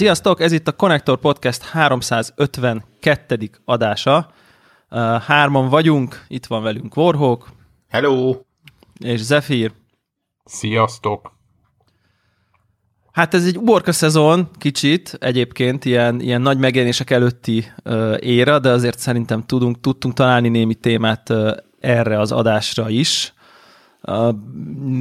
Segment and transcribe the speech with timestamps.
[0.00, 3.50] Sziasztok, ez itt a Connector Podcast 352.
[3.64, 4.32] adása.
[5.26, 7.48] Hárman vagyunk, itt van velünk Warhawk.
[7.88, 8.36] Hello!
[8.98, 9.72] És Zephyr.
[10.44, 11.32] Sziasztok!
[13.12, 17.72] Hát ez egy uborka szezon, kicsit egyébként, ilyen, ilyen nagy megjelenések előtti
[18.18, 21.32] éra, de azért szerintem tudunk, tudtunk találni némi témát
[21.80, 23.32] erre az adásra is.
[24.02, 24.34] A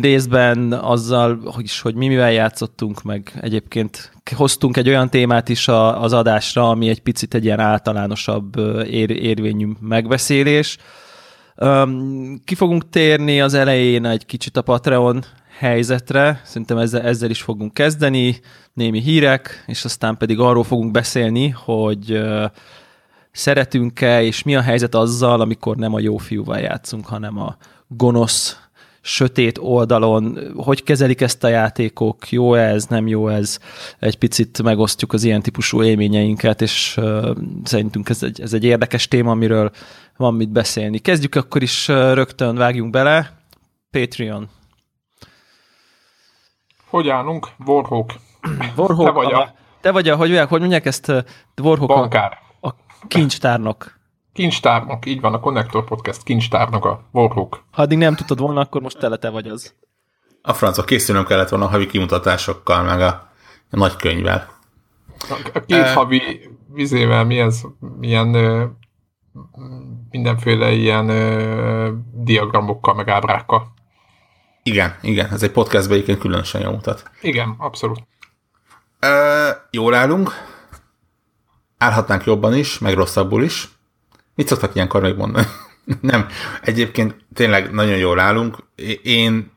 [0.01, 3.39] részben azzal is, hogy mi mivel játszottunk, meg.
[3.41, 8.57] Egyébként hoztunk egy olyan témát is a, az adásra, ami egy picit egy ilyen általánosabb
[8.85, 10.77] ér, érvényű megbeszélés.
[12.43, 15.23] Ki fogunk térni az elején egy kicsit a Patreon
[15.57, 18.39] helyzetre, szerintem ezzel, ezzel is fogunk kezdeni,
[18.73, 22.21] némi hírek, és aztán pedig arról fogunk beszélni, hogy
[23.31, 28.68] szeretünk-e, és mi a helyzet azzal, amikor nem a jó fiúval játszunk, hanem a gonosz
[29.01, 33.59] sötét oldalon, hogy kezelik ezt a játékok, jó ez, nem jó ez,
[33.99, 39.07] egy picit megosztjuk az ilyen típusú élményeinket, és uh, szerintünk ez egy, ez egy érdekes
[39.07, 39.71] téma, amiről
[40.17, 40.97] van mit beszélni.
[40.97, 43.37] Kezdjük akkor is uh, rögtön, vágjunk bele.
[43.91, 44.49] Patreon.
[46.89, 47.47] Hogy állunk?
[47.65, 48.13] Warhawk.
[48.75, 49.41] Warhawk te vagy a...
[49.41, 49.53] a...
[49.81, 51.11] Te vagy a, hogy, hogy mondják ezt?
[51.61, 52.37] Warhawk Bankár.
[52.59, 52.75] A, a
[53.07, 53.98] kincstárnok.
[54.39, 57.63] Kincstárnok, így van, a Connector Podcast kincstárnok, a Warhawk.
[57.71, 59.75] Ha addig nem tudtad volna, akkor most tele te vagy az.
[60.41, 63.07] A francok készülnöm kellett volna a havi kimutatásokkal, meg a,
[63.69, 64.49] a nagy könyvvel.
[65.53, 65.93] A két e...
[65.93, 67.61] havi vizével mi ez?
[67.97, 68.65] Milyen ö,
[70.09, 73.73] mindenféle ilyen ö, diagramokkal, meg ábrákkal.
[74.63, 77.11] Igen, igen, ez egy podcastben egyébként különösen jól mutat.
[77.21, 78.07] Igen, abszolút.
[78.99, 80.31] Ö, jól állunk.
[81.77, 83.77] Állhatnánk jobban is, meg rosszabbul is.
[84.39, 85.45] Mit szoktak ilyenkor még mondani?
[86.01, 86.27] Nem,
[86.61, 88.57] egyébként tényleg nagyon jól állunk.
[89.03, 89.51] Én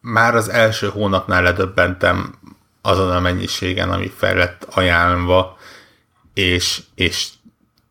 [0.00, 2.34] már az első hónapnál ledöbbentem
[2.82, 5.56] azon a mennyiségen, ami fel lett ajánlva,
[6.34, 7.28] és, és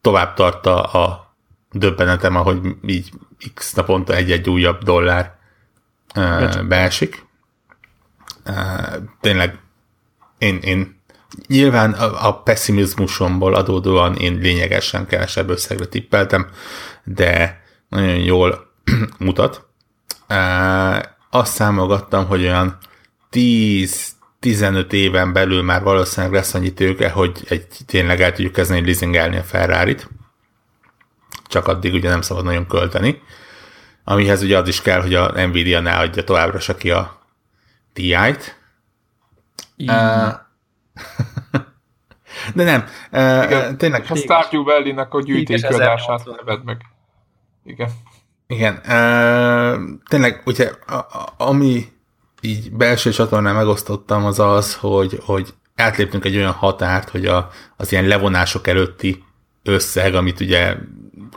[0.01, 1.33] tovább tartta a
[1.71, 3.11] döbbenetem, ahogy így
[3.53, 5.35] x naponta egy-egy újabb dollár
[6.15, 7.25] uh, beesik.
[8.45, 9.59] Uh, tényleg
[10.37, 11.01] én, én
[11.47, 16.47] Nyilván a, a pessimizmusomból adódóan én lényegesen kevesebb összegre tippeltem,
[17.03, 18.71] de nagyon jól
[19.17, 19.65] mutat.
[21.29, 22.77] Azt számogattam, hogy olyan
[23.31, 29.37] 10-15 éven belül már valószínűleg lesz annyi tőke, hogy egy, tényleg el tudjuk kezdeni leasingelni
[29.37, 30.09] a ferrari -t.
[31.47, 33.21] Csak addig ugye nem szabad nagyon költeni.
[34.03, 37.21] Amihez ugye az is kell, hogy a Nvidia ne adja továbbra se ki a
[37.93, 38.61] TI-t.
[39.77, 40.33] Uh,
[42.55, 42.85] De nem,
[43.45, 44.05] Igen, tényleg.
[44.09, 46.81] A Stardew Valley-nek a gyűjtékiadását neved meg.
[47.65, 47.89] Igen.
[48.47, 48.81] Igen,
[50.09, 50.71] tényleg, ugye,
[51.37, 51.85] ami
[52.41, 57.91] így belső csatornán megosztottam, az az, hogy, hogy átléptünk egy olyan határt, hogy a, az
[57.91, 59.23] ilyen levonások előtti
[59.63, 60.75] összeg, amit ugye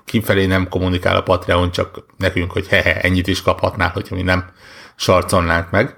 [0.05, 4.50] kifelé nem kommunikál a Patreon, csak nekünk, hogy hehe, ennyit is kaphatnál, hogyha mi nem
[4.97, 5.97] sarcolnánk meg.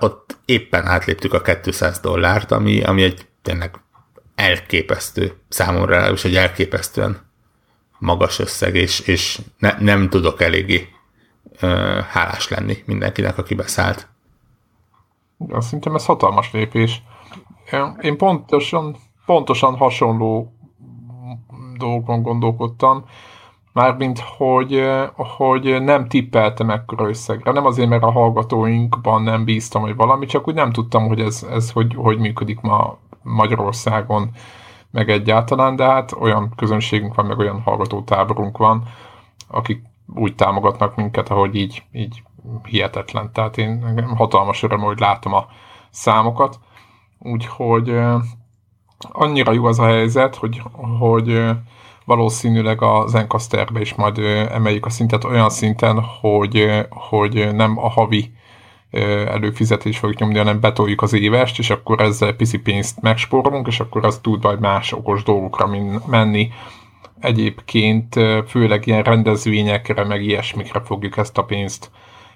[0.00, 3.80] Ott éppen átléptük a 200 dollárt, ami, ami egy tényleg
[4.34, 7.26] elképesztő számomra, és egy elképesztően
[7.98, 10.88] magas összeg, és, és ne, nem tudok eléggé
[11.62, 14.08] uh, hálás lenni mindenkinek, aki beszállt.
[15.48, 17.02] Ja, szerintem ez hatalmas lépés.
[18.00, 18.96] Én pontosan,
[19.26, 20.52] pontosan hasonló
[21.76, 23.04] dolgokon gondolkodtam,
[23.76, 24.82] mármint, hogy,
[25.14, 27.52] hogy nem tippeltem ekkora összegre.
[27.52, 31.46] Nem azért, mert a hallgatóinkban nem bíztam, hogy valami, csak úgy nem tudtam, hogy ez,
[31.50, 34.30] ez hogy, hogy működik ma Magyarországon,
[34.90, 38.82] meg egyáltalán, de hát olyan közönségünk van, meg olyan hallgatótáborunk van,
[39.48, 39.82] akik
[40.14, 42.22] úgy támogatnak minket, ahogy így, így
[42.62, 43.32] hihetetlen.
[43.32, 45.46] Tehát én hatalmas öröm, hogy látom a
[45.90, 46.58] számokat.
[47.18, 48.00] Úgyhogy
[48.98, 50.62] annyira jó az a helyzet, hogy,
[50.98, 51.56] hogy
[52.06, 54.18] valószínűleg a Zencasterbe is majd
[54.50, 58.32] emeljük a szintet olyan szinten, hogy, hogy nem a havi
[59.26, 64.04] előfizetés fogjuk nyomni, hanem betoljuk az évest, és akkor ezzel pici pénzt megspórolunk, és akkor
[64.04, 65.70] az tud majd más okos dolgokra
[66.06, 66.48] menni.
[67.20, 71.90] Egyébként főleg ilyen rendezvényekre, meg ilyesmikre fogjuk ezt a pénzt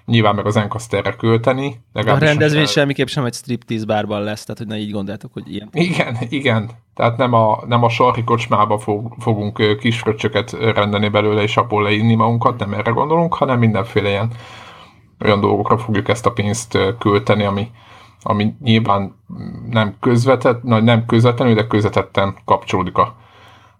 [0.05, 1.81] nyilván meg az Encasterre költeni.
[1.93, 5.69] A rendezvény semmiképp sem egy striptease bárban lesz, tehát hogy ne így gondoljátok, hogy ilyen.
[5.71, 6.69] Igen, igen.
[6.95, 12.15] Tehát nem a, nem a sarki kocsmába fog, fogunk kisfröccsöket rendeni belőle, és abból leinni
[12.15, 14.31] magunkat, nem erre gondolunk, hanem mindenféle ilyen
[15.23, 17.71] olyan dolgokra fogjuk ezt a pénzt költeni, ami,
[18.21, 19.15] ami nyilván
[19.69, 23.15] nem, közvetett, nem közvetlenül, de közvetetten kapcsolódik a,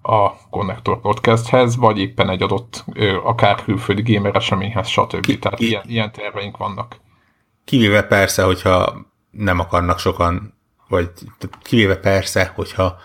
[0.02, 2.86] a Connector Podcasthez, vagy éppen egy adott,
[3.24, 5.20] akár külföldi gamer eseményhez, stb.
[5.20, 7.00] Ki, Tehát ki, ilyen, ilyen terveink vannak.
[7.66, 10.60] Kivéve persze, hogyha nem akarnak sokan
[10.92, 11.10] vagy
[11.62, 12.98] kivéve persze, hogyha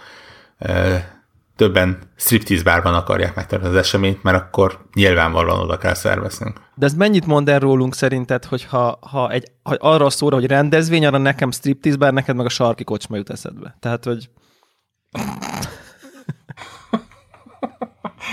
[1.57, 6.61] többen striptease bárban akarják megtartani az eseményt, mert akkor nyilvánvalóan oda kell szerveznünk.
[6.75, 10.47] De ez mennyit mond el rólunk szerinted, hogy ha, ha, egy, ha arra szóra, hogy
[10.47, 13.77] rendezvény, arra nekem striptease bár, neked meg a sarki kocsma jut eszedbe.
[13.81, 14.31] Tehát, hogy...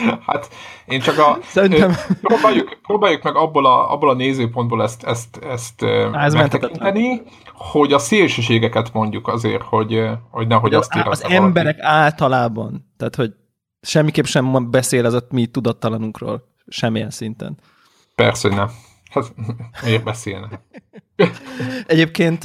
[0.28, 0.50] Hát
[0.86, 1.38] én csak a...
[1.44, 1.96] Szerintem...
[2.22, 7.22] Próbáljuk, próbáljuk meg abból a, abból a nézőpontból ezt, ezt, ezt Ez megtekinteni,
[7.54, 13.34] hogy a szélsőségeket mondjuk azért, hogy, hogy nehogy azt Az, az emberek általában, tehát hogy
[13.82, 17.58] semmiképp sem beszél az a mi tudattalanunkról, semmilyen szinten.
[18.16, 18.70] Persze, hogy nem.
[19.12, 19.34] Hát,
[19.84, 20.48] miért beszélne?
[21.88, 22.44] Egyébként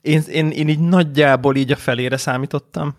[0.00, 2.94] én, én, én így nagyjából így a felére számítottam,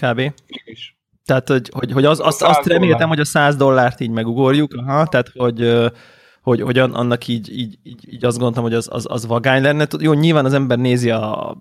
[0.00, 0.18] kb.
[0.18, 0.32] Én
[0.64, 0.95] is.
[1.26, 5.06] Tehát, hogy, hogy, hogy az, azt, azt reméltem, hogy a 100 dollárt így megugorjuk, aha,
[5.06, 5.90] tehát, hogy,
[6.42, 9.86] hogy, hogy annak így, így, így, így azt gondoltam, hogy az, az, az vagány lenne.
[9.98, 11.56] Jó, nyilván az ember nézi a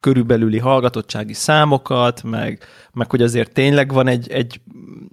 [0.00, 4.60] körülbelüli hallgatottsági számokat, meg, meg hogy azért tényleg van egy, egy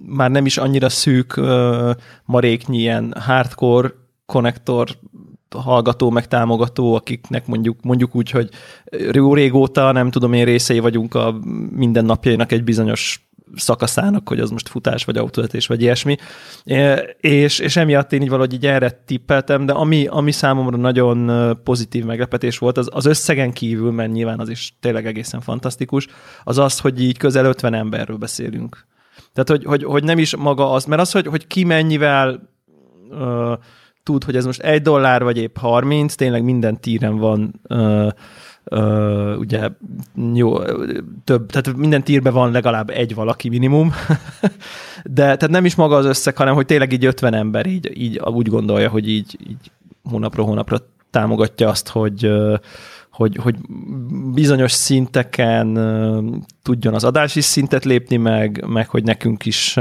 [0.06, 1.90] már nem is annyira szűk uh,
[2.24, 3.92] maréknyi ilyen hardcore
[4.26, 4.88] konnektor
[5.56, 8.48] hallgató, meg támogató, akiknek mondjuk, mondjuk úgy, hogy
[9.12, 11.38] jó régóta, nem tudom én részei vagyunk a
[11.70, 16.16] mindennapjainak egy bizonyos szakaszának, hogy az most futás, vagy autóvezetés, vagy ilyesmi.
[17.20, 21.30] És, és emiatt én így valahogy így erre tippeltem, de ami, ami számomra nagyon
[21.64, 26.06] pozitív meglepetés volt, az, az összegen kívül, mert nyilván az is tényleg egészen fantasztikus,
[26.44, 28.86] az az, hogy így közel 50 emberről beszélünk.
[29.32, 32.50] Tehát, hogy, hogy, hogy nem is maga az, mert az, hogy, hogy ki mennyivel
[33.10, 33.52] uh,
[34.02, 38.08] tud, hogy ez most egy dollár, vagy épp 30, tényleg minden tíren van uh,
[38.70, 39.68] Uh, ugye
[40.34, 40.58] jó,
[41.24, 43.92] több, tehát minden tírben van legalább egy valaki minimum,
[45.04, 48.18] de tehát nem is maga az összeg, hanem hogy tényleg így 50 ember így, így
[48.24, 49.70] úgy gondolja, hogy így, így
[50.10, 50.78] hónapról hónapra
[51.10, 52.30] támogatja azt, hogy,
[53.10, 53.54] hogy, hogy
[54.34, 55.74] bizonyos szinteken
[56.62, 59.74] tudjon az adási szintet lépni, meg, meg hogy nekünk is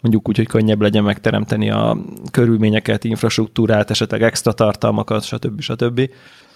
[0.00, 1.98] mondjuk úgy, hogy könnyebb legyen megteremteni a
[2.30, 5.60] körülményeket, infrastruktúrát, esetleg extra tartalmakat, stb.
[5.60, 6.10] stb.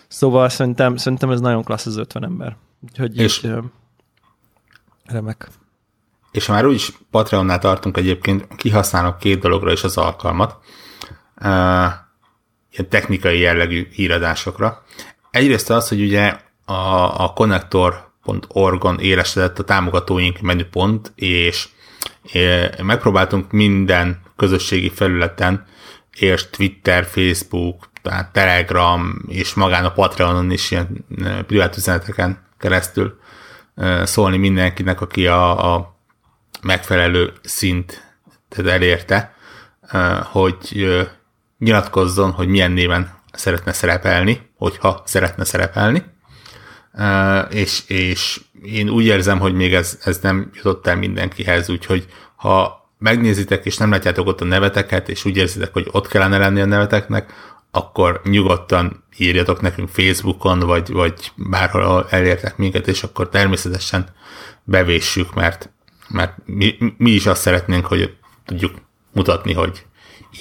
[0.08, 2.56] Szóval szerintem, szerintem ez nagyon klassz az 50 ember.
[2.80, 3.52] Úgyhogy és, így,
[5.04, 5.48] remek.
[6.30, 10.58] És már úgyis Patreonnál tartunk egyébként, kihasználok két dologra is az alkalmat.
[11.40, 11.92] Uh,
[12.70, 14.82] ilyen technikai jellegű híradásokra.
[15.30, 21.68] Egyrészt az, hogy ugye a, a connector.org-on élesedett a támogatóink menüpont, és
[22.82, 25.64] megpróbáltunk minden közösségi felületen,
[26.12, 31.04] és Twitter, Facebook, tehát Telegram és magán a Patreonon is ilyen
[31.46, 33.18] privát üzeneteken keresztül
[34.02, 35.96] szólni mindenkinek, aki a, a
[36.62, 38.16] megfelelő szint
[38.66, 39.34] elérte,
[40.22, 40.86] hogy
[41.58, 46.04] nyilatkozzon, hogy milyen néven szeretne szerepelni, hogyha szeretne szerepelni.
[47.50, 52.06] És, és én úgy érzem, hogy még ez, ez nem jutott el mindenkihez, úgyhogy
[52.36, 56.60] ha megnézitek, és nem látjátok ott a neveteket, és úgy érzitek, hogy ott kellene lenni
[56.60, 57.32] a neveteknek,
[57.76, 64.08] akkor nyugodtan írjatok nekünk Facebookon, vagy, vagy bárhol elértek minket, és akkor természetesen
[64.64, 65.70] bevéssük, mert,
[66.08, 68.74] mert mi, mi is azt szeretnénk, hogy tudjuk
[69.12, 69.86] mutatni, hogy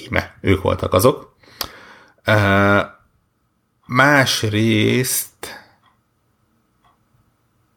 [0.04, 1.34] íme, ők voltak azok.
[2.26, 2.80] Uh,
[3.86, 5.64] másrészt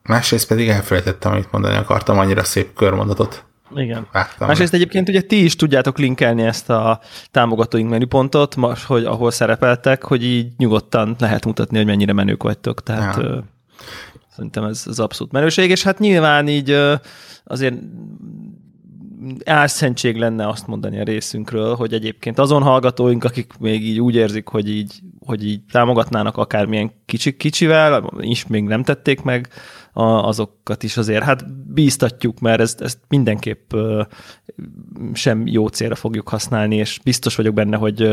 [0.04, 3.44] másrészt pedig elfelejtettem, amit mondani akartam, annyira szép körmondatot
[3.76, 4.08] igen.
[4.40, 7.00] Másrészt egyébként ugye ti is tudjátok linkelni ezt a
[7.32, 12.84] támogatóink menüpontot, most, hogy ahol szerepeltek, hogy így nyugodtan lehet mutatni, hogy mennyire menők vagytok.
[12.84, 13.24] Tehát ja.
[13.24, 13.38] ö,
[14.36, 16.94] szerintem ez az abszolút menőség, és hát nyilván így ö,
[17.44, 17.76] azért
[19.46, 24.48] álszentség lenne azt mondani a részünkről, hogy egyébként azon hallgatóink, akik még így úgy érzik,
[24.48, 29.50] hogy így, hogy így támogatnának akármilyen kicsi, kicsivel, is még nem tették meg,
[29.94, 33.74] azokat is azért hát bíztatjuk, mert ezt, ezt mindenképp
[35.14, 38.12] sem jó célra fogjuk használni, és biztos vagyok benne, hogy,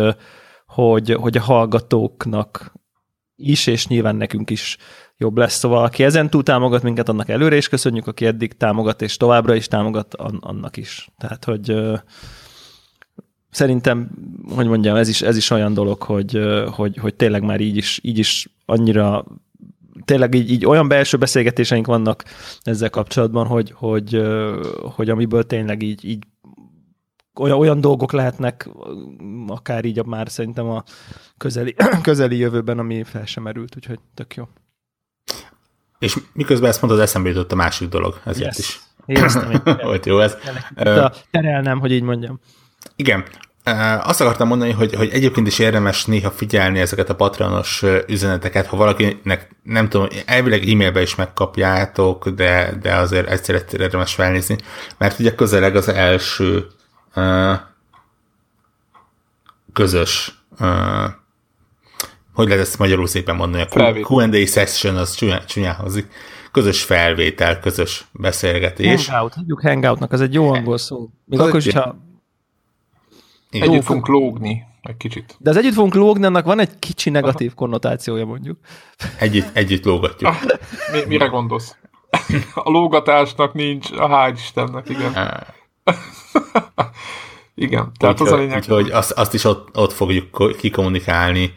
[0.66, 2.72] hogy, hogy a hallgatóknak
[3.36, 4.76] is, és nyilván nekünk is
[5.16, 5.54] jobb lesz.
[5.54, 9.54] Szóval aki ezen túl támogat minket, annak előre is köszönjük, aki eddig támogat, és továbbra
[9.54, 11.08] is támogat, annak is.
[11.18, 11.76] Tehát, hogy
[13.50, 14.10] szerintem,
[14.54, 16.40] hogy mondjam, ez is, ez is olyan dolog, hogy,
[16.70, 19.24] hogy, hogy tényleg már így is, így is annyira
[20.06, 22.24] tényleg így, így olyan belső beszélgetéseink vannak
[22.62, 24.22] ezzel kapcsolatban, hogy, hogy,
[24.94, 26.24] hogy amiből tényleg így, így
[27.40, 28.68] olyan, olyan dolgok lehetnek,
[29.46, 30.84] akár így már szerintem a
[31.36, 34.48] közeli, közeli jövőben, ami fel sem merült, úgyhogy tök jó.
[35.98, 38.58] És miközben ezt mondod, eszembe jutott a másik dolog, ezért yes.
[38.58, 38.80] is.
[39.06, 40.36] Éreztem Volt jó ez.
[40.74, 42.40] A terelnem, hogy így mondjam.
[42.96, 43.24] Igen.
[44.02, 48.76] Azt akartam mondani, hogy, hogy egyébként is érdemes néha figyelni ezeket a patronos üzeneteket, ha
[48.76, 54.56] valakinek, nem tudom, elvileg e-mailbe is megkapjátok, de, de azért egyszer érdemes felnézni,
[54.98, 56.66] mert ugye közeleg az első
[57.14, 57.52] uh,
[59.72, 61.04] közös uh,
[62.36, 66.06] hogy lehet ezt magyarul szépen mondani, a Q&A session az csúnyáhozik,
[66.52, 69.08] közös felvétel, közös beszélgetés.
[69.08, 71.08] Hangout, hívjuk hangoutnak, az egy jó angol szó.
[71.24, 71.96] Még akkor is, ha
[73.62, 75.36] Együtt fogunk lógni egy kicsit.
[75.38, 78.58] De az együtt fogunk lógni, annak van egy kicsi negatív konnotációja mondjuk.
[79.18, 80.30] Együtt, együtt lógatjuk.
[80.30, 80.42] Ah,
[80.92, 81.76] mi, mire gondolsz?
[82.54, 85.12] A lógatásnak nincs, a hál' Istennek, igen.
[87.54, 88.56] igen, tehát úgy, az a lényeg.
[88.56, 91.52] Úgyhogy azt, azt is ott, ott fogjuk kikommunikálni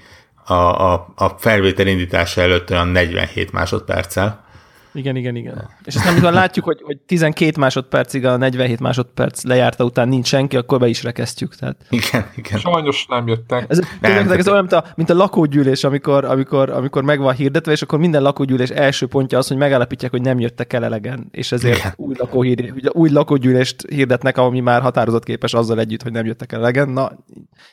[0.46, 0.54] a,
[0.94, 4.48] a, a felvétel indítása előtt olyan 47 másodperccel.
[4.94, 5.70] Igen, igen, igen.
[5.84, 10.58] És aztán, amikor látjuk, hogy, hogy 12 másodpercig a 47 másodperc lejárta után nincs senki,
[10.58, 11.56] akkor be is rekesztjük.
[11.56, 11.86] Tehát.
[11.90, 12.60] Igen, igen.
[12.60, 13.66] Sajnos nem jöttek.
[13.68, 17.72] Ez, nem, ez olyan, mint a, mint a lakógyűlés, amikor, amikor, amikor meg van hirdetve,
[17.72, 21.52] és akkor minden lakógyűlés első pontja az, hogy megállapítják, hogy nem jöttek el elegen, és
[21.52, 26.52] ezért új, lakóhír, új lakógyűlést hirdetnek, ami már határozott képes azzal együtt, hogy nem jöttek
[26.52, 26.90] el elegen.
[26.90, 27.12] Na,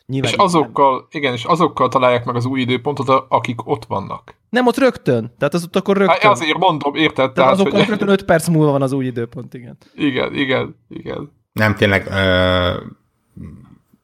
[0.06, 1.06] nyilván és azokkal, nem.
[1.10, 4.34] igen, és azokkal találják meg az új időpontot, akik ott vannak.
[4.48, 5.32] Nem ott rögtön.
[5.38, 6.16] Tehát az ott akkor rögtön.
[6.20, 7.14] Hát azért mondom, érted?
[7.14, 7.86] Tehát, tehát azok hogy...
[7.86, 9.76] rögtön 5 perc múlva van az új időpont, igen.
[9.94, 11.32] Igen, igen, igen.
[11.52, 12.82] Nem, tényleg uh,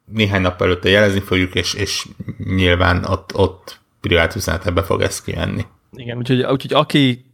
[0.04, 2.08] néhány nap előtte jelezni fogjuk, és, és
[2.44, 5.62] nyilván ott, ott privát üzenetebe fog ez kimenni.
[5.92, 7.24] Igen, úgyhogy, úgyhogy aki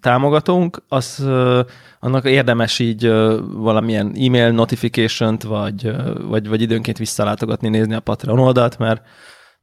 [0.00, 1.60] támogatónk, az uh,
[2.00, 8.00] annak érdemes így uh, valamilyen e-mail notification-t, vagy, uh, vagy, vagy időnként visszalátogatni, nézni a
[8.00, 9.02] Patreon oldalt, mert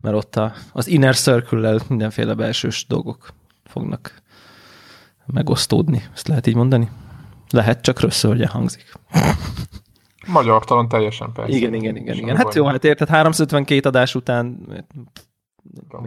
[0.01, 3.29] mert ott a, az inner circle mindenféle belsős dolgok
[3.63, 4.21] fognak
[5.25, 6.03] megosztódni.
[6.13, 6.89] Ezt lehet így mondani?
[7.49, 8.91] Lehet, csak rosszul hangzik.
[10.27, 11.55] Magyar talán teljesen persze.
[11.55, 12.15] Igen, igen, igen.
[12.15, 12.35] igen.
[12.35, 14.67] Hát jó, hát érted, 352 adás után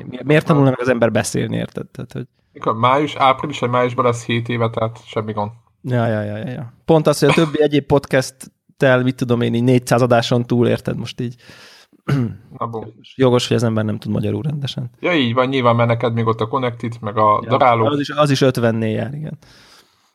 [0.06, 1.86] miért, miért tanulna meg az ember beszélni, érted?
[1.86, 2.26] Tehát, hogy...
[2.52, 5.50] Mikor május, április vagy májusban lesz 7 éve, tehát semmi gond.
[5.82, 6.72] Ja, ja, ja, ja.
[6.84, 10.96] Pont az, hogy a többi egyéb podcast-tel, mit tudom én, így 400 adáson túl, érted
[10.96, 11.34] most így
[13.16, 14.90] Jogos, hogy az ember nem tud magyarul rendesen.
[15.00, 17.84] Ja, így van, nyilván, mert neked még ott a Connected, meg a ja, daráló.
[17.84, 19.38] Az is, az is 50-nél jár, igen.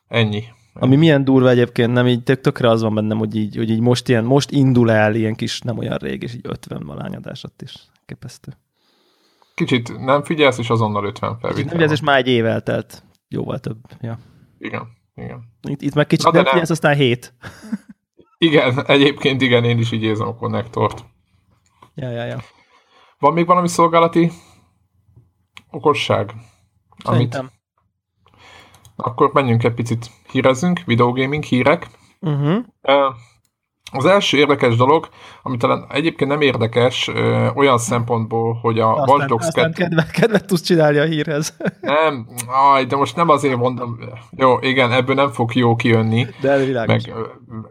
[0.08, 0.44] Ennyi.
[0.74, 3.80] Ami milyen durva egyébként, nem így tök, tökre az van bennem, hogy így, hogy így
[3.80, 7.62] most, ilyen, most indul el ilyen kis nem olyan rég, és így 50 valányadás ott
[7.62, 7.76] is.
[8.06, 8.52] Képesztő.
[9.56, 11.64] Kicsit nem figyelsz, és azonnal 50 felvétel.
[11.64, 13.04] Nem figyelsz, és már egy év eltelt.
[13.28, 13.78] Jóval több.
[14.02, 14.20] Ja.
[14.58, 15.44] Igen, igen.
[15.68, 17.34] Itt, itt meg kicsit Na, nem figyelsz, aztán 7.
[18.38, 21.06] Igen, egyébként igen, én is így érzem a konnektort.
[21.96, 22.40] Ja, ja, ja.
[23.20, 24.32] Van még valami szolgálati
[25.72, 26.34] okosság?
[27.04, 27.40] Szerintem.
[27.40, 27.54] Amit...
[28.96, 31.90] Akkor menjünk egy picit hírezzünk, videogaming hírek.
[32.20, 32.66] Uh-huh.
[33.92, 35.10] Az első érdekes dolog,
[35.44, 39.72] ami talán egyébként nem érdekes ö, olyan szempontból, hogy a aztán, Watch Dogs 2...
[39.72, 41.58] Kedvet, kedvet tudsz csinálni a hírhez.
[41.82, 44.00] Nem, aj, de most nem azért mondom,
[44.38, 46.28] jó, igen, ebből nem fog jó kijönni.
[46.42, 47.06] De elvilágos.
[47.06, 47.16] Meg,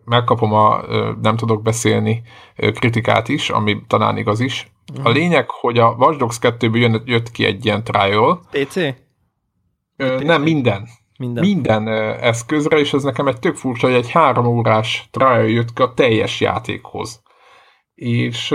[0.05, 0.85] megkapom a
[1.23, 2.23] nem tudok beszélni
[2.57, 4.73] kritikát is, ami talán igaz is.
[4.97, 5.13] A mhm.
[5.13, 8.41] lényeg, hogy a Watch Dogs 2-ből jött, jött ki egy ilyen trial.
[8.51, 8.77] PC?
[8.77, 10.23] Ö, PC?
[10.23, 10.89] Nem, minden.
[11.19, 11.45] Minden.
[11.45, 11.89] Minden
[12.21, 15.93] eszközre, és ez nekem egy tök furcsa, hogy egy három órás trial jött ki a
[15.95, 17.23] teljes játékhoz.
[17.95, 18.55] És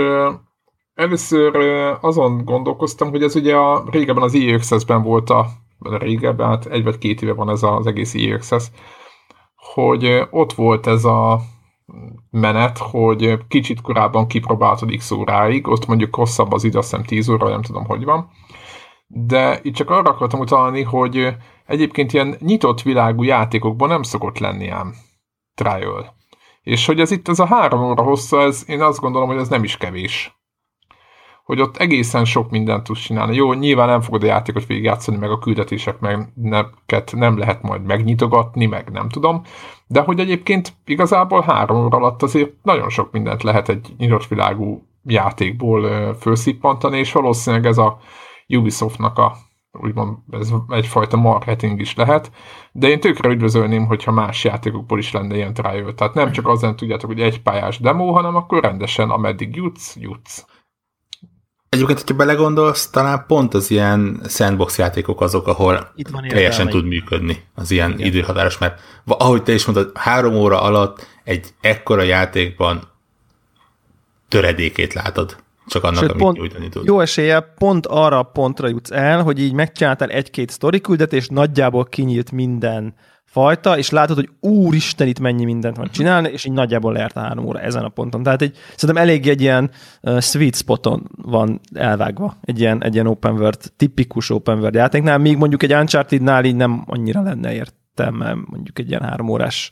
[0.94, 1.56] először
[2.00, 5.46] azon gondolkoztam, hogy ez ugye a, régebben az EA Access-ben volt a
[5.78, 8.66] régebben, hát egy vagy két éve van ez az egész EA Access,
[9.54, 11.40] hogy ott volt ez a
[12.30, 17.28] menet, hogy kicsit korábban kipróbáltad x óráig, ott mondjuk hosszabb az idő, azt hiszem 10
[17.28, 18.30] óra, nem tudom, hogy van.
[19.06, 21.34] De itt csak arra akartam utalni, hogy
[21.70, 24.94] egyébként ilyen nyitott világú játékokban nem szokott lenni ám
[25.54, 26.14] trial.
[26.62, 29.48] És hogy ez itt ez a három óra hossza, ez, én azt gondolom, hogy ez
[29.48, 30.34] nem is kevés.
[31.44, 33.34] Hogy ott egészen sok mindent tudsz csinálni.
[33.34, 36.28] Jó, nyilván nem fogod a játékot végigjátszani, meg a küldetések meg
[37.12, 39.42] nem lehet majd megnyitogatni, meg nem tudom.
[39.86, 44.82] De hogy egyébként igazából három óra alatt azért nagyon sok mindent lehet egy nyitott világú
[45.04, 47.98] játékból felszippantani, és valószínűleg ez a
[48.48, 49.36] Ubisoftnak a
[49.72, 52.30] úgymond ez egyfajta marketing is lehet,
[52.72, 55.94] de én tökre üdvözölném, hogyha más játékokból is lenne ilyen trial.
[55.94, 60.44] Tehát nem csak azon tudjátok, hogy egy pályás demo, hanem akkor rendesen, ameddig jutsz, jutsz.
[61.68, 65.92] Egyébként, hogyha belegondolsz, talán pont az ilyen sandbox játékok azok, ahol
[66.28, 68.06] teljesen tud működni az ilyen Igen.
[68.06, 72.82] időhatáros, mert ahogy te is mondtad, három óra alatt egy ekkora játékban
[74.28, 75.36] töredékét látod
[75.66, 76.86] csak annak, Sőt, amit pont, nyújtani tud.
[76.86, 82.32] Jó esélye pont arra pontra jutsz el, hogy így megcsináltál egy-két sztori küldetést, nagyjából kinyílt
[82.32, 82.94] minden
[83.30, 87.20] fajta, és látod, hogy úristen, itt mennyi mindent van csinálni, és így nagyjából leért a
[87.20, 88.22] három óra ezen a ponton.
[88.22, 89.70] Tehát egy, szerintem elég egy ilyen
[90.02, 95.18] uh, sweet spoton van elvágva, egy ilyen, egy ilyen open world, tipikus open world játéknál,
[95.18, 99.70] míg mondjuk egy Uncharted-nál így nem annyira lenne értelme, mondjuk egy ilyen három órás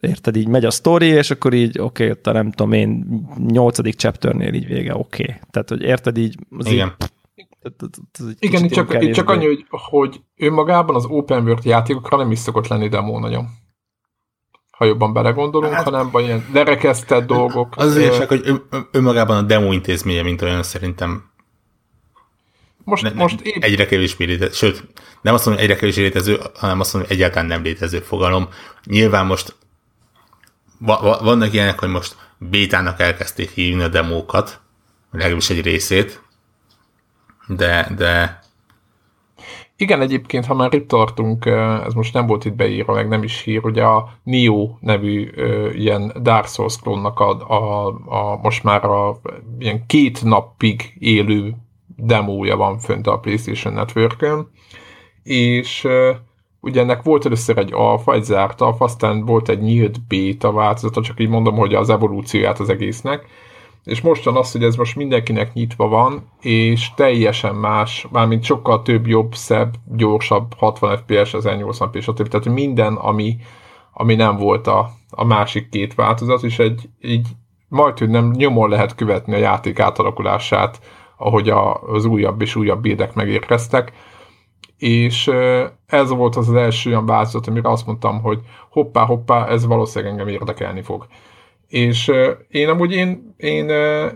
[0.00, 3.06] érted, így megy a sztori, és akkor így oké, okay, ott a nem tudom én,
[3.46, 5.22] nyolcadik chapternél így vége, oké.
[5.22, 5.36] Okay.
[5.50, 6.36] Tehát, hogy érted így...
[6.58, 6.94] Az Igen.
[7.34, 12.30] Így, igen, itt csak, itt csak annyi, hogy, hogy önmagában az open world játékokra nem
[12.30, 13.46] is szokott lenni demo nagyon.
[14.70, 17.74] Ha jobban belegondolunk, hát, hanem vagy ilyen derekesztett dolgok.
[17.76, 21.30] Az az hogy ön, önmagában a demo intézménye, mint olyan szerintem
[22.88, 23.62] most, ne, most épp...
[23.62, 24.84] egyre kevésbé létező, sőt,
[25.20, 28.48] nem azt mondom, hogy egyre kevésbé létező, hanem azt mondom, hogy egyáltalán nem létező fogalom.
[28.84, 29.54] Nyilván most
[30.78, 34.60] va, va, vannak ilyenek, hogy most bétának elkezdték hívni a demókat,
[35.10, 36.22] legalábbis egy részét,
[37.46, 38.40] de, de
[39.80, 41.46] igen, egyébként, ha már itt tartunk,
[41.86, 45.30] ez most nem volt itt beírva, meg nem is hír, ugye a Nio nevű
[45.72, 49.20] ilyen Dark Souls klónnak a, a, a, most már a
[49.58, 51.54] ilyen két napig élő
[51.96, 54.50] demója van fönt a PlayStation Network-ön,
[55.22, 55.86] és
[56.68, 61.00] ugye ennek volt először egy alfa, egy zárt alfa, aztán volt egy nyílt beta változata,
[61.00, 63.26] csak így mondom, hogy az evolúcióját az egésznek,
[63.84, 68.82] és most van az, hogy ez most mindenkinek nyitva van, és teljesen más, mármint sokkal
[68.82, 72.28] több, jobb, szebb, gyorsabb, 60 FPS, 1080p, stb.
[72.28, 73.36] Tehát minden, ami,
[73.92, 77.26] ami nem volt a, a másik két változat, és egy, így
[77.68, 80.80] majd, hogy nem nyomon lehet követni a játék átalakulását,
[81.16, 83.92] ahogy a, az újabb és újabb bédek megérkeztek,
[84.78, 85.30] és
[85.86, 90.28] ez volt az első olyan változat, amire azt mondtam, hogy hoppá, hoppá, ez valószínűleg engem
[90.28, 91.06] érdekelni fog.
[91.68, 92.12] És
[92.48, 93.68] én amúgy én, én,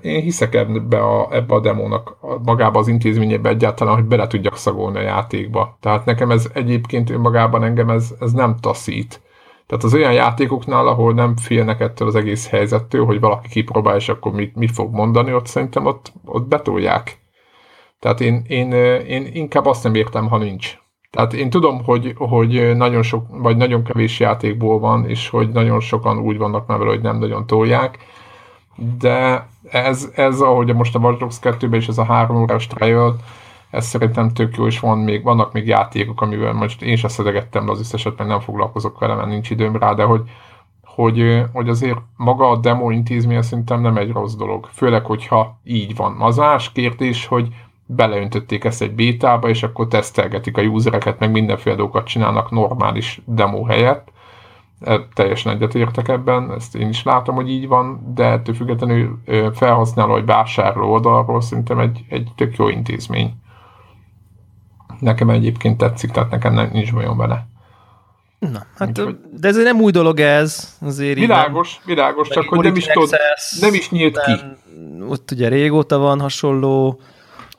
[0.03, 4.99] én hiszek ebbe a, ebbe a demónak, magába az intézményébe egyáltalán, hogy bele tudjak szagolni
[4.99, 5.77] a játékba.
[5.81, 9.21] Tehát nekem ez egyébként önmagában engem ez, ez nem taszít.
[9.67, 14.09] Tehát az olyan játékoknál, ahol nem félnek ettől az egész helyzettől, hogy valaki kipróbál, és
[14.09, 17.22] akkor mit, mit fog mondani, ott szerintem ott, ott betolják.
[18.03, 18.73] Tehát én, én,
[19.07, 20.79] én inkább azt nem értem, ha nincs.
[21.11, 25.81] Tehát én tudom, hogy, hogy nagyon sok, vagy nagyon kevés játékból van, és hogy nagyon
[25.81, 27.99] sokan úgy vannak már hogy nem nagyon tolják,
[28.99, 33.17] de ez, ez ahogy most a Watch Dogs 2 is ez a három órás trial,
[33.71, 37.67] ez szerintem tök jó, és van még, vannak még játékok, amivel most én sem szedegettem
[37.67, 40.23] le az összeset, mert nem foglalkozok vele, mert nincs időm rá, de hogy,
[40.85, 44.69] hogy, hogy azért maga a demo intézmény szerintem nem egy rossz dolog.
[44.73, 46.21] Főleg, hogyha így van.
[46.21, 47.49] Az más kérdés, hogy
[47.95, 53.65] beleöntötték ezt egy bétába, és akkor tesztelgetik a usereket, meg mindenféle dolgokat csinálnak normális demo
[53.65, 54.09] helyett.
[54.81, 59.19] E, teljesen egyetértek ebben, ezt én is látom, hogy így van, de ettől függetlenül
[59.55, 63.35] felhasználó vagy vásárló oldalról szerintem egy, egy tök jó intézmény.
[64.99, 67.47] Nekem egyébként tetszik, tehát nekem nem, nincs bajom vele.
[68.51, 68.93] Na, hát,
[69.41, 73.11] de ez nem új dolog ez, azért Világos, így, világos, csak hogy nem is, tud,
[73.61, 74.33] nem is nyílt ki.
[75.09, 77.01] Ott ugye régóta van hasonló,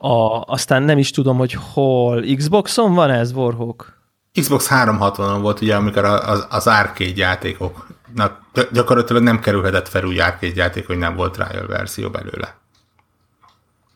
[0.04, 2.24] a, aztán nem is tudom, hogy hol.
[2.36, 4.02] Xboxon van ez, Warhawk?
[4.32, 8.38] Xbox 360-on volt ugye, amikor az, az arcade játékok, na,
[8.72, 12.58] gyakorlatilag nem kerülhetett fel úgy arcade játék, hogy nem volt trial verzió belőle.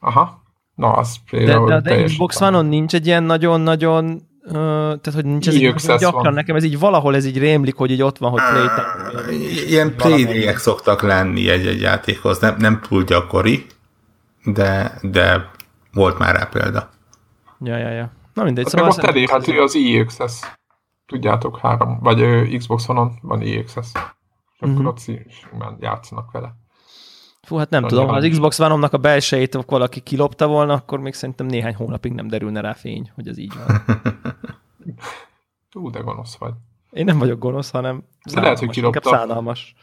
[0.01, 0.43] Aha.
[0.75, 5.25] Na, az például De, de, de Xbox One-on nincs egy ilyen nagyon-nagyon Uh, tehát, hogy
[5.25, 6.33] nincs ez így, gyakran, van.
[6.33, 9.33] nekem ez így valahol ez így rémlik, hogy így ott van, hogy Playtime.
[9.67, 13.67] Ilyen play szoktak lenni egy-egy játékhoz, nem, nem túl gyakori,
[14.45, 15.51] de, de
[15.99, 16.89] volt már rá példa.
[17.61, 18.13] Ja, ja, ja.
[18.35, 18.65] Na mindegy.
[18.65, 20.41] Hát szóval most elérhető az EXS.
[21.07, 23.93] Tudjátok, három, vagy ö, Xbox One-on van EXS.
[24.59, 24.87] Akkor mm-hmm.
[24.87, 25.01] ott
[25.81, 26.55] játszanak vele.
[27.49, 31.15] Fú, hát nem tudom, ha az Xbox one a belsejét valaki kilopta volna, akkor még
[31.15, 33.85] szerintem néhány hónapig nem derülne rá fény, hogy ez így van.
[35.83, 36.53] Ú, de gonosz vagy.
[36.91, 39.09] Én nem vagyok gonosz, hanem de lehet, hogy kilopta.
[39.09, 39.75] szánalmas.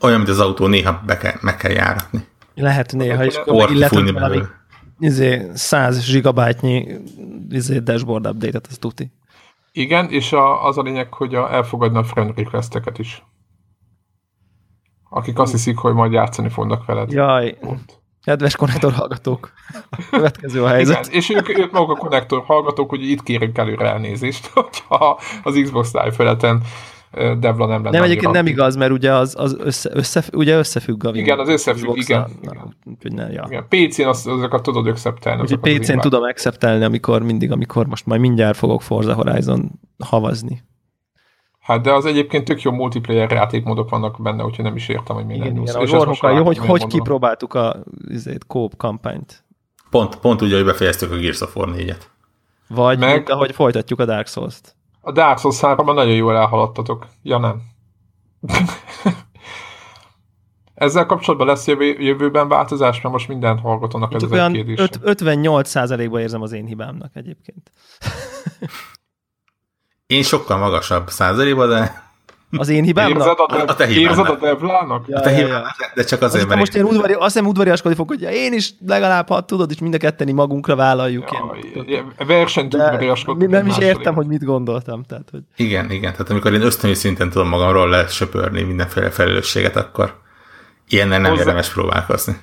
[0.00, 2.26] Olyan, mint az autó, néha be kell, meg kell járatni.
[2.54, 4.42] Lehet néha, és akkor illetve valami
[4.98, 6.86] izé, 100 gigabájtnyi
[7.48, 9.12] izé, dashboard update-et, ez tuti.
[9.72, 13.24] Igen, és a, az a lényeg, hogy a, elfogadna a friend request is.
[15.10, 17.12] Akik azt hiszik, hogy majd játszani fognak veled.
[17.12, 18.02] Jaj, Ott.
[18.24, 19.52] kedves konnektor hallgatók.
[20.10, 21.06] Következő a helyzet.
[21.06, 25.60] Igen, és ők, ők maguk a konnektor hallgatók, hogy itt kérünk előre elnézést, hogyha az
[25.62, 26.62] Xbox Live feleten
[27.12, 27.90] Devla nem lenne.
[27.90, 31.48] Nem, egyébként nem igaz, mert ugye az, az össze, össze, ugye összefügg a Igen, az
[31.48, 32.26] összefügg, igen.
[32.42, 32.76] igen.
[33.00, 33.46] Na, ja.
[33.48, 33.66] igen.
[33.68, 35.40] PC-n az, azokat tudod acceptelni.
[35.40, 40.62] Úgyhogy PC-n tudom acceptelni, amikor mindig, amikor most majd mindjárt fogok Forza Horizon havazni.
[41.60, 45.26] Hát de az egyébként tök jó multiplayer játékmódok vannak benne, úgyhogy nem is értem, hogy
[45.26, 47.76] miért nem igen, igen, a jó, hogy, hogy kipróbáltuk a
[48.08, 49.44] izét, Coop kampányt.
[49.90, 52.02] Pont, pont úgy, hogy befejeztük a Gears of War 4-et.
[52.68, 53.14] Vagy Meg...
[53.14, 54.76] mint ahogy folytatjuk a Dark Souls-t.
[55.00, 57.06] A Dark Souls 3 nagyon jól elhaladtatok.
[57.22, 57.62] Ja nem.
[60.74, 66.52] Ezzel kapcsolatban lesz jövő, jövőben változás, mert most mindent hallgatónak ez olyan 58%-ba érzem az
[66.52, 67.70] én hibámnak egyébként.
[70.06, 72.09] Én sokkal magasabb százalékban, de
[72.56, 73.08] az én hibám?
[73.08, 75.04] Érzed a, dev, a te Érzed a devlának?
[75.08, 75.62] Ja, a te ja, ja.
[75.94, 76.58] de csak azért, mert...
[76.58, 79.78] Most én udvari, azt hiszem udvariaskodni fog, hogy ja, én is legalább, ha tudod, és
[79.78, 81.30] mind a ketteni magunkra vállaljuk.
[81.86, 83.46] Ja, versenyt udvariaskodni.
[83.46, 85.02] Nem is értem, hogy mit gondoltam.
[85.02, 85.40] Tehát, hogy...
[85.56, 86.12] Igen, igen.
[86.12, 90.14] Tehát amikor én ösztönös szinten tudom magamról lesöpörni mindenféle felelősséget, akkor
[90.88, 91.42] ilyennel nem Hozzá...
[91.42, 92.36] érdemes próbálkozni.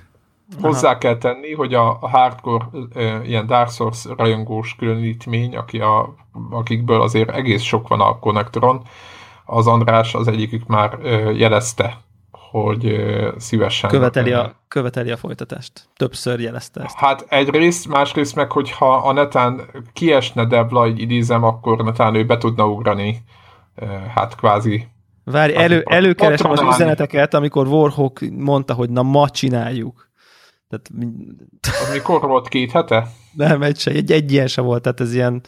[0.62, 0.98] Hozzá Aha.
[0.98, 2.66] kell tenni, hogy a, a hardcore
[3.24, 6.16] ilyen Dark Souls rajongós különítmény, aki a,
[6.50, 8.82] akikből azért egész sok van a konnektoron,
[9.48, 11.00] az András az egyikük már
[11.34, 11.98] jelezte,
[12.32, 12.96] hogy
[13.38, 13.90] szívesen...
[13.90, 15.90] Követeli a, követeli a folytatást.
[15.96, 16.96] Többször jelezte ezt.
[16.96, 19.62] Hát egyrészt, másrészt meg, hogyha a netán
[19.94, 23.24] kiesne Devla, így idézem, akkor netán ő be tudna ugrani,
[24.16, 24.88] hát kvázi
[25.32, 30.10] Várj, elő, előkeresem az üzeneteket, amikor Warhawk mondta, hogy na ma csináljuk.
[30.70, 30.90] Tehát,
[31.64, 33.08] az mikor volt két hete?
[33.34, 35.42] Nem, egy, se, egy, egy ilyen se volt, tehát ez ilyen...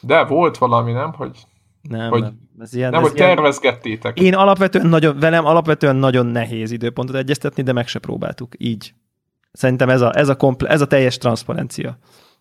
[0.00, 1.12] De volt valami, nem?
[1.12, 1.38] Hogy,
[1.82, 2.47] nem, hogy nem.
[2.60, 4.20] Ez ilyen, nem, ez hogy tervezgettétek.
[4.20, 8.54] Én alapvetően nagyon, velem alapvetően nagyon nehéz időpontot egyeztetni, de meg se próbáltuk.
[8.58, 8.94] Így.
[9.52, 11.98] Szerintem ez a, ez a, komple- ez a teljes transzparencia.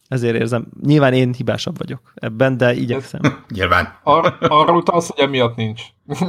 [0.08, 0.68] Ezért érzem.
[0.82, 3.22] Nyilván én hibásabb vagyok ebben, de igyekszem.
[3.56, 4.00] Nyilván.
[4.04, 5.82] Ar- arra utalsz, hogy emiatt nincs.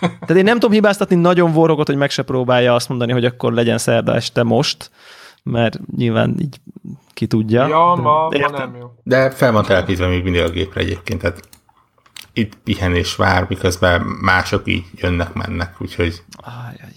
[0.00, 3.52] Tehát én nem tudom hibáztatni nagyon vorrogot, hogy meg se próbálja azt mondani, hogy akkor
[3.52, 4.90] legyen szerda este most,
[5.42, 6.60] mert nyilván így
[7.12, 7.66] ki tudja.
[7.66, 8.92] Ja, ma, ma nem jó.
[9.02, 11.48] De fel van telepítve még mindig a gépre egyébként, tehát
[12.36, 16.22] itt pihenés vár, miközben mások így jönnek, mennek, úgyhogy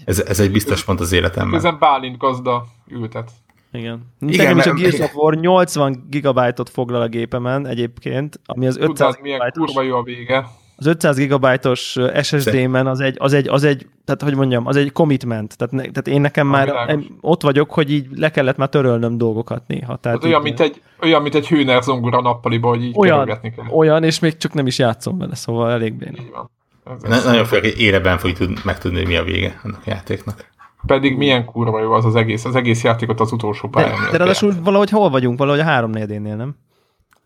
[0.04, 1.58] ez, ez egy biztos pont az életemben.
[1.58, 3.30] Ezen Bálint gazda ültet.
[3.72, 4.12] Igen.
[4.20, 8.96] Igen, is a Gears of War 80 gigabájtot foglal a gépemen egyébként, ami az 500
[8.96, 10.46] Tudod, milyen kurva jó a vége
[10.80, 14.92] az 500 gigabájtos SSD-men az egy, az egy, az egy, tehát hogy mondjam, az egy
[14.92, 15.56] commitment.
[15.56, 17.04] Tehát, ne, tehát én nekem a már világos.
[17.20, 19.96] ott vagyok, hogy így le kellett már törölnöm dolgokat néha.
[19.96, 23.66] Tehát az olyan, mint egy, olyan, mint egy hűner zongora nappaliba, hogy így olyan, kell.
[23.70, 26.22] Olyan, és még csak nem is játszom vele, szóval elég béna.
[26.22, 26.50] Így van.
[26.84, 30.48] Ez Na, nagyon főleg fogjuk tud, megtudni, hogy mi a vége annak a játéknak.
[30.86, 34.04] Pedig milyen kurva jó az az egész, az egész játékot az utolsó pályán.
[34.04, 35.38] De, de ráadásul valahogy hol vagyunk?
[35.38, 36.56] Valahogy a három nél nem?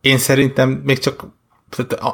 [0.00, 1.24] Én szerintem még csak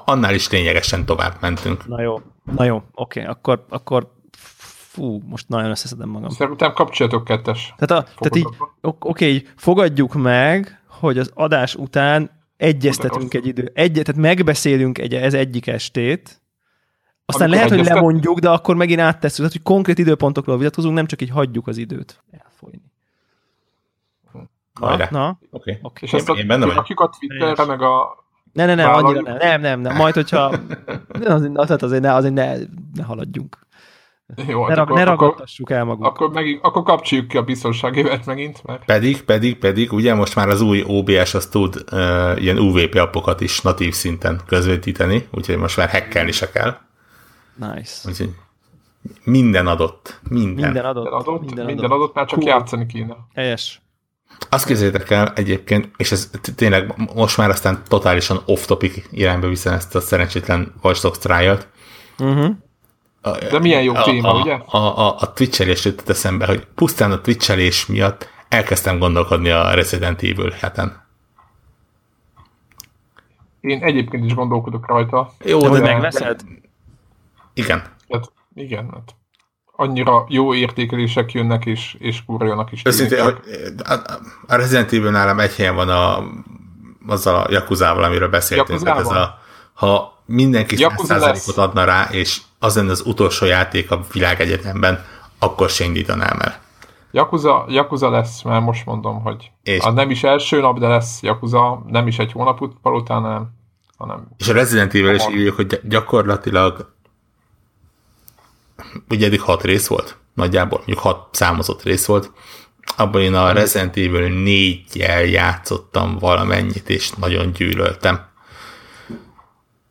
[0.05, 1.87] annál is lényegesen tovább mentünk.
[1.87, 2.21] Na jó,
[2.57, 4.13] na jó, oké, akkor, akkor
[4.91, 6.29] fú, most nagyon összeszedem magam.
[6.29, 7.75] Szerintem kapcsolatok kettes.
[7.77, 8.47] Tehát, a, tehát így,
[8.81, 15.15] oké, okay, fogadjuk meg, hogy az adás után egyeztetünk egy idő, egy, tehát megbeszélünk egy,
[15.15, 16.41] ez egyik estét,
[17.25, 17.97] aztán Amikor lehet, egyeztet...
[17.97, 21.67] hogy lemondjuk, de akkor megint áttesszük, tehát hogy konkrét időpontokról vitatkozunk, nem csak így hagyjuk
[21.67, 22.83] az időt elfolyni.
[24.81, 25.29] Na, na.
[25.29, 25.39] Oké.
[25.51, 25.79] Okay.
[25.83, 26.03] Okay.
[26.03, 28.20] És ezt a, én benne a Twitterre, meg a
[28.53, 29.97] ne, ne, nem, annyira nem, nem, nem, nem.
[29.97, 30.39] Majd, hogyha
[31.25, 32.57] az, az, azért, ne, azért ne,
[32.95, 33.59] ne haladjunk.
[34.47, 36.13] Jó, ne, akkor, ne ragadtassuk el magunkat.
[36.13, 38.65] Akkor, meg, akkor kapcsoljuk ki a biztonságévet megint.
[38.65, 38.85] Mert...
[38.85, 43.41] Pedig, pedig, pedig, ugye most már az új OBS az tud uh, ilyen UVP appokat
[43.41, 46.77] is natív szinten közvetíteni, úgyhogy most már hackelni se kell.
[47.55, 48.09] Nice.
[48.09, 48.31] Úgyhogy
[49.25, 50.21] minden adott.
[50.29, 50.65] Minden.
[50.65, 51.05] Minden adott.
[51.05, 51.99] Minden adott, minden, minden adott.
[51.99, 52.51] adott már csak cool.
[52.51, 53.17] játszani kéne.
[53.35, 53.81] Helyes.
[54.49, 59.95] Azt képzeljétek el egyébként, és ez tényleg most már aztán totálisan off-topic irányba viszem ezt
[59.95, 61.59] a szerencsétlen Watch Dogs trial
[62.19, 62.57] uh-huh.
[63.23, 64.55] De milyen jó téma, a, ugye?
[64.55, 70.23] A, a, a twitchelés jutott eszembe, hogy pusztán a twitchelés miatt elkezdtem gondolkodni a Resident
[70.23, 71.03] Evil heten.
[73.61, 75.33] Én egyébként is gondolkodok rajta.
[75.45, 76.41] Jó, de, de megveszed?
[77.55, 77.83] Igen.
[78.09, 79.15] Hát, igen, hát
[79.81, 82.83] annyira jó értékelések jönnek, és, és kurjanak is.
[82.85, 83.93] Őszintén, a,
[84.47, 86.25] a Resident Evil nálam egy helyen van a,
[87.07, 88.87] azzal a Jakuzával, amiről beszéltünk.
[88.87, 89.39] Ez a,
[89.73, 95.05] ha mindenki 100%-ot adna rá, és az lenne az utolsó játék a világegyetemben,
[95.39, 96.61] akkor se indítanám el.
[97.11, 101.23] Yakuza, Yakuza lesz, mert most mondom, hogy és az nem is első nap, de lesz
[101.23, 103.49] Yakuza, nem is egy hónap után, hanem,
[103.97, 106.93] hanem és a Resident Evil is írjuk, hogy gyakorlatilag
[109.09, 112.33] ugye eddig hat rész volt, nagyjából, mondjuk hat számozott rész volt,
[112.97, 114.97] abban én a Resident Evil 4
[115.31, 118.29] játszottam valamennyit, és nagyon gyűlöltem.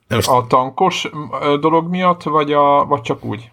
[0.07, 0.27] De most...
[0.27, 1.09] A tankos
[1.59, 3.51] dolog miatt, vagy, a, vagy csak úgy?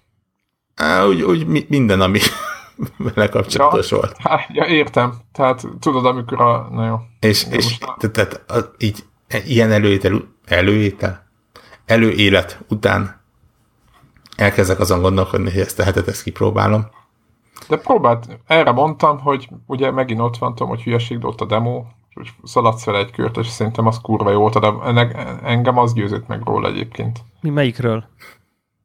[0.74, 2.18] Á, úgy, úgy minden, ami
[3.14, 4.16] vele kapcsolatos ja, volt.
[4.18, 5.14] Há, ja, értem.
[5.32, 6.68] Tehát tudod, amikor a...
[6.70, 6.96] Na jó.
[7.20, 8.10] És, és most...
[8.12, 8.44] tehát
[8.78, 9.04] így
[9.46, 11.26] ilyen előétel, előétel,
[11.86, 13.24] előélet után
[14.36, 16.86] elkezdek azon gondolkodni, hogy ezt a hetet ezt kipróbálom.
[17.68, 21.84] De próbált, erre mondtam, hogy ugye megint ott van, tudom, hogy hülyeség, ott a demo,
[22.20, 26.26] és szaladsz fel egy kört, és szerintem az kurva jó, de ennek, engem az győzött
[26.26, 27.24] meg róla egyébként.
[27.40, 28.04] Mi melyikről?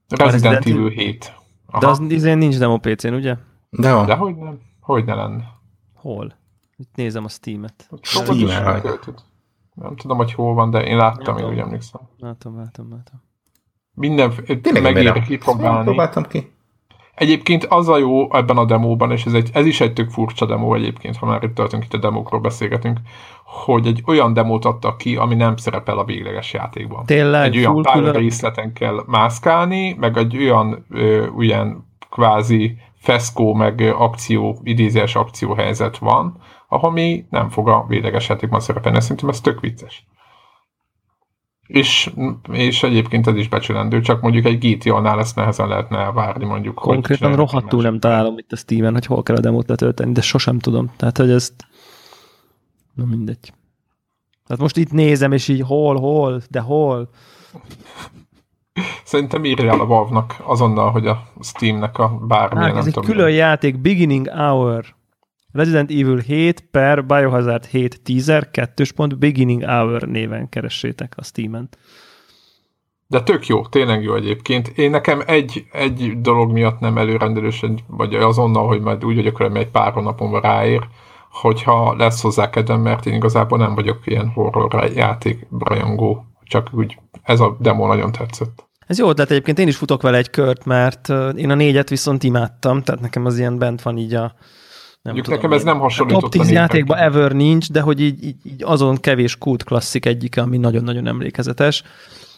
[0.07, 1.33] Resident, Resident Evil 7.
[1.65, 1.79] Aha.
[1.79, 3.35] De az izén nincs demo PC-n, ugye?
[3.69, 4.05] De van.
[4.05, 4.59] De hogy nem?
[4.79, 5.59] Hogy ne lenne?
[5.93, 6.35] Hol?
[6.77, 7.89] Itt nézem a Steam-et.
[8.01, 8.81] Steam-en
[9.73, 12.01] Nem tudom, hogy hol van, de én láttam, én úgy emlékszem.
[12.17, 13.21] Látom, látom, látom.
[13.93, 14.33] Minden
[14.81, 15.83] megéri kipróbálni.
[15.83, 16.51] Próbáltam ki.
[17.15, 20.45] Egyébként az a jó ebben a demóban, és ez, egy, ez is egy tök furcsa
[20.45, 22.99] demo egyébként, ha már itt töltünk, itt a demókról beszélgetünk,
[23.43, 27.05] hogy egy olyan demót adtak ki, ami nem szerepel a végleges játékban.
[27.05, 27.43] Tényleg?
[27.43, 34.59] Egy olyan pár részleten kell mászkálni, meg egy olyan ö, olyan kvázi feszkó, meg akció,
[34.63, 39.01] idézés akcióhelyzet van, ahol mi nem fog a végleges játékban szerepelni.
[39.01, 40.05] Szerintem ez tök vicces.
[41.71, 42.11] És,
[42.51, 46.75] és egyébként ez is becsülendő, csak mondjuk egy GTA-nál ezt nehezen lehetne elvárni mondjuk.
[46.75, 50.59] Konkrétan rohadtul nem találom itt a Steven, hogy hol kell a demót letölteni, de sosem
[50.59, 50.91] tudom.
[50.97, 51.53] Tehát, hogy ezt...
[52.93, 53.53] Na mindegy.
[54.45, 57.09] Tehát most itt nézem, és így hol, hol, de hol.
[59.03, 63.81] Szerintem írja a valve azonnal, hogy a Steamnek a bármilyen, hát, ez egy külön játék,
[63.81, 64.85] Beginning Hour.
[65.51, 68.83] Resident Evil 7 per Biohazard 7 teaser 2.
[68.95, 71.69] pont Beginning Hour néven keressétek a Steam-en.
[73.07, 74.67] De tök jó, tényleg jó egyébként.
[74.67, 79.55] Én nekem egy, egy dolog miatt nem előrendelősen, vagy azonnal, hogy majd úgy vagyok, hogy
[79.55, 80.87] egy pár hónapon ráér,
[81.31, 86.97] hogyha lesz hozzá kedvem, mert én igazából nem vagyok ilyen horror játék rajongó, csak úgy
[87.23, 88.69] ez a demo nagyon tetszett.
[88.87, 92.23] Ez jó ötlet egyébként, én is futok vele egy kört, mert én a négyet viszont
[92.23, 94.33] imádtam, tehát nekem az ilyen bent van így a
[95.01, 96.21] nem tudom, nekem ez nem hasonlított.
[96.21, 100.37] Top 10 játékban ever nincs, de hogy így, így, így azon kevés kult klasszik egyik,
[100.37, 101.83] ami nagyon-nagyon emlékezetes.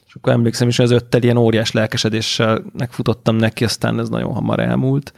[0.08, 4.34] És akkor emlékszem is, hogy az öttel ilyen óriás lelkesedéssel megfutottam neki, aztán ez nagyon
[4.34, 5.14] hamar elmúlt.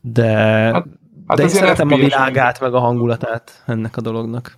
[0.00, 0.86] De, hát,
[1.26, 4.56] hát de én szeretem FPS a világát, meg a hangulatát ennek a dolognak.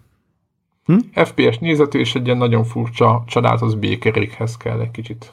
[0.84, 0.98] Hm?
[1.14, 5.32] FPS nézetű, és egy ilyen nagyon furcsa, csodálatos békerékhez kell egy kicsit.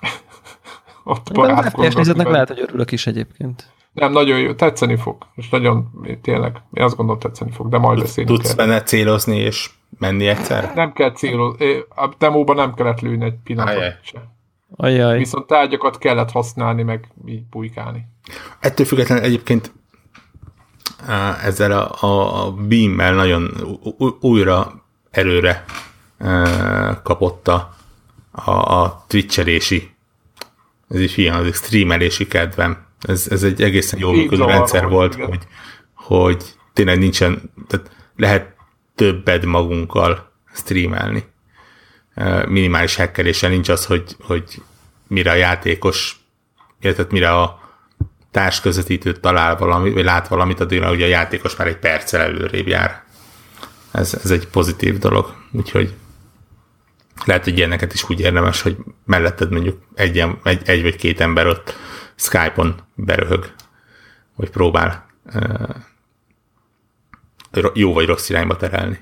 [1.04, 1.84] Ott barátkoznak.
[1.84, 3.70] FPS nézetnek lehet, hogy örülök is egyébként.
[3.92, 5.26] Nem, nagyon jó, tetszeni fog.
[5.34, 5.90] És nagyon,
[6.22, 8.66] tényleg, én azt gondolom tetszeni fog, de majd beszélni Tudsz kell.
[8.66, 10.72] benne célozni és menni egyszer?
[10.74, 11.76] Nem kell célozni.
[11.88, 14.28] A demóban nem kellett lőni egy pillanatot se.
[14.76, 15.18] Ajaj.
[15.18, 18.06] Viszont tárgyakat kellett használni, meg így bujkálni.
[18.60, 19.72] Ettől függetlenül egyébként
[21.42, 23.50] ezzel a, a, a Beam-mel nagyon
[24.20, 25.64] újra erőre
[27.02, 27.74] kapott a,
[28.30, 29.90] a, a twitchelési
[30.88, 35.28] ez is hiányzik, streamelési kedvem ez, ez egy egészen jól működő rendszer volt, igen.
[35.28, 35.46] hogy,
[35.94, 38.54] hogy tényleg nincsen, tehát lehet
[38.94, 41.24] többed magunkkal streamelni.
[42.46, 44.62] Minimális hackeréssel nincs az, hogy, hogy
[45.06, 46.20] mire a játékos,
[46.80, 47.60] illetve mire a
[48.30, 52.66] társ közvetítő talál valamit, vagy lát valamit, addigra ugye a játékos már egy perccel előrébb
[52.66, 53.04] jár.
[53.90, 55.94] Ez, ez egy pozitív dolog, úgyhogy
[57.24, 61.46] lehet, hogy ilyeneket is úgy érdemes, hogy melletted mondjuk egy, egy, egy vagy két ember
[61.46, 61.74] ott
[62.20, 63.54] Skype-on beröhög,
[64.36, 65.06] vagy próbál
[67.74, 68.98] jó vagy rossz irányba terelni.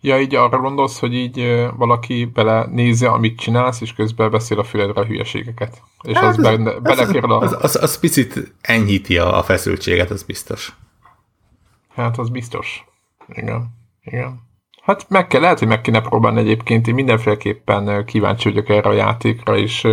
[0.00, 4.64] Ja, így arra gondolsz, hogy így valaki bele nézi, amit csinálsz, és közben beszél a
[4.64, 5.82] füledre a hülyeségeket.
[6.02, 7.38] És hát az, az benne, belekerül a...
[7.38, 10.72] Az, az, az picit enyhíti a, a feszültséget, az biztos.
[11.94, 12.84] Hát az biztos.
[13.28, 13.74] Igen.
[14.02, 14.44] Igen.
[14.82, 16.86] Hát meg kell, lehet, hogy meg kéne próbálni egyébként.
[16.86, 19.88] Én mindenféleképpen kíváncsi vagyok erre a játékra, és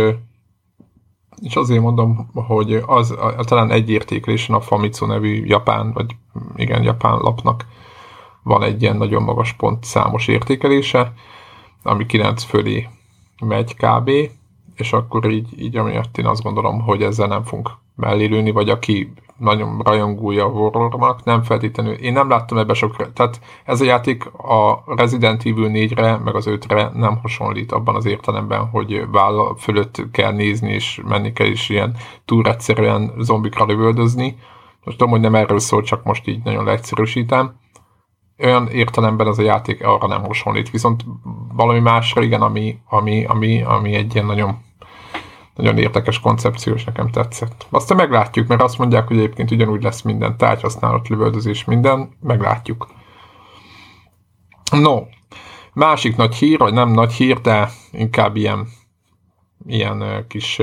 [1.42, 6.16] és azért mondom, hogy az talán egy értékelésen a Famitsu nevű japán, vagy
[6.56, 7.66] igen, japán lapnak
[8.42, 11.12] van egy ilyen nagyon magas pont számos értékelése,
[11.82, 12.88] ami 9 fölé
[13.46, 14.10] megy kb.
[14.74, 19.12] És akkor így, így amiatt én azt gondolom, hogy ezzel nem fogunk mellélőni, vagy aki
[19.38, 21.92] nagyon rajongója a horrornak, nem feltétlenül.
[21.92, 26.46] Én nem láttam ebbe sok, tehát ez a játék a Resident Evil 4-re, meg az
[26.48, 31.68] 5-re nem hasonlít abban az értelemben, hogy váll fölött kell nézni, és menni kell, és
[31.68, 34.36] ilyen túl egyszerűen zombikra lövöldözni.
[34.84, 37.54] Most tudom, hogy nem erről szól, csak most így nagyon leegyszerűsítem.
[38.38, 41.04] Olyan értelemben ez a játék arra nem hasonlít, viszont
[41.52, 44.58] valami másra igen, ami, ami, ami, ami egy ilyen nagyon
[45.54, 47.66] nagyon érdekes koncepció, és nekem tetszett.
[47.70, 52.88] Aztán meglátjuk, mert azt mondják, hogy egyébként ugyanúgy lesz minden tárgyhasználat, lövöldözés, minden, meglátjuk.
[54.70, 55.02] No,
[55.72, 58.68] másik nagy hír, vagy nem nagy hír, de inkább ilyen,
[59.66, 60.60] ilyen kis,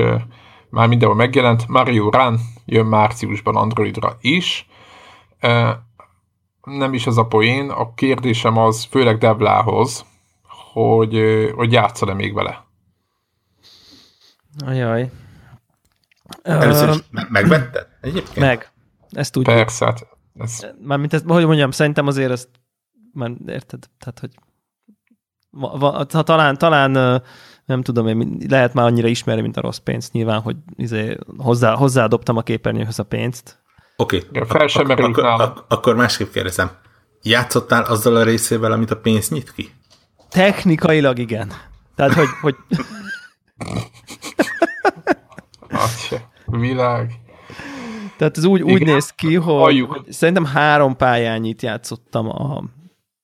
[0.68, 4.68] már mindenhol megjelent, Mario Run jön márciusban Androidra is.
[6.62, 10.04] Nem is az a poén, a kérdésem az főleg Devlához,
[10.72, 11.22] hogy,
[11.54, 12.64] hogy játszol-e még vele?
[14.66, 15.10] Ajaj.
[16.42, 18.36] Először is megvetted egyébként?
[18.36, 18.70] Meg.
[19.10, 19.54] Ezt tudjuk.
[19.54, 19.84] Persze.
[19.84, 20.06] Hát
[20.38, 20.66] ez...
[20.80, 22.48] Mármint ezt, hogy mondjam, szerintem azért ezt
[23.12, 24.30] már érted, tehát, hogy
[25.50, 27.22] va, va, ha talán, talán
[27.64, 31.74] nem tudom, én lehet már annyira ismerni, mint a rossz pénzt, nyilván, hogy izé, hozzá,
[31.74, 33.62] hozzáadoptam a képernyőhöz a pénzt.
[33.96, 34.28] Oké, okay.
[34.32, 35.40] Ja, fel sem ak- nálam.
[35.40, 36.70] ak- akkor másképp kérdezem.
[37.22, 39.70] Játszottál azzal a részével, amit a pénz nyit ki?
[40.28, 41.52] Technikailag igen.
[41.94, 42.56] Tehát, hogy, hogy
[46.08, 46.30] Se.
[46.46, 47.12] Világ.
[48.16, 49.92] Tehát ez úgy, úgy néz ki, hogy, Halljuk.
[49.92, 52.62] hogy szerintem három pályányit játszottam a,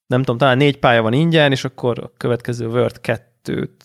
[0.07, 3.77] nem tudom, talán négy pálya van ingyen, és akkor a következő Word 2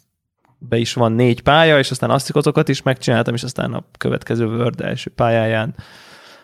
[0.57, 4.45] be is van négy pálya, és aztán azt azokat is megcsináltam, és aztán a következő
[4.45, 5.75] Word első pályáján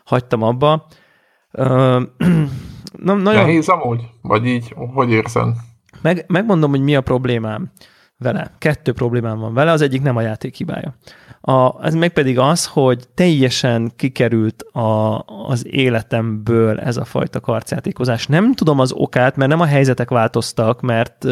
[0.04, 0.88] hagytam abba.
[1.52, 1.64] Ö,
[2.98, 4.02] na, nagyon, Nehéz amúgy?
[4.22, 5.56] Vagy így, hogy érzed?
[6.02, 7.72] meg, megmondom, hogy mi a problémám
[8.20, 8.52] vele.
[8.58, 10.96] Kettő problémám van vele, az egyik nem a játék hibája.
[11.42, 18.28] A, ez meg pedig az, hogy teljesen kikerült a, az életemből ez a fajta karcjátékozás.
[18.28, 21.26] Nem tudom az okát, mert nem a helyzetek változtak, mert,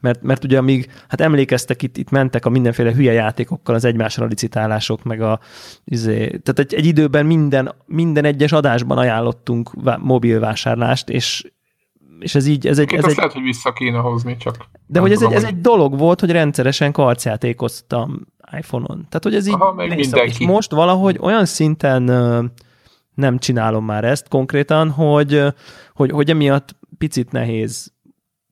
[0.00, 4.26] mert, mert ugye amíg, hát emlékeztek, itt, itt mentek a mindenféle hülye játékokkal az egymásra
[4.26, 5.40] licitálások, meg a,
[5.84, 11.44] izé, tehát egy, egy időben minden, minden egyes adásban ajánlottunk vá- mobil vásárlást, és
[12.18, 15.00] és ez így, ez egy, ez azt egy lehet, hogy vissza kéne hozni, csak de
[15.00, 18.26] hogy ez egy, tudom, ez egy dolog volt, hogy rendszeresen karcjátékoztam
[18.58, 18.96] iPhone-on.
[18.96, 20.46] Tehát, hogy ez így Aha, meg mindenki.
[20.46, 22.02] Most valahogy olyan szinten
[23.14, 25.42] nem csinálom már ezt konkrétan, hogy,
[25.94, 27.92] hogy, hogy emiatt picit nehéz.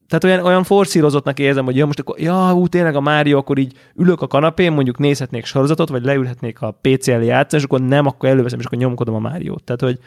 [0.08, 3.58] Tehát olyan, olyan forszírozottnak érzem, hogy ja, most akkor, ja, ú, tényleg a Mário, akkor
[3.58, 7.80] így ülök a kanapén, mondjuk nézhetnék sorozatot, vagy leülhetnék a PC elé játszani, és akkor
[7.80, 9.64] nem, akkor előveszem, és akkor nyomkodom a Máriót.
[9.64, 9.98] Tehát, hogy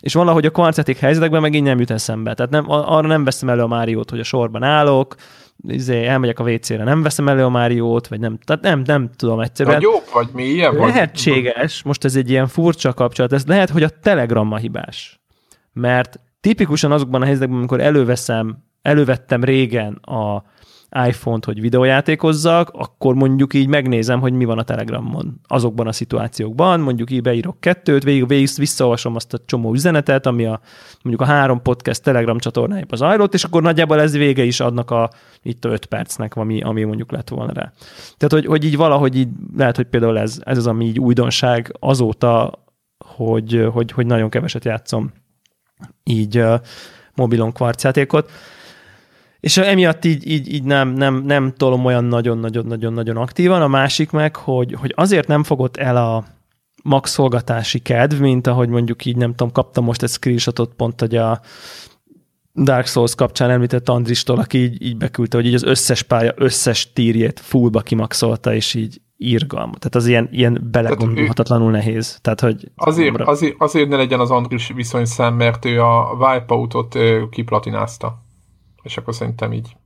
[0.00, 2.34] és valahogy a karcjáték helyzetekben meg így nem jut eszembe.
[2.34, 5.14] Tehát nem, arra nem veszem elő a Máriót, hogy a sorban állok,
[5.68, 9.40] izé, elmegyek a WC-re, nem veszem elő a Máriót, vagy nem, tehát nem, nem tudom
[9.40, 9.74] egyszerűen.
[9.74, 10.76] Nagyobb, vagy mélyebb?
[10.76, 15.20] vagy- Lehetséges, most ez egy ilyen furcsa kapcsolat, ez lehet, hogy a Telegramma hibás.
[15.72, 20.42] Mert tipikusan azokban a helyzetekben, amikor előveszem, elővettem régen a
[21.06, 26.80] iPhone-t, hogy videójátékozzak, akkor mondjuk így megnézem, hogy mi van a Telegramon azokban a szituációkban,
[26.80, 30.60] mondjuk így beírok kettőt, végig, végig visszaolvasom azt a csomó üzenetet, ami a
[31.02, 35.10] mondjuk a három podcast Telegram csatornájában zajlott, és akkor nagyjából ez vége is adnak a
[35.42, 37.72] itt a öt percnek, ami, ami mondjuk lett volna rá.
[38.16, 41.76] Tehát, hogy, hogy így valahogy így, lehet, hogy például ez, ez az, ami így újdonság
[41.78, 42.52] azóta,
[43.04, 45.12] hogy, hogy, hogy nagyon keveset játszom
[46.04, 46.44] így
[47.14, 48.30] mobilon kvarcjátékot.
[49.40, 53.62] És emiatt így, így, így nem, nem, nem tolom olyan nagyon-nagyon-nagyon-nagyon aktívan.
[53.62, 56.24] A másik meg, hogy, hogy azért nem fogott el a
[56.82, 61.40] maxolgatási kedv, mint ahogy mondjuk így, nem tudom, kaptam most egy screenshotot pont, hogy a
[62.54, 66.92] Dark Souls kapcsán említett Andristól, aki így, így beküldte, hogy így az összes pálya összes
[66.92, 69.72] tírjét fullba kimaxolta, és így írgalma.
[69.72, 72.18] Tehát az ilyen, ilyen belegondolhatatlanul nehéz.
[72.20, 76.98] Tehát, hogy Azért, azért, azért ne legyen az Andris viszonyszám, mert ő a Wipeout-ot
[77.30, 78.26] kiplatinázta.
[78.88, 79.76] És akkor szerintem így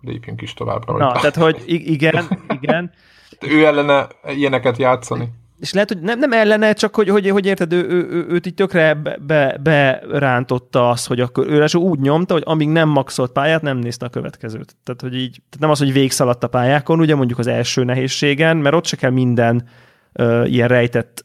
[0.00, 1.04] lépjünk is tovább rajta.
[1.04, 2.24] Na, tehát, hogy igen,
[2.60, 2.90] igen.
[3.48, 5.28] Ő ellene ilyeneket játszani.
[5.60, 8.46] És lehet, hogy nem, nem ellene, csak hogy, hogy, hogy érted, ő, ő, ő, őt
[8.46, 12.88] így tökre be, be, berántotta az, hogy akkor ő ráadásul úgy nyomta, hogy amíg nem
[12.88, 14.76] maxolt pályát, nem nézte a következőt.
[14.82, 18.56] Tehát, hogy így, tehát nem az, hogy végszaladt a pályákon, ugye mondjuk az első nehézségen,
[18.56, 19.68] mert ott se kell minden
[20.12, 21.24] uh, ilyen rejtett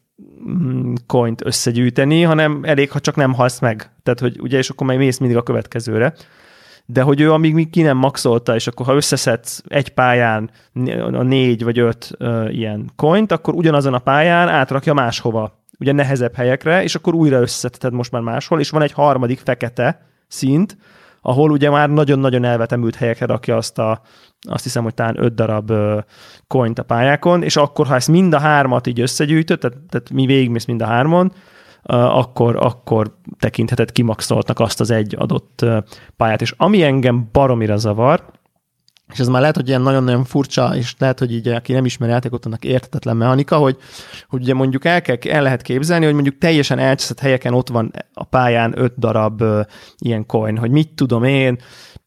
[0.49, 3.91] mm, coint összegyűjteni, hanem elég, ha csak nem halsz meg.
[4.03, 6.13] Tehát, hogy ugye, és akkor majd mész mindig a következőre
[6.89, 10.49] de hogy ő amíg ki nem maxolta, és akkor ha összeszedsz egy pályán
[11.11, 16.35] a négy vagy öt uh, ilyen coint, akkor ugyanazon a pályán átrakja máshova, ugye nehezebb
[16.35, 20.77] helyekre, és akkor újra összeszedheted most már máshol, és van egy harmadik fekete szint,
[21.21, 24.01] ahol ugye már nagyon-nagyon elvetemült helyekre rakja azt a,
[24.49, 25.71] azt hiszem, hogy talán öt darab
[26.47, 30.25] coint a pályákon, és akkor, ha ezt mind a hármat így összegyűjtöd, tehát, tehát mi
[30.25, 31.31] végigmész mind a hármon,
[31.95, 35.77] akkor, akkor tekintheted kimaxoltnak azt az egy adott uh,
[36.17, 36.41] pályát.
[36.41, 38.23] És ami engem baromira zavar,
[39.13, 42.09] és ez már lehet, hogy ilyen nagyon-nagyon furcsa, és lehet, hogy így aki nem ismer
[42.09, 43.77] játékot, annak értetetlen mechanika, hogy,
[44.27, 47.91] hogy ugye mondjuk el, kell, el lehet képzelni, hogy mondjuk teljesen elcseszett helyeken ott van
[48.13, 49.59] a pályán öt darab uh,
[49.97, 51.57] ilyen coin, hogy mit tudom én,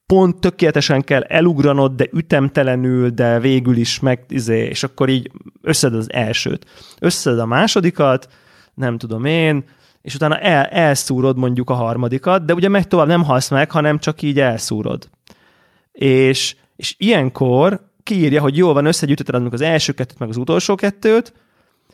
[0.07, 5.31] pont tökéletesen kell elugranod, de ütemtelenül, de végül is meg, izé, és akkor így
[5.63, 6.67] összed az elsőt.
[6.99, 8.29] Összed a másodikat,
[8.75, 9.65] nem tudom én,
[10.03, 13.99] és utána el, elszúrod mondjuk a harmadikat, de ugye meg tovább nem halsz meg, hanem
[13.99, 15.09] csak így elszúrod.
[15.93, 21.33] És, és ilyenkor kiírja, hogy jól van, összegyűjtötted az első kettőt, meg az utolsó kettőt,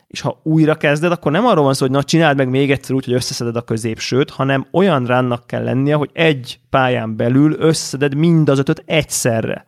[0.07, 2.95] és ha újra kezded, akkor nem arról van szó, hogy na csináld meg még egyszer
[2.95, 8.15] úgy, hogy összeszeded a középsőt, hanem olyan ránnak kell lennie, hogy egy pályán belül összeszeded
[8.15, 9.65] mind az ötöt egyszerre.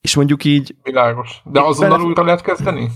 [0.00, 0.74] És mondjuk így...
[0.82, 1.42] Világos.
[1.44, 2.90] De azonnal Bele- újra lehet kezdeni?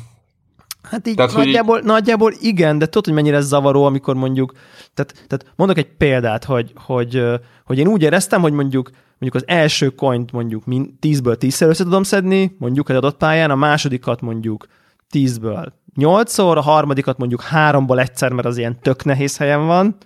[0.83, 1.85] Hát így tehát, nagyjából, így...
[1.85, 4.53] nagyjából igen, de tudod, hogy mennyire zavaró, amikor mondjuk,
[4.95, 7.23] tehát, tehát mondok egy példát, hogy, hogy,
[7.65, 12.03] hogy én úgy éreztem, hogy mondjuk mondjuk az első coint mondjuk 10-ből 10-szer össze tudom
[12.03, 14.67] szedni, mondjuk egy adott pályán, a másodikat mondjuk
[15.13, 15.67] 10-ből
[15.97, 19.97] 8-szor, a harmadikat mondjuk 3-ból egyszer, mert az ilyen tök nehéz helyen van,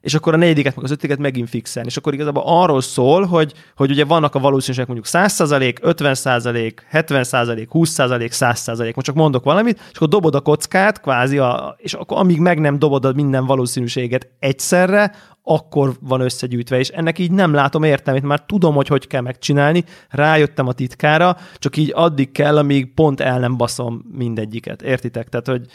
[0.00, 1.88] és akkor a negyediket, meg az ötödiket megint fixelni.
[1.88, 7.66] És akkor igazából arról szól, hogy, hogy ugye vannak a valószínűségek mondjuk 100%, 50%, 70%,
[7.72, 12.18] 20%, 100%, most csak mondok valamit, és akkor dobod a kockát, kvázi, a, és akkor
[12.18, 17.54] amíg meg nem dobod a minden valószínűséget egyszerre, akkor van összegyűjtve, és ennek így nem
[17.54, 22.56] látom értelmét, már tudom, hogy hogy kell megcsinálni, rájöttem a titkára, csak így addig kell,
[22.58, 25.28] amíg pont el nem baszom mindegyiket, értitek?
[25.28, 25.66] Tehát, hogy,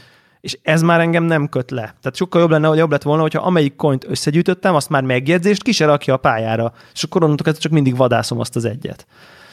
[0.43, 1.81] és ez már engem nem köt le.
[1.81, 5.63] Tehát sokkal jobb lenne, hogy jobb lett volna, hogyha amelyik coint összegyűjtöttem, azt már megjegyzést
[5.63, 9.05] ki rakja a pályára, és akkor onnantól csak mindig vadászom azt az egyet.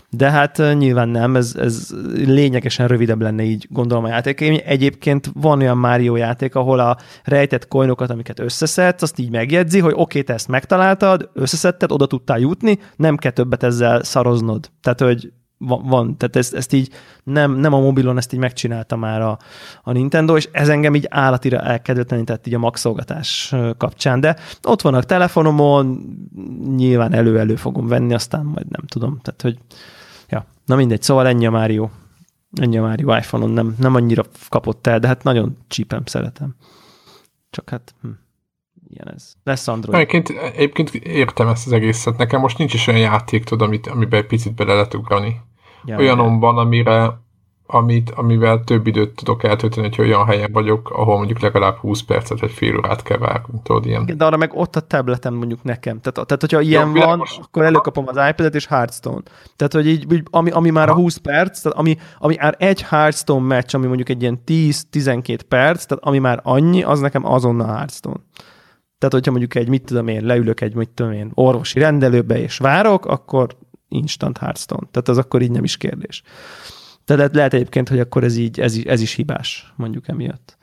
[0.08, 4.40] De hát nyilván nem, ez, ez lényegesen rövidebb lenne így, gondolom a játék.
[4.66, 9.92] Egyébként van olyan Mario játék, ahol a rejtett coinokat, amiket összeszedsz, azt így megjegyzi, hogy
[9.92, 14.70] oké, okay, te ezt megtaláltad, összeszedted, oda tudtál jutni, nem kell többet ezzel szaroznod.
[14.82, 15.32] Tehát, hogy
[15.62, 16.16] van, van.
[16.16, 16.90] tehát ezt, ezt így
[17.24, 19.38] nem, nem a mobilon, ezt így megcsinálta már a,
[19.82, 25.04] a Nintendo, és ez engem így állatira elkedvetlenített így a maxolgatás kapcsán, de ott vannak
[25.04, 26.02] telefonomon,
[26.76, 29.58] nyilván elő-elő fogom venni, aztán majd nem tudom, tehát hogy
[30.28, 31.88] ja, na mindegy, szóval ennyi a Mario,
[32.52, 36.54] ennyi a Mario iPhone-on, nem, nem annyira kapott el, de hát nagyon csípem, szeretem.
[37.50, 38.08] Csak hát, hm
[38.90, 39.32] ilyen ez.
[39.44, 39.98] Lesz Android.
[39.98, 42.16] Egyébként, egyébként értem ezt az egészet.
[42.16, 45.40] Nekem most nincs is olyan játék, tudod, amit, amiben picit bele lehet ugrani.
[45.84, 47.20] Ja, Olyanom van, amire,
[47.72, 52.40] amit, amivel több időt tudok eltölteni, hogy olyan helyen vagyok, ahol mondjuk legalább 20 percet
[52.40, 54.02] vagy fél órát kell várni, tudod, ilyen.
[54.02, 56.00] Igen, de arra meg ott a tabletem mondjuk nekem.
[56.00, 57.40] Tehát, tehát hogyha ilyen ja, van, most...
[57.42, 59.22] akkor előkapom az iPad-et és Hearthstone.
[59.56, 62.82] Tehát, hogy így, így ami, ami már a 20 perc, tehát ami, ami már egy
[62.82, 67.74] Hearthstone meccs, ami mondjuk egy ilyen 10-12 perc, tehát ami már annyi, az nekem azonnal
[67.74, 68.20] Hearthstone.
[68.98, 72.58] Tehát, hogyha mondjuk egy, mit tudom én, leülök egy, mit tudom én, orvosi rendelőbe és
[72.58, 73.56] várok, akkor
[73.90, 74.86] instant Hearthstone.
[74.90, 76.22] Tehát az akkor így nem is kérdés.
[77.04, 80.58] Tehát lehet egyébként, hogy akkor ez így, ez, ez is hibás, mondjuk emiatt.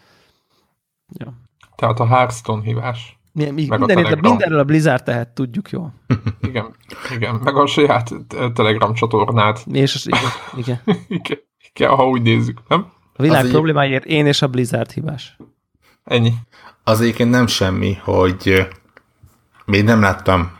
[1.07, 1.33] Ja.
[1.75, 3.19] Tehát a Hearthstone hibás.
[3.31, 5.89] Mi, mi, meg minden, a mindenről a Blizzard tehet, tudjuk jó.
[6.49, 6.75] igen,
[7.15, 8.13] igen, meg a saját
[8.53, 9.65] Telegram csatornát.
[9.71, 10.81] És az, igen, igen.
[11.19, 11.39] igen,
[11.73, 12.91] igen, ha úgy nézzük, nem?
[13.15, 15.37] A világ az problémáért én és a Blizzard hibás.
[16.03, 16.33] Ennyi
[16.87, 18.67] az egyébként nem semmi, hogy
[19.65, 20.57] még nem láttam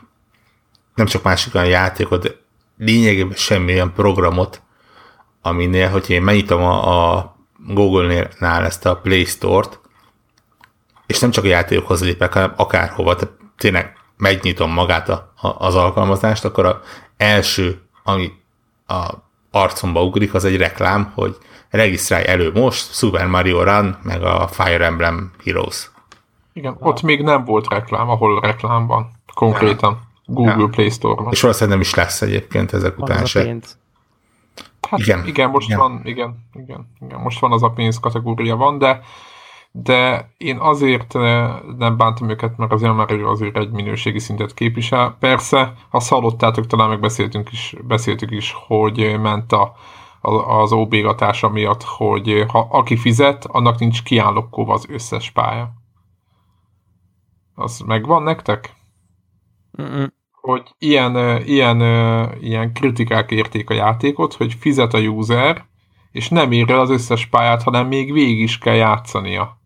[0.94, 2.36] nem csak másik olyan játékot,
[2.78, 4.62] lényegében semmilyen programot,
[5.42, 9.80] aminél, hogy én megnyitom a, a Google-nál ezt a Play Store-t,
[11.06, 15.74] és nem csak a játékokhoz lépek, hanem akárhova, tehát tényleg megnyitom magát a, a, az
[15.74, 16.76] alkalmazást, akkor az
[17.16, 18.32] első, ami
[18.86, 19.08] a
[19.50, 21.36] arcomba ugrik, az egy reklám, hogy
[21.70, 25.90] regisztrálj elő most, Super Mario Run, meg a Fire Emblem Heroes.
[26.52, 29.10] Igen, ott még nem volt reklám, ahol reklám van.
[29.34, 29.98] Konkrétan.
[30.00, 30.07] Ja.
[30.30, 30.68] Google ja.
[30.68, 31.32] Play Store-ban.
[31.32, 33.56] És valószínűleg nem is lesz egyébként ezek van után se.
[34.88, 35.78] Hát igen, igen most igen.
[35.78, 39.00] van, igen, igen, igen, most van az a pénz kategória van, de
[39.70, 45.16] de én azért eh, nem bántam őket, mert az már azért egy minőségi szintet képvisel.
[45.20, 49.72] Persze, ha hallottátok, talán megbeszéltünk is, beszéltük is, hogy ment a,
[50.20, 55.72] az óbégatása miatt, hogy ha aki fizet, annak nincs kiállokkolva az összes pálya.
[57.54, 58.74] Az megvan nektek?
[59.82, 60.06] Mm-mm.
[60.48, 61.80] Hogy ilyen, ilyen,
[62.40, 65.66] ilyen kritikák érték a játékot, hogy fizet a user,
[66.12, 69.60] és nem ír el az összes pályát, hanem még végig is kell játszania.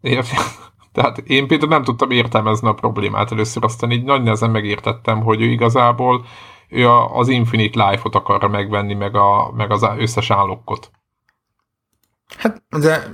[0.00, 0.36] Érti?
[0.92, 5.40] Tehát én például nem tudtam értelmezni a problémát először, aztán így nagy nehezen megértettem, hogy
[5.40, 6.26] ő igazából
[6.68, 10.90] ő az Infinite Life-ot akarja megvenni, meg, a, meg az összes állokkot.
[12.38, 13.04] Hát, de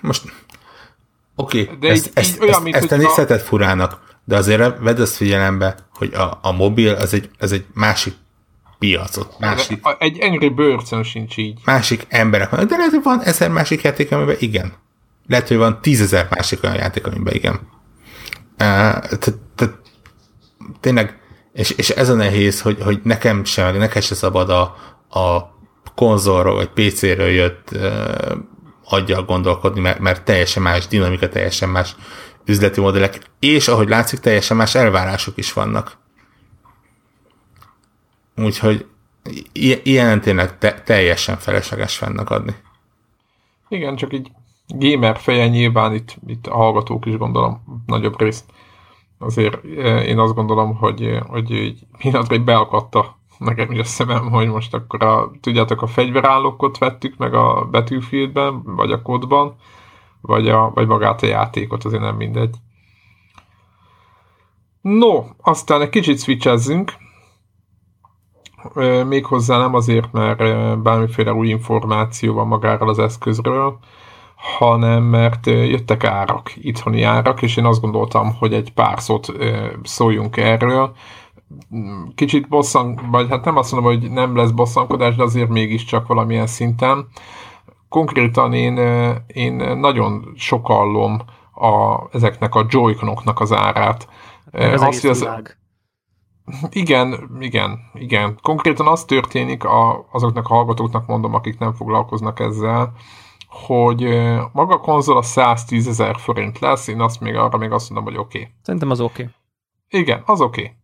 [0.00, 0.32] most
[1.36, 3.44] Oké, okay, de ezt, így, ezt, így olyan, ezt, mint, ezt nézheted a...
[3.44, 8.14] furának, de azért vedd ezt figyelembe, hogy a, a mobil az egy, az egy másik
[8.78, 9.38] piacot.
[9.38, 11.60] Másik, egy Angry birds sincs így.
[11.64, 12.66] Másik emberek van.
[12.66, 14.72] De lehet, hogy van ezer másik játék, amiben igen.
[15.26, 17.60] Lehet, hogy van tízezer másik olyan játék, amiben igen.
[20.80, 21.18] Tényleg,
[21.52, 24.60] és, és ez a nehéz, hogy, hogy nekem sem, nekem sem szabad a,
[25.20, 25.54] a
[25.94, 27.68] konzolról vagy PC-ről jött
[28.84, 31.96] aggyal gondolkodni, mert, mert teljesen más dinamika, teljesen más
[32.48, 35.96] üzleti modellek, és ahogy látszik, teljesen más elvárások is vannak.
[38.36, 38.86] Úgyhogy
[39.82, 42.54] ilyen tényleg te, teljesen felesleges fennek adni.
[43.68, 44.30] Igen, csak így
[44.68, 48.44] gamer feje nyilván itt, itt a hallgatók is gondolom nagyobb részt.
[49.18, 54.30] Azért eh, én azt gondolom, hogy, hogy így pillanatra beakadt a, nekem is a szemem,
[54.30, 59.56] hogy most akkor a, tudjátok, a fegyverállókot vettük meg a Battlefieldben, vagy a kodban,
[60.20, 62.56] vagy, a, vagy magát a játékot, azért nem mindegy.
[64.80, 66.92] No, aztán egy kicsit switchezzünk,
[69.06, 70.38] méghozzá nem azért, mert
[70.82, 73.78] bármiféle új információ van magáról az eszközről,
[74.36, 79.32] hanem mert jöttek árak, itthoni árak, és én azt gondoltam, hogy egy pár szót
[79.82, 80.94] szóljunk erről.
[82.14, 86.46] Kicsit bosszan, vagy hát nem azt mondom, hogy nem lesz bosszankodás, de azért mégiscsak valamilyen
[86.46, 87.08] szinten.
[87.88, 88.76] Konkrétan én,
[89.26, 91.20] én nagyon sokallom
[91.54, 94.08] a, ezeknek a joyconoknak az árát.
[94.50, 95.28] Ez azt, az,
[96.70, 98.38] igen, igen, igen.
[98.42, 102.92] Konkrétan az történik, a, azoknak a hallgatóknak mondom, akik nem foglalkoznak ezzel,
[103.48, 104.02] hogy
[104.52, 108.12] maga a konzol a 110 ezer forint lesz, én azt még arra még azt mondom,
[108.12, 108.38] hogy oké.
[108.38, 108.52] Okay.
[108.62, 109.22] Szerintem az oké.
[109.22, 110.00] Okay.
[110.00, 110.60] Igen, az oké.
[110.60, 110.74] Okay.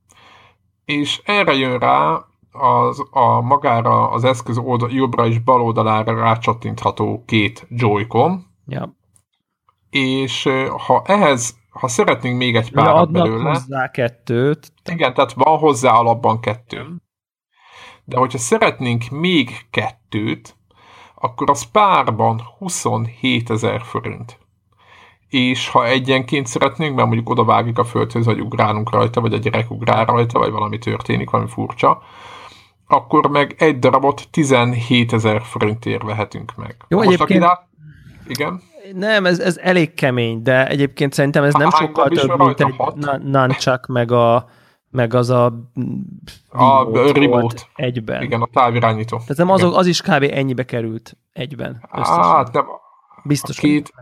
[0.85, 2.25] És erre jön rá
[2.55, 8.47] az, a magára az eszköz oldal, jobbra és bal oldalára rácsattintható két Joy-Con.
[8.67, 8.97] Ja.
[9.91, 10.49] És
[10.87, 13.49] ha ehhez, ha szeretnénk még egy párat belőle...
[13.49, 14.73] hozzá kettőt.
[14.91, 16.87] Igen, tehát van hozzá alapban kettő.
[18.05, 20.57] De hogyha szeretnénk még kettőt,
[21.15, 24.39] akkor az párban 27 ezer forint.
[25.29, 29.39] És ha egyenként szeretnénk, mert mondjuk oda vágjuk a földhöz, vagy ugrálunk rajta, vagy a
[29.39, 32.03] gyerek ugrál rajta, vagy valami történik, valami furcsa,
[32.87, 36.77] akkor meg egy darabot 17 ezer forintért vehetünk meg.
[36.89, 37.43] Jó, Most egyébként...
[37.43, 37.67] Rá...
[38.27, 38.61] Igen?
[38.93, 42.75] Nem, ez, ez elég kemény, de egyébként szerintem ez nem Hány sokkal több, mint egy
[43.23, 44.49] nunchuck, meg a
[44.91, 45.45] meg az a,
[46.49, 48.23] a remote egyben.
[48.23, 49.17] Igen, a távirányító.
[49.17, 50.31] Tehát nem azok, az is kb.
[50.31, 51.85] ennyibe került egyben.
[51.91, 52.65] Hát nem.
[53.23, 53.59] Biztos.
[53.59, 53.93] Két,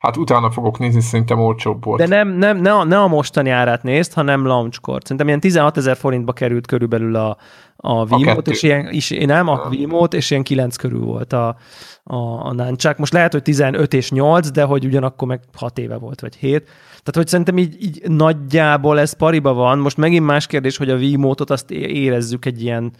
[0.00, 2.00] Hát utána fogok nézni, szerintem olcsóbb volt.
[2.00, 5.00] De nem, nem ne, a, ne a mostani árát nézd, hanem launchkor.
[5.02, 7.36] Szerintem ilyen 16 ezer forintba került körülbelül a,
[7.76, 11.56] a Wiimote, és ilyen, és nem a Wiimote, és ilyen 9 körül volt a,
[12.02, 12.98] a, a Nunchuck.
[12.98, 16.64] Most lehet, hogy 15 és 8, de hogy ugyanakkor meg 6 éve volt, vagy 7.
[16.88, 19.78] Tehát, hogy szerintem így, így nagyjából ez pariba van.
[19.78, 22.92] Most megint más kérdés, hogy a Wiimote-ot azt érezzük egy ilyen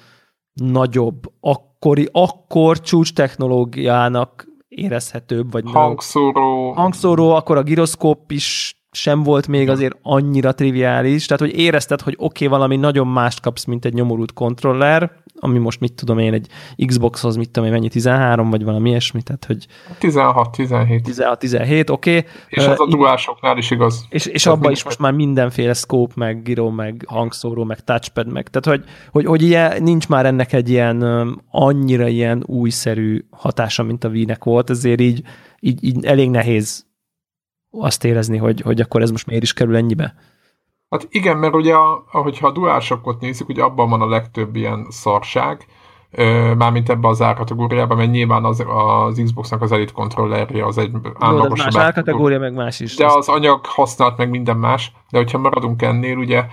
[0.53, 5.51] nagyobb, akkori, akkor csúcs technológiának érezhetőbb.
[5.51, 6.73] Vagy hangszóró.
[6.73, 12.15] Hangszóró, akkor a giroszkóp is sem volt még azért annyira triviális, tehát hogy érezted, hogy
[12.19, 15.11] oké, okay, valami nagyon mást kapsz, mint egy nyomorult kontroller,
[15.41, 16.49] ami most mit tudom én, egy
[16.87, 19.67] Xboxhoz mit tudom én, mennyi, 13 vagy valami ilyesmi, tehát hogy...
[19.99, 21.03] 16, 17.
[21.03, 22.17] 16, 17, oké.
[22.17, 22.31] Okay.
[22.49, 24.07] És az uh, a duásoknál is igaz.
[24.09, 28.49] És, és abban is most már mindenféle scope, meg gyro, meg hangszóró, meg touchpad, meg,
[28.49, 31.03] tehát hogy, hogy, hogy ilyen, nincs már ennek egy ilyen
[31.51, 35.23] annyira ilyen újszerű hatása, mint a Wii-nek volt, ezért így,
[35.61, 36.89] így, így elég nehéz
[37.71, 40.15] azt érezni, hogy, hogy akkor ez most miért is kerül ennyibe.
[40.91, 41.75] Hát igen, mert ugye,
[42.13, 45.67] ahogyha a DualShockot nézzük, ugye abban van a legtöbb ilyen szarság,
[46.57, 51.73] mármint ebbe az árkategóriában, mert nyilván az, az Xboxnak az Elite kontrollerje az egy állagosabb.
[51.73, 52.95] Más árkategória, meg más is.
[52.95, 56.45] De az anyag használt meg minden más, de hogyha maradunk ennél, ugye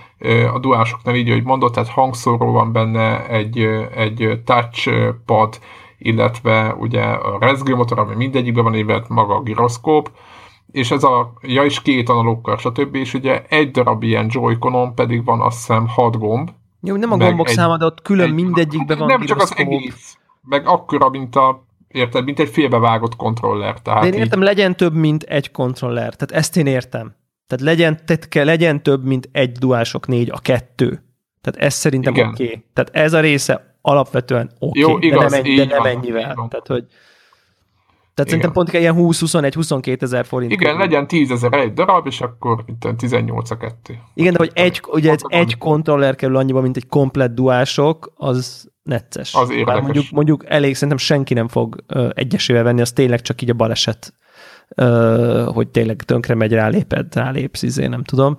[0.54, 3.58] a DualShocknál így, hogy mondott, tehát hangszóró van benne, egy,
[3.94, 5.58] egy touchpad,
[5.98, 10.10] illetve ugye a rezgőmotor, ami mindegyikben van évet maga a gyroszkóp,
[10.70, 12.94] és ez a, ja is két analókkal, stb.
[12.94, 14.58] És ugye egy darab ilyen joy
[14.94, 16.50] pedig van azt hiszem hat gomb.
[16.80, 19.52] Jó, nem a gombok egy, száma, de ott külön egy, mindegyikben van Nem csak az
[19.56, 23.82] egész, meg akkora, mint a érted, mint egy félbevágott kontroller.
[23.82, 24.44] Tehát de én értem, így...
[24.44, 26.14] legyen több, mint egy kontroller.
[26.14, 27.14] Tehát ezt én értem.
[27.46, 31.02] Tehát legyen, tehát kell, legyen több, mint egy duások négy, a kettő.
[31.40, 32.22] Tehát ez szerintem oké.
[32.22, 32.64] Okay.
[32.72, 36.34] Tehát ez a része alapvetően oké, okay, de nem, ennyi, de nem ennyivel.
[36.34, 36.84] Tehát, hogy
[38.18, 38.52] tehát Igen.
[38.52, 40.52] szerintem pont ilyen 20-21-22 ezer forint.
[40.52, 40.78] Igen, körül.
[40.86, 43.98] legyen 10 ezer egy darab, és akkor itt 18 a kettő.
[44.14, 48.70] Igen, de hogy egy, ugye ez egy kontroller kerül annyiba, mint egy komplet duások, az
[48.82, 49.34] necces.
[49.34, 49.74] Az érdekes.
[49.74, 53.54] Bár mondjuk, mondjuk elég, szerintem senki nem fog egyesével venni, az tényleg csak így a
[53.54, 54.14] baleset,
[55.46, 58.36] hogy tényleg tönkre megy, ráléped, rálépsz, izé, nem tudom.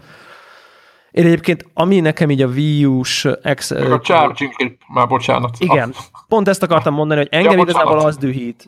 [1.11, 3.27] Én egyébként, ami nekem így a Wii U-s...
[3.41, 5.55] Ex- a charging grip, már bocsánat.
[5.59, 5.93] Igen,
[6.27, 8.65] pont ezt akartam mondani, hogy engem ja, igazából az dühít.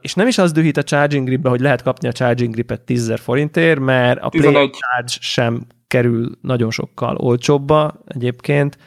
[0.00, 3.12] És nem is az dühít a charging gripbe, hogy lehet kapni a charging gripet 10
[3.16, 4.52] forintért, mert a 11.
[4.52, 8.78] Play Charge sem kerül nagyon sokkal olcsóbba egyébként,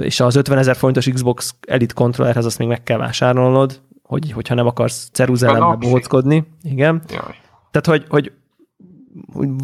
[0.00, 4.54] és az 50 ezer forintos Xbox Elite controllerhez azt még meg kell vásárolnod, hogy, hogyha
[4.54, 6.44] nem akarsz ceruzelemmel bóckodni.
[6.62, 7.02] Igen.
[7.08, 7.36] Jaj.
[7.70, 8.32] Tehát, hogy, hogy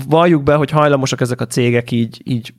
[0.09, 2.55] valljuk be, hogy hajlamosak ezek a cégek így, így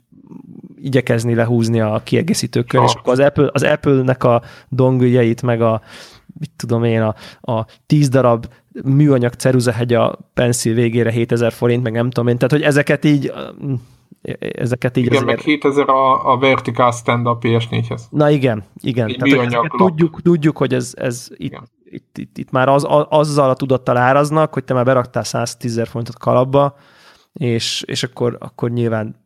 [0.75, 5.81] igyekezni lehúzni a kiegészítőkkel, és akkor az, Apple, az Apple-nek a dongüljeit, meg a
[6.39, 7.15] mit tudom én, a,
[7.51, 8.45] a tíz darab
[8.83, 13.33] műanyag ceruzahegy a pencil végére 7000 forint, meg nem tudom én, tehát hogy ezeket így
[14.39, 15.37] ezeket így Igen, azért...
[15.37, 18.01] meg 7000 a, a vertical stand a PS4-hez.
[18.09, 19.15] Na igen, igen.
[19.17, 23.53] Tehát, tudjuk, tudjuk, hogy ez, ez itt, itt, itt, itt, már az, a, azzal a
[23.53, 26.77] tudattal áraznak, hogy te már beraktál 110 ezer forintot kalapba,
[27.33, 29.23] és, és akkor, akkor nyilván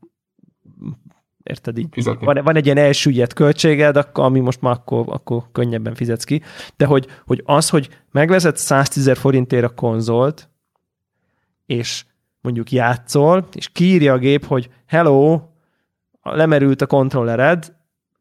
[1.43, 5.95] érted így, van, van egy ilyen elsüllyedt költséged, akkor, ami most már akkor, akkor könnyebben
[5.95, 6.41] fizetsz ki,
[6.75, 10.49] de hogy, hogy az, hogy megveszed 110 ezer forintért a konzolt,
[11.65, 12.05] és
[12.41, 15.41] mondjuk játszol, és kírja a gép, hogy hello,
[16.21, 17.75] lemerült a kontrollered,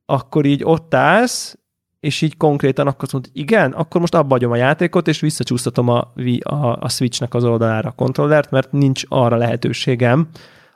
[0.06, 1.58] akkor így ott állsz,
[2.00, 6.76] és így konkrétan akkor mondod, igen, akkor most abba a játékot, és visszacsúsztatom a, a,
[6.80, 10.28] a Switchnek az oldalára a kontrollert, mert nincs arra lehetőségem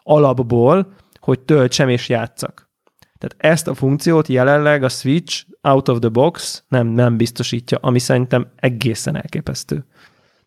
[0.02, 2.70] alapból, hogy töltsem és játszak.
[3.18, 7.98] Tehát ezt a funkciót jelenleg a Switch out of the box nem, nem biztosítja, ami
[7.98, 9.86] szerintem egészen elképesztő.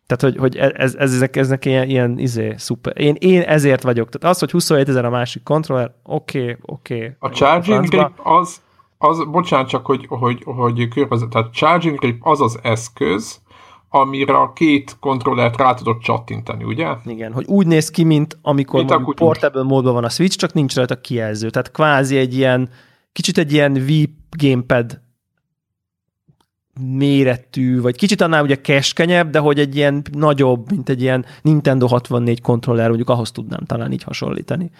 [0.05, 2.93] Tehát, hogy, hogy ez, ez, ezek, ezek ilyen, ilyen izé, szuper.
[2.97, 4.09] Én, én ezért vagyok.
[4.09, 6.95] Tehát az, hogy 27 ezer a másik kontroller, oké, okay, oké.
[6.95, 8.61] Okay, a charging grip az,
[9.05, 13.41] az, bocsánat csak, hogy, hogy, hogy körbevezet, tehát charging grip az az eszköz,
[13.89, 16.87] amire a két kontrollert rá tudod csattintani, ugye?
[17.05, 20.75] Igen, hogy úgy néz ki, mint amikor mint portable módban van a Switch, csak nincs
[20.75, 21.49] rajta kijelző.
[21.49, 22.69] Tehát kvázi egy ilyen,
[23.11, 25.01] kicsit egy ilyen Wii gamepad
[26.79, 31.87] méretű, vagy kicsit annál ugye keskenyebb, de hogy egy ilyen nagyobb, mint egy ilyen Nintendo
[31.87, 34.71] 64 kontroller, mondjuk ahhoz tudnám talán így hasonlítani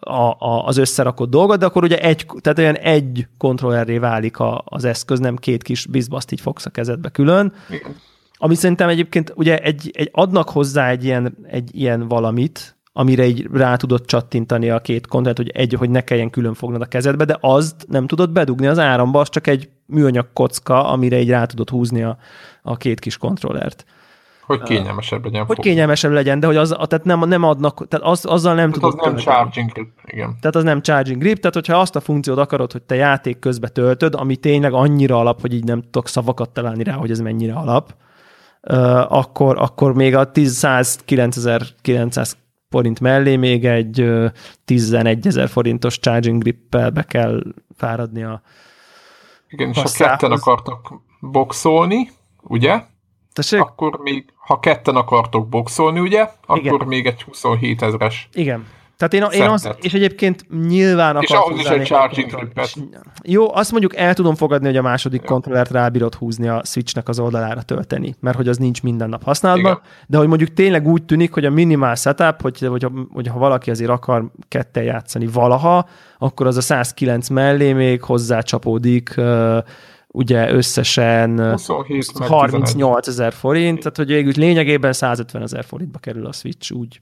[0.00, 4.62] a, a, az összerakott dolgot, de akkor ugye egy, tehát olyan egy kontrollerré válik a,
[4.64, 7.52] az eszköz, nem két kis bizbaszt így fogsz a kezedbe külön.
[7.70, 7.94] Igen.
[8.40, 13.48] Ami szerintem egyébként ugye egy, egy adnak hozzá egy ilyen, egy ilyen valamit, amire így
[13.52, 17.24] rá tudod csattintani a két kontrollert, hogy egy, hogy ne kelljen külön fognod a kezedbe,
[17.24, 21.44] de azt nem tudod bedugni az áramba, az csak egy műanyag kocka, amire így rá
[21.44, 22.16] tudod húzni a,
[22.62, 23.84] a két kis kontrollert.
[24.46, 25.44] Hogy kényelmesebb legyen.
[25.44, 28.94] Hogy kényelmesebb legyen, de hogy az, tehát nem, nem adnak, tehát az, azzal nem tehát
[28.94, 29.16] tudod.
[29.16, 30.36] Az nem charging grip, igen.
[30.40, 33.70] Tehát az nem charging grip, tehát hogyha azt a funkciót akarod, hogy te játék közben
[33.72, 37.54] töltöd, ami tényleg annyira alap, hogy így nem tudok szavakat találni rá, hogy ez mennyire
[37.54, 37.94] alap,
[38.62, 42.32] uh, akkor, akkor még a 10.900
[42.70, 44.30] forint mellé még egy uh,
[44.64, 47.42] 11 ezer forintos charging grippel be kell
[47.76, 48.42] fáradni a
[49.48, 52.10] Igen, és ha ketten akartak boxolni,
[52.42, 52.82] ugye?
[53.32, 53.60] Tessék?
[53.60, 56.28] Akkor még, ha ketten akartok boxolni, ugye?
[56.46, 56.86] Akkor Igen.
[56.86, 58.28] még egy 27 ezres.
[58.32, 58.66] Igen.
[58.98, 62.52] Tehát én, én az, és egyébként nyilván És ahhoz is egy charging.
[63.24, 65.28] Jó, azt mondjuk el tudom fogadni, hogy a második ja.
[65.28, 69.72] kontrollert rábírod húzni a Switchnek az oldalára tölteni, mert hogy az nincs minden nap használatban,
[69.72, 69.84] Igen.
[70.06, 73.70] de hogy mondjuk tényleg úgy tűnik, hogy a minimál setup, hogy, hogy, hogy ha valaki
[73.70, 75.88] azért akar kettel játszani valaha,
[76.18, 79.58] akkor az a 109 mellé még hozzácsapódik uh,
[80.06, 81.58] ugye összesen
[82.18, 87.00] 38 ezer forint, tehát hogy végül lényegében 150 ezer forintba kerül a Switch úgy.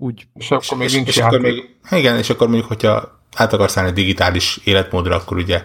[0.00, 0.26] Úgy.
[0.34, 3.76] És akkor még és, nincs és akkor még, Igen, és akkor mondjuk, hogyha át akarsz
[3.76, 5.64] állni digitális életmódra, akkor ugye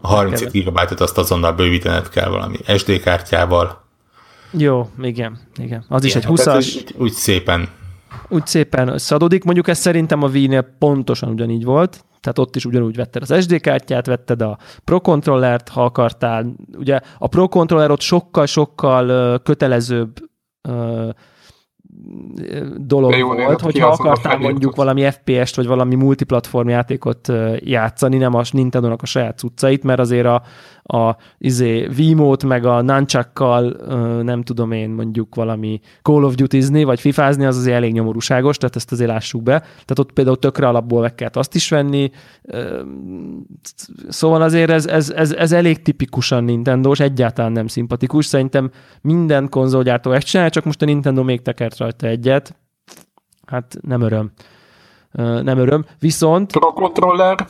[0.00, 3.84] a 37 GB-ot azt azonnal bővítened kell valami SD kártyával.
[4.50, 5.84] Jó, igen, igen.
[5.88, 6.76] Az igen, is egy 20-as.
[6.76, 7.68] Úgy, úgy szépen
[8.28, 9.44] úgy szépen összeadódik.
[9.44, 13.60] Mondjuk ez szerintem a Wii-nél pontosan ugyanígy volt, tehát ott is ugyanúgy vetted az SD
[13.60, 16.54] kártyát, vetted a Pro Controllert, ha akartál.
[16.78, 20.16] Ugye a Pro Controller ott sokkal-sokkal kötelezőbb
[22.76, 28.42] dolog jó, volt, hogyha akartál mondjuk valami FPS-t, vagy valami multiplatform játékot játszani, nem a
[28.50, 30.42] Nintendo-nak a saját cuccait, mert azért a,
[30.90, 33.70] a izé, Vimót, meg a Nunchuckkal,
[34.22, 38.76] nem tudom én, mondjuk valami Call of Duty-zni, vagy fifázni, az azért elég nyomorúságos, tehát
[38.76, 39.58] ezt azért lássuk be.
[39.60, 42.10] Tehát ott például tökre alapból meg kellett azt is venni.
[44.08, 48.26] Szóval azért ez, ez, ez, ez elég tipikusan Nintendo-s, egyáltalán nem szimpatikus.
[48.26, 48.70] Szerintem
[49.00, 52.56] minden konzolgyártó ezt csinál, csak most a Nintendo még tekert rajta egyet.
[53.46, 54.30] Hát nem öröm.
[55.42, 55.84] Nem öröm.
[55.98, 56.52] Viszont...
[56.52, 57.46] Pro controller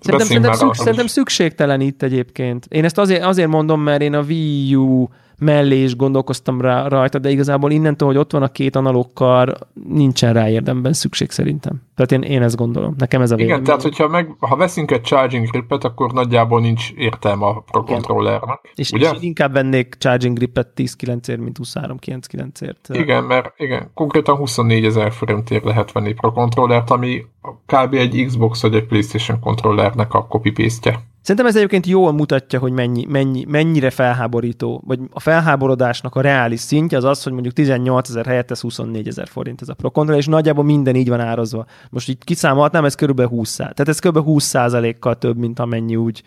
[0.00, 2.66] Szerintem, szerintem, szükség, szerintem szükségtelen itt egyébként.
[2.68, 5.08] Én ezt azért, azért mondom, mert én a Wii U
[5.42, 9.54] mellé is gondolkoztam rá, rajta, de igazából innentől, hogy ott van a két analókkal,
[9.88, 11.82] nincsen rá érdemben szükség szerintem.
[11.94, 12.94] Tehát én, én ezt gondolom.
[12.98, 13.54] Nekem ez a vélemény.
[13.54, 17.84] Igen, tehát hogyha meg, ha veszünk egy charging gripet, akkor nagyjából nincs értelme a Pro
[17.84, 18.72] Controllernek.
[18.74, 19.10] És, ugye?
[19.10, 24.36] és inkább vennék charging gripet 10 ért mint 23 9 ért Igen, mert igen, konkrétan
[24.36, 27.24] 24 ezer forintért lehet venni Pro Controllert, ami
[27.66, 27.94] kb.
[27.94, 32.72] egy Xbox vagy egy PlayStation kontrollernek a copy paste Szerintem ez egyébként jól mutatja, hogy
[32.72, 38.08] mennyi, mennyi, mennyire felháborító, vagy a felháborodásnak a reális szintje az az, hogy mondjuk 18
[38.08, 41.20] ezer helyett ez 24 ezer forint ez a Pro Controller, és nagyjából minden így van
[41.20, 41.66] árazva.
[41.90, 46.22] Most így kiszámolhatnám, ez körülbelül 20 Tehát ez körülbelül 20% kal több, mint amennyi úgy,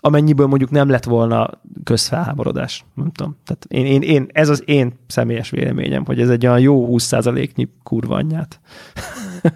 [0.00, 1.50] amennyiből mondjuk nem lett volna
[1.84, 2.84] közfelháborodás.
[2.94, 3.36] Nem tudom.
[3.44, 7.14] Tehát én, én, én, ez az én személyes véleményem, hogy ez egy olyan jó 20
[7.54, 8.60] nyi kurva anyját.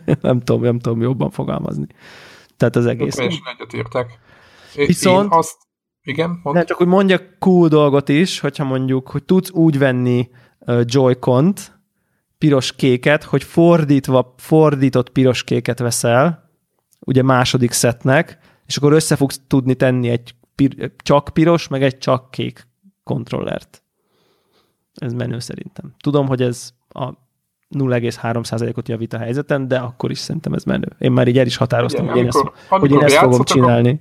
[0.21, 1.87] nem tudom, nem tudom jobban fogalmazni.
[2.57, 3.15] Tehát az egész.
[3.15, 4.21] Teljesen egyetértek.
[4.75, 5.33] Viszont...
[5.33, 5.57] Én azt,
[6.03, 6.57] igen, mond.
[6.57, 10.29] Nem, csak hogy mondjak cool dolgot is, hogyha mondjuk, hogy tudsz úgy venni
[10.85, 11.81] Joy-Cont,
[12.39, 16.51] piros-kéket, hogy fordítva, fordított piros-kéket veszel,
[17.01, 21.99] ugye második szetnek, és akkor össze fogsz tudni tenni egy pir- csak piros, meg egy
[21.99, 22.67] csak kék
[23.05, 23.83] kontrollert.
[24.95, 25.95] Ez menő szerintem.
[26.03, 27.13] Tudom, hogy ez a
[27.71, 30.89] 0,3%-ot javít a helyzeten, de akkor is szerintem ez menő.
[30.99, 33.45] Én már így el is határoztam, Igen, hogy, amikor, én ezt, hogy én ezt fogom
[33.45, 34.01] csinálni.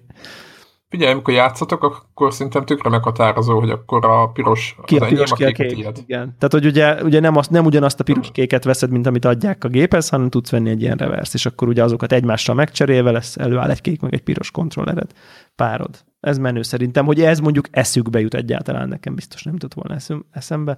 [0.92, 5.44] Figyelj, amikor játszatok, akkor szerintem tökre meghatározó, hogy akkor a piros ki a piros, ki
[5.44, 5.74] a kék.
[5.74, 6.04] Tiéd.
[6.06, 6.36] Igen.
[6.38, 9.64] Tehát, hogy ugye, ugye nem, azt, nem ugyanazt a piros kéket veszed, mint amit adják
[9.64, 13.38] a géphez, hanem tudsz venni egy ilyen reverse, és akkor ugye azokat egymással megcserélve lesz,
[13.38, 15.12] előáll egy kék, meg egy piros kontrollered,
[15.56, 16.04] párod.
[16.20, 19.96] Ez menő szerintem, hogy ez mondjuk eszükbe jut egyáltalán, nekem biztos nem jutott volna
[20.32, 20.78] eszembe,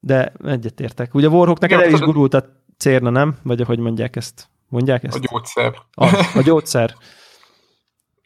[0.00, 1.14] de egyetértek.
[1.14, 2.44] Ugye a Warhawknak el is gurult a
[2.78, 3.36] cérna, nem?
[3.42, 4.48] Vagy ahogy mondják ezt?
[4.68, 5.16] Mondják ezt?
[5.16, 5.74] A gyógyszer.
[5.92, 6.04] A,
[6.34, 6.94] a gyógyszer.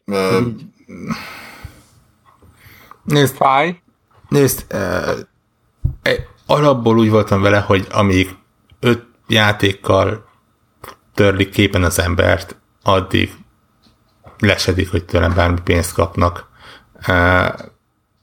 [3.03, 3.81] Nézd, fáj.
[4.29, 5.25] Nézd, uh,
[6.45, 8.35] alapból úgy voltam vele, hogy amíg
[8.79, 10.27] öt játékkal
[11.13, 13.31] törlik képen az embert, addig
[14.39, 16.49] lesedik, hogy tőlem bármi pénzt kapnak.
[17.07, 17.47] Uh,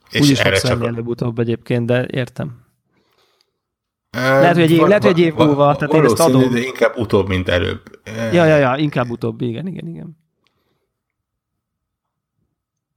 [0.09, 0.83] és Úgy is erre csak...
[0.83, 2.65] előbb-utóbb egyébként, de értem.
[4.11, 6.51] Lehet, hogy egy év, lehet, hogy egy év múlva, tehát én ezt adom.
[6.51, 7.81] de inkább utóbb, mint előbb.
[8.05, 10.26] Ja, ja, ja, inkább utóbb, igen, igen, igen.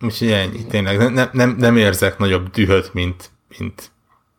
[0.00, 1.12] Úgyhogy ennyi, tényleg.
[1.12, 3.90] Nem, nem, nem érzek nagyobb dühöt, mint, mint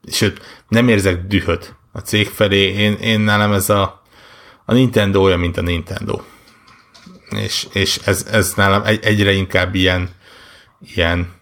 [0.07, 2.72] sőt, nem érzek dühöt a cég felé.
[2.74, 4.01] Én, én nálam ez a,
[4.66, 6.22] a Nintendo olyan, mint a Nintendo.
[7.30, 10.09] És, és ez, ez nálam egy, egyre inkább ilyen,
[10.95, 11.34] ilyen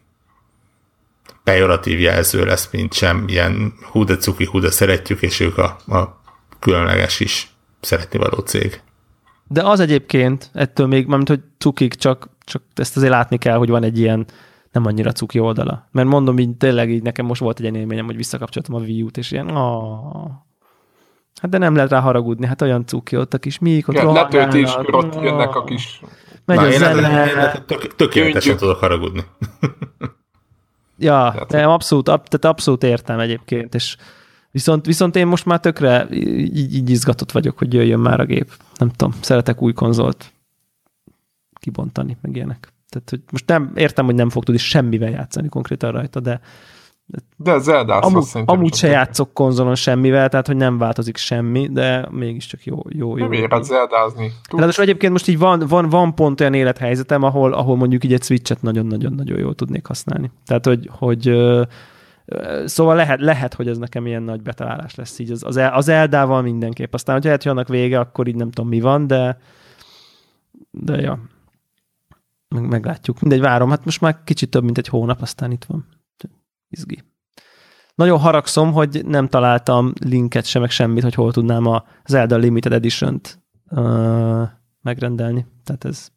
[1.43, 5.77] pejoratív jelző lesz, mint sem ilyen hú de cuki, hú de szeretjük, és ők a,
[5.87, 6.21] a
[6.59, 7.47] különleges is
[7.81, 8.81] szeretni való cég.
[9.49, 13.69] De az egyébként ettől még, mert hogy cukik, csak, csak ezt azért látni kell, hogy
[13.69, 14.25] van egy ilyen
[14.71, 15.87] nem annyira cuki oldala.
[15.91, 19.17] Mert mondom, így tényleg így nekem most volt egy élményem, hogy visszakapcsoltam a Wii U-t,
[19.17, 20.29] és ilyen, oh.
[21.41, 24.11] hát de nem lehet rá haragudni, hát olyan cuki ott a kis mík, ott ja,
[24.11, 26.01] letöltés, ott jönnek a kis
[26.49, 27.25] Megy Na, a én, zene.
[27.25, 29.23] Én, tök, tökéletesen tudok haragudni.
[30.97, 33.95] Ja, tehát, nem, abszolút, ab, tehát abszolút értem egyébként, és
[34.51, 38.51] viszont, viszont én most már tökre így, így izgatott vagyok, hogy jöjjön már a gép.
[38.77, 40.33] Nem tudom, szeretek új konzolt
[41.53, 42.73] kibontani, meg ilyenek.
[42.89, 46.41] Tehát, hogy most nem értem, hogy nem fog tudni semmivel játszani konkrétan rajta, de
[47.37, 52.65] de Zelda amúgy, amúgy se játszok konzolon semmivel, tehát hogy nem változik semmi, de mégiscsak
[52.65, 52.81] jó.
[52.89, 54.31] jó, jó nem érhet zeldázni.
[54.51, 58.23] Ráadásul egyébként most így van, van, van pont olyan élethelyzetem, ahol, ahol mondjuk így egy
[58.23, 60.31] Switch-et nagyon-nagyon-nagyon jól tudnék használni.
[60.45, 61.27] Tehát, hogy, hogy
[62.65, 66.41] Szóval lehet, lehet, hogy ez nekem ilyen nagy betalálás lesz így az, az, az Eldával
[66.41, 66.93] mindenképp.
[66.93, 69.37] Aztán, hogy lehet, hogy annak vége, akkor így nem tudom mi van, de
[70.71, 71.19] de ja.
[72.47, 73.19] Meg, meglátjuk.
[73.19, 73.69] Mindegy, várom.
[73.69, 75.87] Hát most már kicsit több, mint egy hónap, aztán itt van
[76.69, 77.03] izgi.
[77.95, 82.73] Nagyon haragszom, hogy nem találtam linket sem, meg semmit, hogy hol tudnám a Zelda Limited
[82.73, 84.47] Edition-t uh,
[84.81, 85.45] megrendelni.
[85.63, 86.07] Tehát ez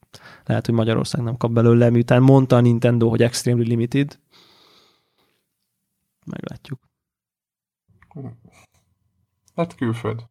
[0.44, 4.18] lehet, hogy Magyarország nem kap belőle, miután mondta a Nintendo, hogy Extremely Limited.
[6.24, 6.80] Meglátjuk.
[9.56, 10.24] Hát külföld.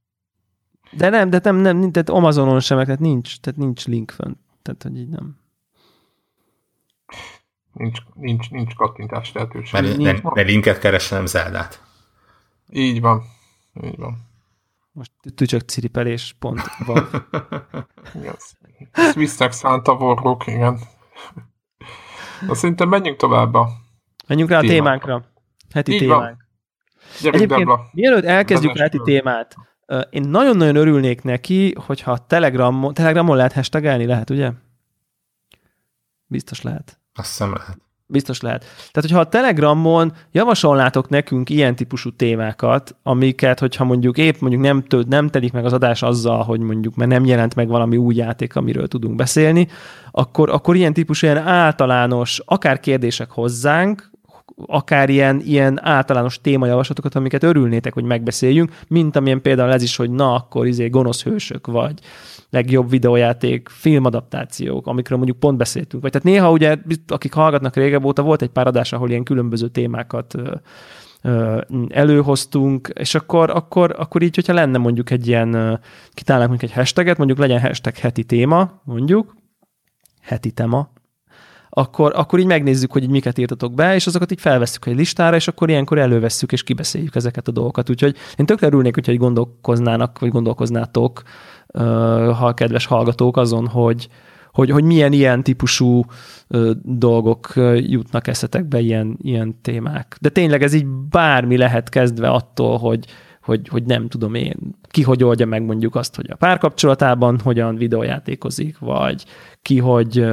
[0.91, 4.33] De nem, de nem, nem, tehát Amazonon sem, tehát nincs, tehát nincs link fönn.
[4.61, 5.39] Tehát, hogy így nem.
[7.73, 9.81] Nincs, nincs, nincs kattintás lehetőség.
[9.81, 11.83] Mert, nincs, mert, mert linket keresem Zeldát.
[12.69, 13.23] Így van.
[13.83, 14.29] Így van.
[14.91, 17.09] Most tücsök ciripelés pont van.
[18.13, 18.35] igen.
[18.91, 20.79] Ezt visznek szánta vorrók, igen.
[22.47, 23.69] Na szerintem menjünk tovább a
[24.27, 25.23] Menjünk rá a témánkra.
[25.73, 26.45] Heti Így témánk.
[27.23, 29.55] Egyébként, mielőtt elkezdjük a heti témát,
[30.09, 34.51] én nagyon-nagyon örülnék neki, hogyha Telegramon, Telegramon lehet hashtagelni, lehet, ugye?
[36.25, 36.99] Biztos lehet.
[37.13, 37.77] Azt hiszem lehet.
[38.05, 38.59] Biztos lehet.
[38.61, 44.83] Tehát, hogyha a Telegramon javasolnátok nekünk ilyen típusú témákat, amiket, hogyha mondjuk épp mondjuk nem,
[44.83, 48.15] töd, nem telik meg az adás azzal, hogy mondjuk mert nem jelent meg valami új
[48.15, 49.67] játék, amiről tudunk beszélni,
[50.11, 54.11] akkor, akkor ilyen típusú ilyen általános, akár kérdések hozzánk,
[54.65, 60.09] akár ilyen, ilyen általános témajavaslatokat, amiket örülnétek, hogy megbeszéljünk, mint amilyen például ez is, hogy
[60.09, 61.99] na, akkor izé gonosz hősök, vagy
[62.49, 66.01] legjobb videójáték, filmadaptációk, amikről mondjuk pont beszéltünk.
[66.01, 69.67] Vagy tehát néha ugye, akik hallgatnak régebb óta, volt egy pár adás, ahol ilyen különböző
[69.67, 70.35] témákat
[71.89, 75.79] előhoztunk, és akkor, akkor, akkor így, hogyha lenne mondjuk egy ilyen,
[76.13, 79.35] kitálnánk mondjuk egy hashtaget, mondjuk legyen hashtag heti téma, mondjuk,
[80.21, 80.91] heti tema,
[81.73, 85.35] akkor, akkor így megnézzük, hogy így miket írtatok be, és azokat így felvesszük egy listára,
[85.35, 87.89] és akkor ilyenkor elővesszük, és kibeszéljük ezeket a dolgokat.
[87.89, 91.21] Úgyhogy én tökre örülnék, hogyha így gondolkoznának, vagy gondolkoznátok
[92.37, 94.07] ha kedves hallgatók azon, hogy,
[94.51, 96.03] hogy, hogy milyen ilyen típusú
[96.83, 100.17] dolgok jutnak eszetekbe, ilyen, ilyen témák.
[100.21, 103.05] De tényleg ez így bármi lehet kezdve attól, hogy,
[103.41, 104.55] hogy, hogy nem tudom én,
[104.89, 109.25] ki hogy oldja meg mondjuk azt, hogy a párkapcsolatában hogyan videójátékozik, vagy
[109.61, 110.25] ki hogy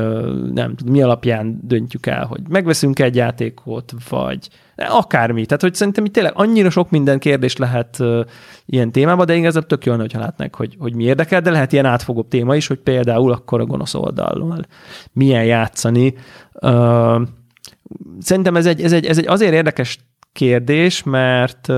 [0.53, 5.47] nem tudom, mi alapján döntjük el, hogy megveszünk egy játékot, vagy akármi.
[5.47, 8.03] Tehát, hogy szerintem itt tényleg annyira sok minden kérdés lehet
[8.67, 11.85] ilyen témában, de igazából tök jó, hogyha látnak, hogy, hogy mi érdekel, de lehet ilyen
[11.85, 14.61] átfogóbb téma is, hogy például akkor a gonosz oldallal
[15.13, 16.15] milyen játszani.
[18.19, 19.99] Szerintem ez egy, ez, egy, ez egy azért érdekes
[20.39, 21.69] kérdés, mert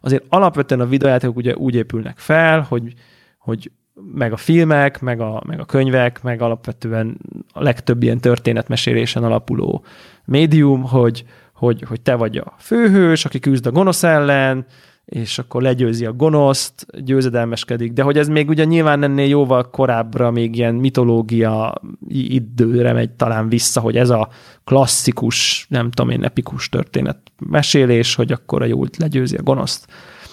[0.00, 2.92] azért alapvetően a videójátékok ugye úgy épülnek fel, hogy,
[3.38, 3.70] hogy
[4.14, 7.16] meg a filmek, meg a, meg a könyvek, meg alapvetően
[7.52, 9.84] a legtöbb ilyen történetmesélésen alapuló
[10.24, 14.66] médium, hogy, hogy, hogy te vagy a főhős, aki küzd a gonosz ellen,
[15.12, 20.30] és akkor legyőzi a gonoszt, győzedelmeskedik, de hogy ez még ugye nyilván ennél jóval korábbra
[20.30, 21.74] még ilyen mitológia
[22.08, 24.28] időre megy talán vissza, hogy ez a
[24.64, 29.86] klasszikus, nem tudom én, epikus történet mesélés, hogy akkor a jót legyőzi a gonoszt.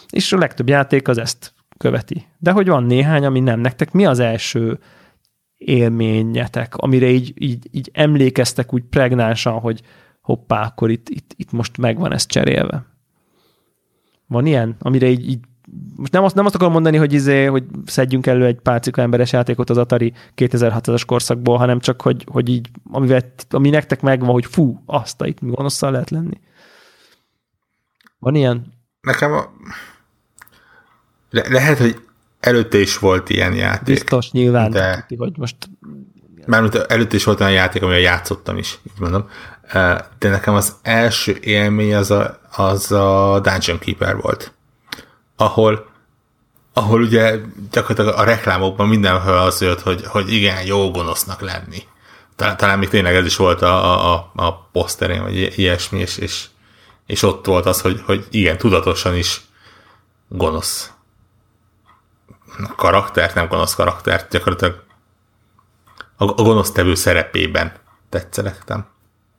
[0.10, 2.26] És a legtöbb játék az ezt követi.
[2.38, 3.60] De hogy van néhány, ami nem.
[3.60, 4.80] Nektek mi az első
[5.58, 9.82] élményetek, amire így, így, így emlékeztek úgy pregnánsan, hogy
[10.22, 12.89] hoppá, akkor itt, itt, itt most megvan ez cserélve.
[14.30, 15.40] Van ilyen, amire így, így
[15.96, 19.32] most nem azt, nem azt akarom mondani, hogy, izé, hogy szedjünk elő egy pálcika emberes
[19.32, 24.46] játékot az Atari 2006-as korszakból, hanem csak, hogy, hogy így, amivel, ami nektek megvan, hogy
[24.46, 26.40] fú, azt itt mi gonoszszal lehet lenni.
[28.20, 28.74] Van ilyen?
[29.02, 29.46] Nekem a...
[31.30, 32.02] Le- lehet, hogy
[32.40, 33.96] előtte is volt ilyen játék.
[33.96, 34.72] Biztos, nyilván.
[34.72, 35.06] De...
[35.18, 35.56] hogy most...
[36.46, 39.30] Mármint előtte is volt olyan játék, amivel játszottam is, így mondom.
[40.18, 44.54] De nekem az első élmény az a, az a Dungeon Keeper volt.
[45.36, 45.88] Ahol
[46.74, 47.40] ahol ugye
[47.72, 51.84] gyakorlatilag a reklámokban mindenhol az jött, hogy, hogy igen, jó gonosznak lenni.
[52.36, 56.48] Talán, talán még tényleg ez is volt a, a, a poszterén, vagy ilyesmi, és, és
[57.10, 59.42] és ott volt az, hogy, hogy igen, tudatosan is
[60.28, 60.92] gonosz
[62.76, 64.84] karaktert, nem gonosz karaktert, gyakorlatilag
[66.18, 67.74] a, a gonosz tevő szerepében
[68.10, 68.88] tetszelektem.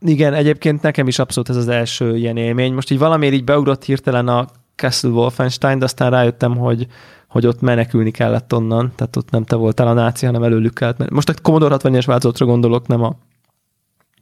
[0.01, 2.73] Igen, egyébként nekem is abszolút ez az első ilyen élmény.
[2.75, 6.87] Most így valamiért így beugrott hirtelen a Castle Wolfenstein, de aztán rájöttem, hogy,
[7.29, 11.11] hogy ott menekülni kellett onnan, tehát ott nem te voltál a náci, hanem előlük kellett.
[11.11, 13.17] Most a Commodore 60-es változatra gondolok, nem a,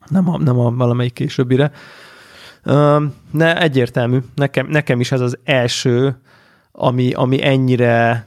[0.08, 1.72] nem a, nem a valamelyik későbbire.
[3.30, 4.18] Ne, egyértelmű.
[4.34, 6.20] Nekem, nekem is ez az első,
[6.72, 8.26] ami, ami ennyire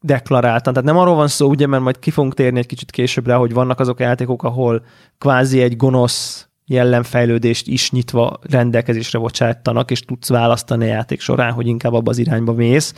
[0.00, 0.72] deklaráltan.
[0.72, 3.52] Tehát nem arról van szó, ugye, mert majd ki fogunk térni egy kicsit későbbre, hogy
[3.52, 4.84] vannak azok a játékok, ahol
[5.18, 11.66] kvázi egy gonosz jellemfejlődést is nyitva rendelkezésre bocsátanak, és tudsz választani a játék során, hogy
[11.66, 12.94] inkább abba az irányba mész.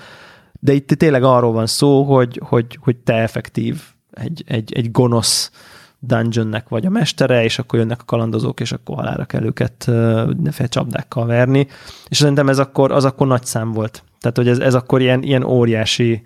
[0.60, 5.50] De itt tényleg arról van szó, hogy, hogy, hogy te effektív egy, egy, egy gonosz
[5.98, 9.84] dungeonnek vagy a mestere, és akkor jönnek a kalandozók, és akkor halára kell őket
[10.26, 11.66] mindenféle csapdákkal verni.
[12.08, 14.04] És szerintem ez akkor, az akkor nagy szám volt.
[14.20, 16.22] Tehát, hogy ez, ez akkor ilyen, ilyen óriási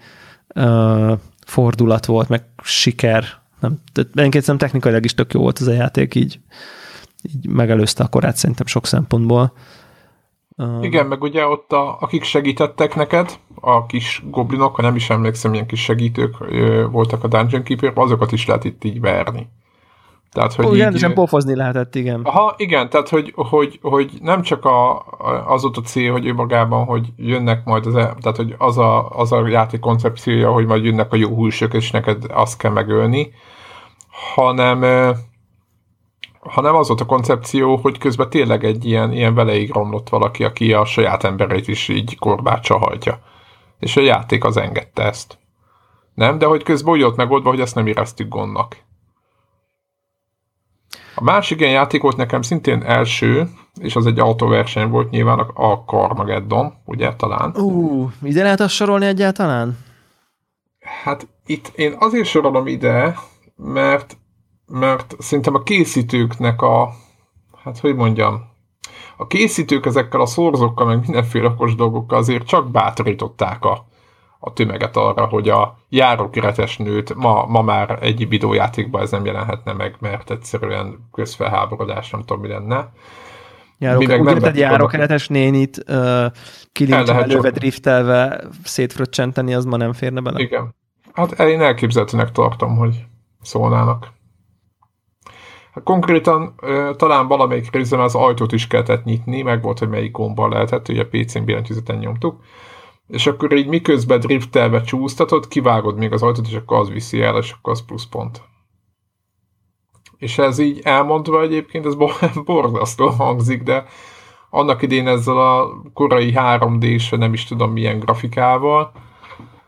[0.54, 3.24] uh, fordulat volt, meg siker.
[3.60, 6.40] Nem, egyébként szerintem technikailag is tök jó volt ez a játék, így,
[7.28, 9.52] így megelőzte a korát szerintem sok szempontból.
[10.56, 15.10] Uh, Igen, meg ugye ott a, akik segítettek neked, a kis goblinok, ha nem is
[15.10, 19.48] emlékszem, milyen kis segítők ö, voltak a Dungeon keeper azokat is lehet itt így verni.
[20.34, 22.20] Tehát, hogy Ó, így, pofozni lehetett, igen.
[22.22, 25.04] Aha, igen, tehát hogy, hogy, hogy nem csak a,
[25.46, 28.78] az volt a cél, hogy ő magában, hogy jönnek majd az, e- tehát hogy az
[28.78, 32.70] a, az a játék koncepciója, hogy majd jönnek a jó húsök, és neked azt kell
[32.70, 33.32] megölni,
[34.34, 34.82] hanem
[36.44, 40.72] hanem az volt a koncepció, hogy közben tényleg egy ilyen, ilyen veleig romlott valaki, aki
[40.72, 43.18] a saját embereit is így korbácsa hajtja.
[43.78, 45.38] És a játék az engedte ezt.
[46.14, 46.38] Nem?
[46.38, 48.76] De hogy közben úgy volt megoldva, hogy ezt nem éreztük gondnak.
[51.14, 53.48] A másik ilyen játék volt nekem szintén első,
[53.80, 57.54] és az egy autóverseny volt nyilván a Carmageddon, ugye talán.
[57.56, 59.78] Ú, uh, ide lehet azt sorolni egyáltalán?
[61.02, 63.18] Hát itt én azért sorolom ide,
[63.56, 64.16] mert,
[64.78, 66.92] mert szerintem a készítőknek a,
[67.64, 68.52] hát hogy mondjam,
[69.16, 73.86] a készítők ezekkel a szorzókkal, meg mindenféle okos dolgokkal azért csak bátorították a,
[74.38, 79.72] a tömeget arra, hogy a járókiretes nőt ma, ma már egy videójátékban ez nem jelenhetne
[79.72, 82.92] meg, mert egyszerűen közfelháborodás, nem tudom mi lenne.
[83.78, 86.26] Járok, mi meg nem egy járókeretes nénit uh,
[86.72, 90.40] kilincsvelőve, driftelve szétfröccsenteni, az ma nem férne bele.
[90.40, 90.74] Igen.
[91.12, 93.04] Hát én elképzelhetőnek tartom, hogy
[93.42, 94.12] szólnának.
[95.74, 96.54] Hát konkrétan
[96.96, 101.06] talán valamelyik részben az ajtót is kellett nyitni, meg volt, hogy melyik gombbal lehetett, ugye
[101.06, 102.36] PC-n billentyűzeten nyomtuk
[103.08, 107.36] és akkor így miközben driftelve csúsztatod, kivágod még az ajtót, és akkor az viszi el,
[107.36, 108.42] és akkor az pluszpont.
[110.18, 111.94] És ez így elmondva egyébként, ez
[112.44, 113.84] borzasztó hangzik, de
[114.50, 118.92] annak idén ezzel a korai 3D-s, nem is tudom milyen grafikával,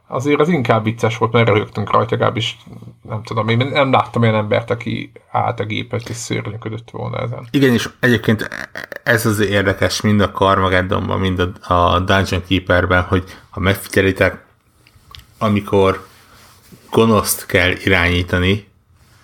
[0.06, 2.56] azért az inkább vicces volt, mert rögtünk rajta, legalábbis
[3.02, 7.46] nem tudom, én nem láttam olyan embert, aki állt a gépet és szörnyűködött volna ezen.
[7.50, 8.48] Igen, és egyébként
[9.02, 14.44] ez az érdekes mind a Carmageddonban, mind a, a Dungeon Keeperben, hogy ha megfigyelitek,
[15.38, 16.06] amikor
[16.90, 18.68] gonoszt kell irányítani,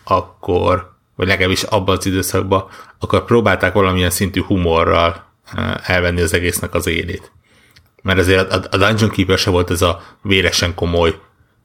[0.05, 2.65] akkor, vagy legalábbis abban az időszakban,
[2.99, 5.25] akkor próbálták valamilyen szintű humorral
[5.55, 7.33] eh, elvenni az egésznek az élét
[8.03, 11.21] mert azért a, Dungeon Keeper se volt ez a véresen komoly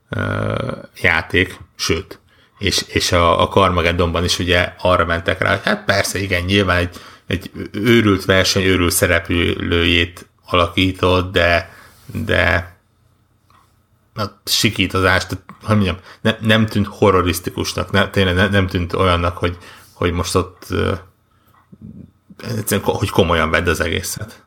[0.09, 2.19] uh, játék, sőt,
[2.57, 6.77] és, és a, a Carmageddonban is ugye arra mentek rá, hogy hát persze, igen, nyilván
[6.77, 6.95] egy,
[7.27, 11.73] egy őrült verseny, őrült szereplőjét alakított, de,
[12.05, 12.75] de
[14.15, 15.27] a sikítozást,
[15.63, 19.57] hogy mondjam, ne, nem tűnt horrorisztikusnak, ne, tényleg ne, nem tűnt olyannak, hogy,
[19.93, 20.67] hogy most ott
[22.83, 24.45] hogy komolyan vedd az egészet.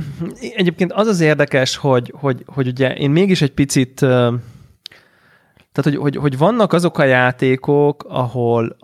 [0.56, 4.38] Egyébként az az érdekes, hogy, hogy, hogy ugye én mégis egy picit, tehát
[5.82, 8.76] hogy, hogy, hogy vannak azok a játékok, ahol,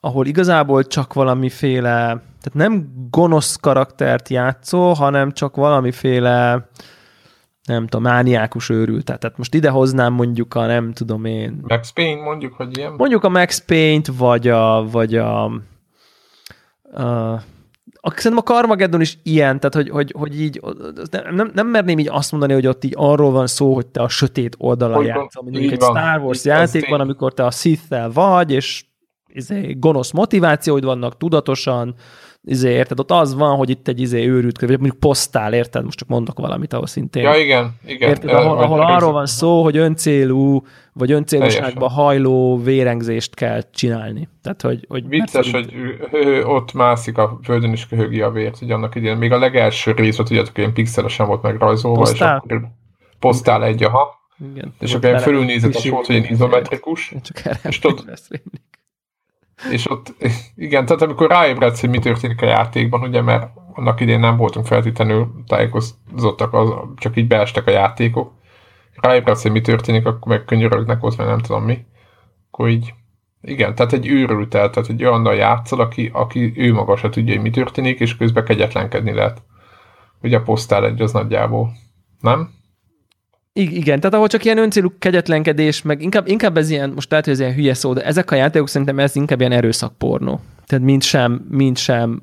[0.00, 6.68] ahol igazából csak valamiféle, tehát nem gonosz karaktert játszol, hanem csak valamiféle
[7.64, 9.04] nem tudom, mániákus őrült.
[9.04, 11.60] Tehát most ide hoznám mondjuk a, nem tudom én...
[11.62, 12.92] Max Payne mondjuk, hogy ilyen?
[12.96, 15.44] Mondjuk a Max Payne-t, vagy a, vagy a,
[16.92, 17.42] a
[18.02, 20.60] a, szerintem a Carmageddon is ilyen, tehát hogy, hogy, hogy így
[21.10, 24.02] nem, nem, nem merném így azt mondani, hogy ott így arról van szó, hogy te
[24.02, 25.42] a sötét oldalon játszol.
[25.42, 25.96] Mondjuk egy van.
[25.96, 28.84] Star Wars játék van, amikor te a Sith-tel vagy, és
[29.26, 31.94] izé, gonosz motivációid vannak tudatosan,
[32.44, 35.98] izé, érted, ott az van, hogy itt egy izé őrült, vagy mondjuk posztál, érted, most
[35.98, 37.22] csak mondok valamit, ahol szintén.
[37.22, 38.08] Ja, igen, igen.
[38.08, 40.62] Érted, ahol, ahol arról van szó, hogy öncélú,
[40.92, 44.28] vagy öncélúságba hajló vérengzést kell csinálni.
[44.42, 45.74] Tehát, hogy, hogy Vicces, hogy
[46.12, 49.16] ő, ott mászik a földön is köhögi a vért, hogy annak idén.
[49.16, 52.42] Még a legelső rész volt, tudjátok, ilyen pixelesen volt megrajzolva, posztál?
[52.46, 52.68] és akkor
[53.18, 54.18] posztál egy, aha.
[54.54, 54.74] Igen.
[54.80, 57.14] És akkor ilyen fölülnézetes volt, hogy ilyen izometrikus.
[57.22, 58.18] Csak erre és tudod,
[59.70, 60.14] és ott,
[60.56, 64.66] igen, tehát amikor ráébredsz, hogy mi történik a játékban, ugye, mert annak idén nem voltunk
[64.66, 68.32] feltétlenül tájékozottak, az, csak így beestek a játékok,
[68.94, 71.84] ráébredsz, hogy mi történik, akkor meg könyörögnek ott, vagy nem tudom mi,
[72.50, 72.94] akkor így,
[73.42, 77.34] igen, tehát egy őrült el, tehát egy olyannal játszol, aki, aki ő maga se tudja,
[77.34, 79.42] hogy mi történik, és közben kegyetlenkedni lehet.
[80.22, 81.72] Ugye a posztál egy az nagyjából.
[82.20, 82.50] Nem?
[83.60, 87.34] Igen, tehát ahol csak ilyen öncélú kegyetlenkedés, meg inkább, inkább ez ilyen, most lehet, hogy
[87.34, 90.40] ez ilyen hülye szó, de ezek a játékok szerintem ez inkább ilyen erőszakpornó.
[90.66, 92.22] Tehát mint sem, mint sem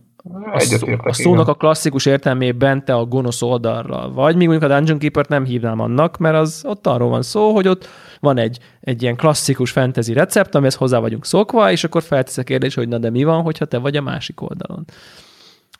[0.52, 4.76] a, szó, a szónak a klasszikus értelmében te a gonosz oldalra vagy, míg mondjuk a
[4.76, 7.88] Dungeon Keeper-t nem hívnám annak, mert az ott arról van szó, hogy ott
[8.20, 12.44] van egy, egy ilyen klasszikus fantasy recept, amihez hozzá vagyunk szokva, és akkor feltesz a
[12.44, 14.86] kérdés, hogy na de mi van, hogyha te vagy a másik oldalon.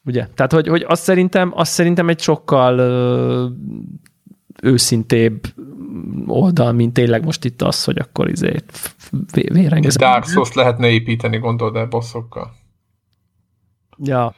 [0.06, 0.28] Ugye?
[0.36, 2.76] Tehát, hogy, hogy azt, szerintem, azt szerintem egy sokkal
[4.62, 5.42] őszintébb
[6.26, 8.56] oldal, mint tényleg most itt az, hogy akkor izé
[9.32, 10.12] vérengezem.
[10.12, 12.52] Dark Souls lehetne építeni, gondolod el bosszokkal?
[13.98, 14.34] Ja.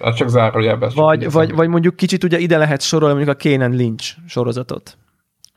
[0.00, 0.90] Hát csak zárójelben.
[0.94, 4.98] Vagy, vagy, vagy mondjuk kicsit ugye ide lehet sorolni mondjuk a Kane Lynch sorozatot.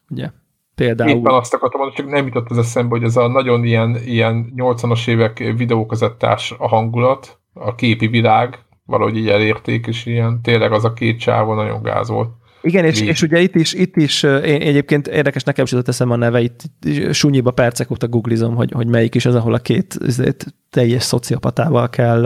[0.09, 0.29] Ugye?
[0.75, 1.09] Például.
[1.09, 4.53] Éppen azt akartam mondani, csak nem jutott az eszembe, hogy ez a nagyon ilyen, ilyen
[4.55, 10.85] 80-as évek videókazettás a hangulat, a képi világ, valahogy így elérték, és ilyen tényleg az
[10.85, 12.29] a két csávó nagyon gáz volt.
[12.63, 16.15] Igen, és, és ugye itt is, itt is én egyébként érdekes, nekem sem teszem a
[16.15, 16.61] neve, itt
[17.11, 21.89] sunyiba percek óta googlizom, hogy, hogy melyik is az, ahol a két ezért, teljes szociopatával
[21.89, 22.23] kell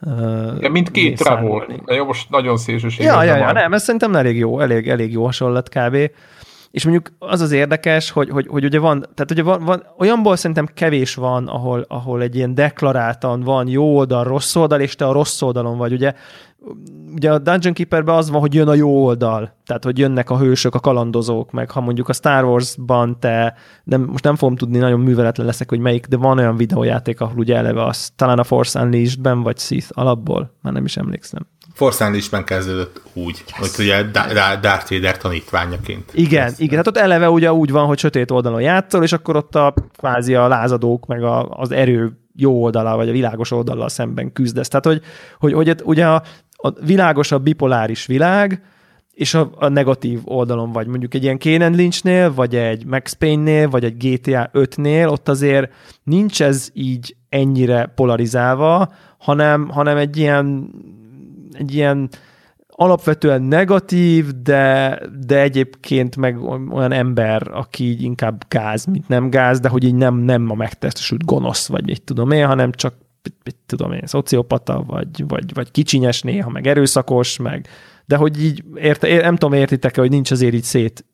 [0.00, 1.66] uh, mint két Trevor.
[1.86, 3.12] Jó, most nagyon szélsőséges.
[3.12, 5.96] Ja, ja, ja, nem, ez szerintem elég jó, elég, elég jó hasonlat kb.
[6.70, 10.36] És mondjuk az az érdekes, hogy, hogy, hogy ugye van, tehát ugye van, van, olyanból
[10.36, 15.06] szerintem kevés van, ahol, ahol egy ilyen deklaráltan van jó oldal, rossz oldal, és te
[15.06, 15.92] a rossz oldalon vagy.
[15.92, 16.12] Ugye
[17.14, 20.38] ugye a Dungeon Keeperben az van, hogy jön a jó oldal, tehát hogy jönnek a
[20.38, 23.54] hősök, a kalandozók, meg ha mondjuk a Star Wars-ban te,
[23.84, 27.38] nem, most nem fogom tudni, nagyon műveletlen leszek, hogy melyik, de van olyan videójáték, ahol
[27.38, 31.46] ugye eleve az, talán a Force Unleashed-ben, vagy Sith alapból, már nem is emlékszem.
[31.74, 33.58] Force Unleashed-ben kezdődött úgy, yes.
[33.58, 34.02] hogy ugye
[34.60, 36.10] Darth Vader tanítványaként.
[36.14, 39.36] Igen, Ezt igen, hát ott eleve ugye úgy van, hogy sötét oldalon játszol, és akkor
[39.36, 43.88] ott a kvázi a lázadók, meg a, az erő jó oldala, vagy a világos oldallal
[43.88, 44.68] szemben küzdesz.
[44.68, 45.02] Tehát, hogy,
[45.38, 46.22] hogy, hogy ugye a,
[46.64, 48.62] a világosabb bipoláris világ,
[49.12, 50.86] és a, a negatív oldalon vagy.
[50.86, 55.72] Mondjuk egy ilyen Kane Lynchnél, vagy egy Max Payne-nél, vagy egy GTA 5-nél, ott azért
[56.02, 60.70] nincs ez így ennyire polarizálva, hanem, hanem egy ilyen,
[61.52, 62.08] egy ilyen
[62.68, 69.60] alapvetően negatív, de, de egyébként meg olyan ember, aki így inkább gáz, mint nem gáz,
[69.60, 72.94] de hogy így nem, nem a megtestesült gonosz, vagy mit tudom én, hanem csak
[73.44, 77.68] mit, tudom én, szociopata, vagy, vagy, vagy kicsinyes néha, meg erőszakos, meg
[78.06, 81.04] de hogy így, érte, nem tudom, értitek-e, hogy nincs azért így szét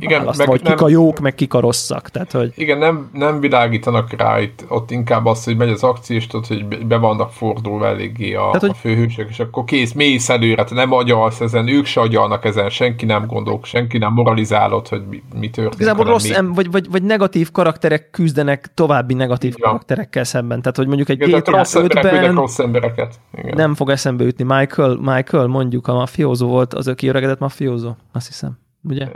[0.00, 2.08] igen, meg vagy nem, kik a jók, meg kik a rosszak.
[2.08, 2.52] Tehát, hogy...
[2.54, 6.46] Igen, nem, nem világítanak rá itt, ott inkább az, hogy megy az akció, és tudod,
[6.46, 8.70] hogy be vannak fordulva eléggé a, Tehát, hogy...
[8.70, 12.70] a főhősök, és akkor kész, mész előre, te nem agyalsz ezen, ők se agyalnak ezen,
[12.70, 15.74] senki nem gondol, senki nem moralizálod, hogy mi, mi történik.
[15.74, 16.34] Igazából rossz, mi...
[16.34, 19.66] em, vagy, vagy, vagy negatív karakterek küzdenek további negatív ja.
[19.66, 20.60] karakterekkel szemben.
[20.62, 23.14] Tehát, hogy mondjuk egy GTA rossz emberek rossz embereket.
[23.34, 23.56] Igen.
[23.56, 24.44] Nem fog eszembe ütni.
[24.44, 28.58] Michael, Michael mondjuk a mafiózó volt, az aki öregedett mafiózó, azt hiszem
[28.90, 29.08] ugye?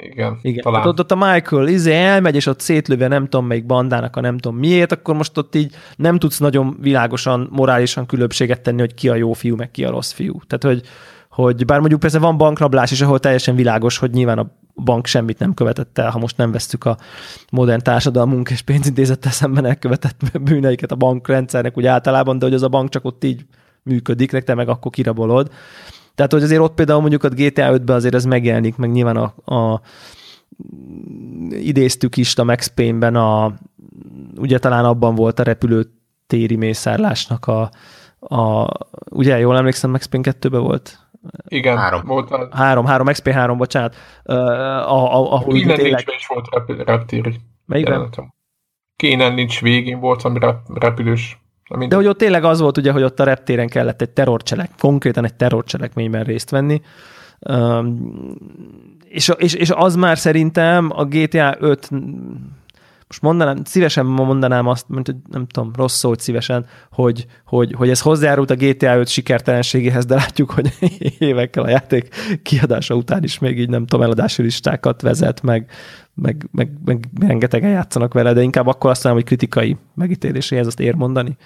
[0.00, 0.62] Igen, Igen.
[0.62, 0.86] talán.
[0.86, 4.38] ott, ott a Michael izé elmegy, és ott szétlőve nem tudom melyik bandának a nem
[4.38, 9.08] tudom miért, akkor most ott így nem tudsz nagyon világosan, morálisan különbséget tenni, hogy ki
[9.08, 10.40] a jó fiú, meg ki a rossz fiú.
[10.46, 10.88] Tehát, hogy,
[11.28, 15.38] hogy bár mondjuk persze van bankrablás is, ahol teljesen világos, hogy nyilván a bank semmit
[15.38, 16.96] nem követett el, ha most nem vesztük a
[17.50, 22.68] modern társadalmunk és pénzintézettel szemben elkövetett bűneiket a bankrendszernek úgy általában, de hogy az a
[22.68, 23.44] bank csak ott így
[23.82, 25.50] működik, te meg akkor kirabolod.
[26.20, 29.54] Tehát, hogy azért ott például mondjuk a GTA 5-ben azért ez megjelenik, meg nyilván a,
[29.54, 29.80] a
[31.50, 33.52] idéztük is a Max Payne-ben a,
[34.36, 37.70] ugye talán abban volt a repülőtéri mészárlásnak a,
[38.34, 38.68] a
[39.10, 40.98] ugye jól emlékszem, Max Payne 2-ben volt?
[41.48, 42.02] Igen, három.
[42.04, 42.48] Volt a...
[42.56, 43.96] Három, három, XP 3, bocsánat.
[44.24, 44.36] Uh,
[44.92, 46.04] ahol Kénen tényleg...
[46.06, 47.40] nincs is volt reptéri.
[47.66, 48.10] Melyikben?
[48.96, 50.38] Kénen nincs végén volt, ami
[50.74, 51.38] repülős
[51.88, 55.24] de hogy ott tényleg az volt ugye, hogy ott a reptéren kellett egy terrorcselek, konkrétan
[55.24, 56.80] egy terrorcselekményben részt venni.
[57.38, 58.12] Um,
[59.04, 61.90] és, és, és az már szerintem a GTA 5
[63.10, 67.90] most mondanám, szívesen mondanám azt, mint, hogy nem tudom, rossz szót szívesen, hogy, hogy, hogy
[67.90, 70.72] ez hozzájárult a GTA 5 sikertelenségéhez, de látjuk, hogy
[71.18, 75.70] évekkel a játék kiadása után is még így nem tudom, eladási listákat vezet, meg,
[76.14, 80.80] meg, meg, meg rengetegen játszanak vele, de inkább akkor azt mondom, hogy kritikai megítéléséhez azt
[80.80, 81.36] ér mondani.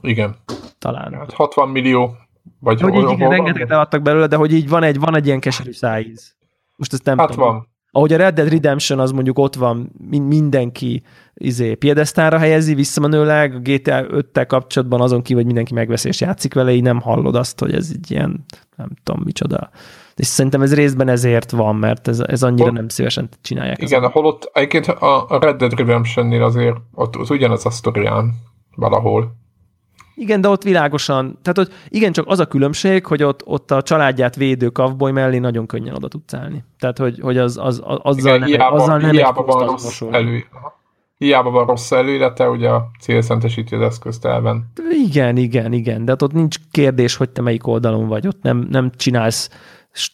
[0.00, 0.36] Igen.
[0.78, 1.12] Talán.
[1.12, 2.16] Hát 60 millió.
[2.60, 5.40] Vagy hogy így, igen, rengeteget eladtak belőle, de hogy így van egy, van egy ilyen
[5.40, 6.36] keserű szájíz.
[6.76, 7.46] Most ezt nem hát tudom.
[7.46, 7.72] van.
[7.90, 11.02] Ahogy a Red Dead Redemption az mondjuk ott van, mindenki
[11.34, 16.54] izé, piedesztára helyezi visszamenőleg, a GTA 5-tel kapcsolatban azon kívül, hogy mindenki megveszi és játszik
[16.54, 18.44] vele, így nem hallod azt, hogy ez egy ilyen,
[18.76, 19.70] nem tudom micsoda
[20.16, 23.82] és szerintem ez részben ezért van, mert ez, ez annyira nem szívesen csinálják.
[23.82, 28.32] Igen, holott egyébként a Red Dead Redemption-nél azért ott, ott ugyanaz a sztorián
[28.74, 29.34] valahol.
[30.16, 33.82] Igen, de ott világosan, tehát ott igen, csak az a különbség, hogy ott, ott a
[33.82, 36.64] családját védő kavboly mellé nagyon könnyen oda tudsz állni.
[36.78, 39.66] Tehát, hogy, hogy az, az, az azzal, igen, nem, hiába, azzal nem hiába egy van
[39.66, 40.44] rossz elő,
[41.18, 44.72] Hiába van rossz előlete, ugye a célszentesíti az eszközt elven.
[45.06, 48.90] Igen, igen, igen, de ott nincs kérdés, hogy te melyik oldalon vagy, ott nem, nem
[48.96, 49.50] csinálsz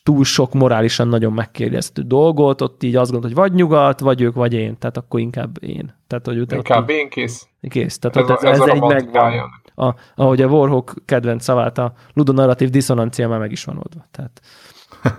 [0.03, 4.35] túl sok morálisan nagyon megkérdeztő dolgot, ott így azt gondolod, hogy vagy nyugat, vagy ők,
[4.35, 5.95] vagy én, tehát akkor inkább én.
[6.07, 7.47] Tehát, hogy inkább én kész.
[7.69, 9.33] Kész, tehát ez, ott ez, ez, ez egy megvan.
[9.75, 14.07] A, ahogy a Warhawk kedvenc szavát, a ludonarratív diszonancia már meg is van oldva.
[14.11, 14.41] Tehát.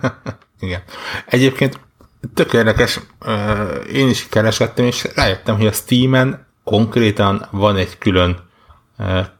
[0.60, 0.82] Igen.
[1.26, 1.80] Egyébként
[2.34, 3.00] tök érdekes,
[3.92, 8.36] én is keresgettem, és rájöttem, hogy a Steam-en konkrétan van egy külön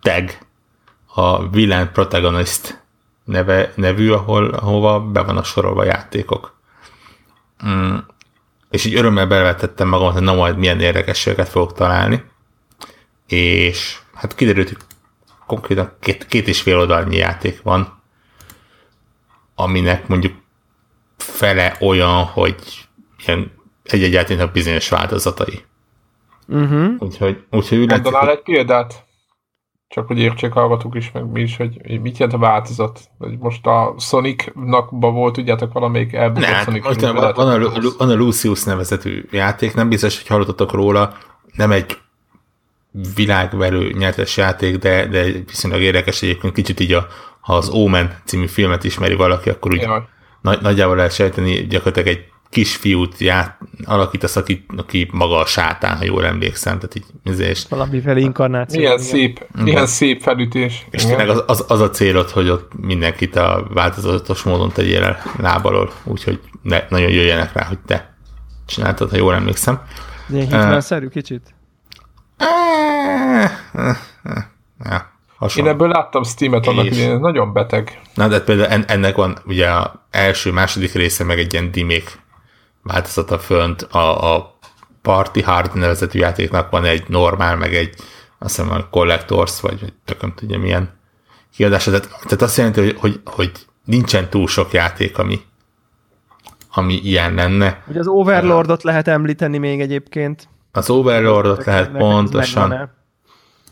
[0.02, 0.30] tag,
[1.14, 2.81] a Villain Protagonist
[3.24, 6.54] neve, nevű, ahol, ahova be van a sorolva játékok.
[7.66, 7.96] Mm.
[8.70, 12.24] És így örömmel belevetettem magamat, hogy na majd milyen érdekességeket fogok találni.
[13.26, 14.78] És hát kiderült, hogy
[15.46, 18.02] konkrétan két, két és fél oldalnyi játék van,
[19.54, 20.34] aminek mondjuk
[21.16, 22.88] fele olyan, hogy
[23.26, 23.52] ilyen
[23.82, 25.64] egy-egy játéknak bizonyos változatai.
[26.48, 26.94] Uh-huh.
[26.98, 29.06] Úgyhogy, úgyhogy úgy egy példát?
[29.92, 33.00] Csak hogy értsék hallgatók is, meg mi is, hogy mit jelent a változat.
[33.18, 36.84] Hogy most a Sonicnak volt, tudjátok, valamelyik elbukott ne, Sonic.
[36.84, 41.16] Most van, van, a, van a Lucius nevezetű játék, nem biztos, hogy hallottatok róla,
[41.54, 41.98] nem egy
[43.14, 47.06] világverő nyertes játék, de, de viszonylag érdekes egyébként kicsit így a,
[47.40, 49.88] ha az Omen című filmet ismeri valaki, akkor úgy
[50.40, 56.04] nagy, nagyjából lehet sejteni, gyakorlatilag egy kisfiút ját, alakítasz, aki, aki maga a sátán, ha
[56.04, 56.74] jól emlékszem.
[56.78, 58.80] Tehát így, ezért, Valamiféle inkarnáció.
[58.80, 60.86] Milyen szép, milyen szép felütés.
[60.90, 65.22] És tényleg az, az, az, a célod, hogy ott mindenkit a változatos módon tegyél el
[65.38, 68.14] lábalól, úgyhogy ne, nagyon jöjjenek rá, hogy te
[68.66, 69.80] csináltad, ha jól emlékszem.
[70.28, 71.54] Ilyen hitman-szerű kicsit?
[74.84, 75.12] Ja,
[75.56, 78.00] Én ebből láttam Steam-et annak, hogy nagyon beteg.
[78.14, 82.21] Na, de például ennek van ugye a első, második része, meg egy ilyen dimék
[82.82, 84.58] változata fönt, a, a
[85.02, 87.94] Party Hard nevezetű játéknak van egy normál, meg egy
[88.38, 90.90] azt hiszem a Collectors, vagy tököm tudja milyen
[91.54, 91.90] kiadása.
[91.90, 93.52] Tehát, tehát azt jelenti, hogy, hogy, hogy
[93.84, 95.40] nincsen túl sok játék, ami,
[96.72, 97.82] ami ilyen lenne.
[97.86, 100.48] Ugye az Overlordot lehet említeni még egyébként.
[100.72, 102.90] Az Overlordot lehet pontosan,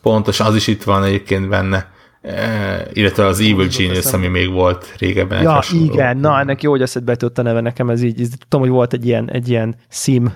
[0.03, 1.93] pontosan, az is itt van egyébként benne,
[2.23, 5.43] e, illetve az Evil Genius, ami még volt régebben.
[5.43, 8.61] Ja, igen, na ennek jó, hogy eszedbe jutott a neve nekem, ez így, ez, tudom,
[8.61, 10.33] hogy volt egy ilyen, egy ilyen sim,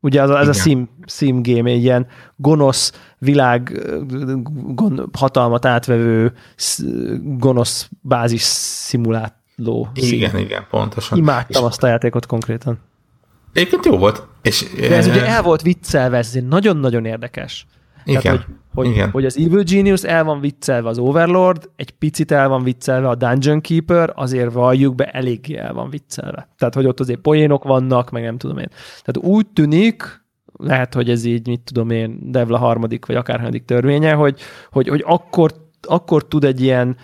[0.00, 2.06] ugye az, ez a sim, sim game, egy ilyen
[2.36, 3.82] gonosz világ
[4.74, 6.32] gon, hatalmat átvevő
[7.22, 9.88] gonosz bázis szimuláló.
[9.94, 10.38] Igen, szín.
[10.40, 11.18] igen, pontosan.
[11.18, 12.78] Imádtam és azt a játékot konkrétan.
[13.52, 14.26] Egyébként jó volt.
[14.42, 15.10] És, De ez e...
[15.10, 17.66] ugye el volt viccelve, ez nagyon-nagyon érdekes.
[18.04, 18.22] Igen.
[18.22, 19.10] Tehát, hogy, hogy, Igen.
[19.10, 23.14] hogy az Evil Genius el van viccelve az Overlord, egy picit el van viccelve a
[23.14, 26.48] Dungeon Keeper, azért valljuk be, eléggé el van viccelve.
[26.58, 28.68] Tehát, hogy ott azért poénok vannak, meg nem tudom én.
[29.02, 30.24] Tehát úgy tűnik,
[30.56, 34.40] lehet, hogy ez így, mit tudom én, Devla harmadik, vagy akárhanyadik törvénye, hogy,
[34.70, 36.96] hogy, hogy akkor, akkor tud egy ilyen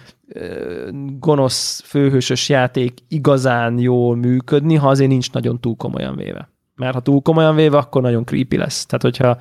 [1.18, 6.48] gonosz főhősös játék igazán jól működni, ha azért nincs nagyon túl komolyan véve.
[6.74, 8.86] Mert ha túl komolyan véve, akkor nagyon creepy lesz.
[8.86, 9.38] Tehát, hogyha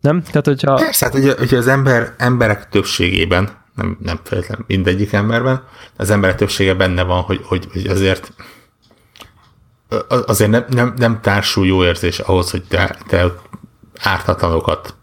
[0.00, 0.22] nem?
[0.22, 0.74] Tehát, hogyha...
[0.74, 5.62] Persze, hát ugye, ugye az ember, emberek többségében, nem, nem feltétlenül mindegyik emberben,
[5.96, 8.32] az emberek többsége benne van, hogy, hogy, hogy azért
[10.08, 13.34] azért nem, nem, nem társul jó érzés ahhoz, hogy te, te
[14.02, 14.94] ártatlanokat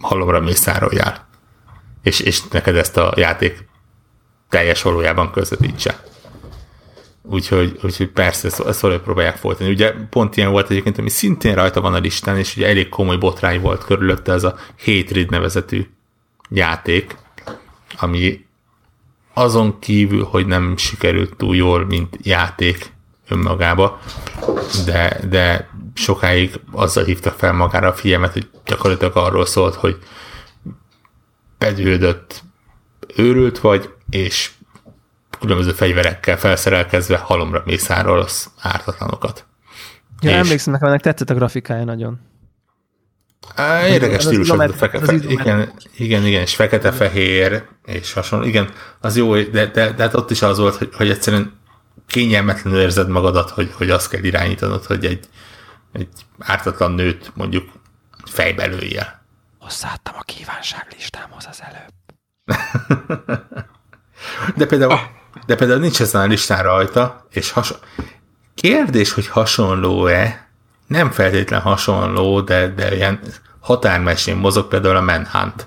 [0.00, 1.28] halomra mészároljál.
[2.02, 3.68] És, és neked ezt a játék
[4.48, 6.02] teljes valójában közvetítse.
[7.22, 9.70] Úgyhogy, úgyhogy persze ezt, ezt valahogy próbálják folytani.
[9.70, 13.16] Ugye pont ilyen volt egyébként, ami szintén rajta van a listán, és ugye elég komoly
[13.16, 15.86] botrány volt körülötte ez a Hatred nevezetű
[16.50, 17.16] játék,
[17.98, 18.44] ami
[19.34, 22.92] azon kívül, hogy nem sikerült túl jól, mint játék
[23.28, 24.00] önmagába,
[24.84, 29.98] de, de sokáig azzal hívta fel magára a figyelmet, hogy gyakorlatilag arról szólt, hogy
[31.58, 32.42] bedődött
[33.16, 34.50] őrült vagy, és
[35.40, 39.46] különböző fegyverekkel felszerelkezve halomra mészárolsz ártatlanokat.
[40.20, 40.36] Ja, és...
[40.36, 42.20] emlékszem, nekem ennek tetszett a grafikája nagyon.
[43.54, 49.34] Á, érdekes stílus, az, fekete, igen, igen, igen, és fekete-fehér, és hasonló, igen, az jó,
[49.34, 51.58] de, de, de hát ott is az volt, hogy, hogy egyszerűen
[52.06, 55.28] kényelmetlenül érzed magadat, hogy, hogy azt kell irányítanod, hogy egy,
[55.92, 56.08] egy
[56.38, 57.68] ártatlan nőt mondjuk
[58.24, 59.24] fejbe lője.
[59.58, 61.92] Hozzáadtam a kívánságlistámhoz az előbb.
[64.56, 64.98] de például,
[65.50, 67.74] de például nincs ezen a listán rajta, és has...
[68.54, 70.48] kérdés, hogy hasonló-e,
[70.86, 73.20] nem feltétlen hasonló, de, de ilyen
[73.60, 75.66] határmesén mozog például a Manhunt.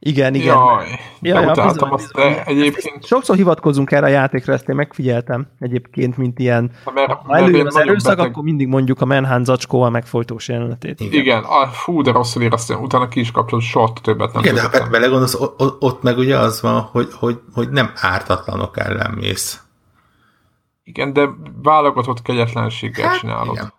[0.00, 0.56] Igen, igen.
[0.56, 0.86] Jaj,
[1.20, 3.06] ja, ja, azt, de egyébként...
[3.06, 7.76] Sokszor hivatkozunk erre a játékra, ezt én megfigyeltem egyébként, mint ilyen, mert, ha előjön az
[7.76, 8.30] erőszak, beteg...
[8.30, 11.00] akkor mindig mondjuk a Manhunt zacskóval megfojtós jelenetét.
[11.00, 14.54] Igen, igen a, fú, de rosszul éreztem, utána ki is kapcsolat, soha többet nem Igen,
[14.54, 19.10] de ha belegondolsz, ott, ott meg ugye az van, hogy, hogy, hogy nem ártatlanok ellen
[19.10, 19.62] mész.
[20.84, 21.28] Igen, de
[21.62, 23.54] válogatott kegyetlenséggel hát, csinálod.
[23.54, 23.72] Igen.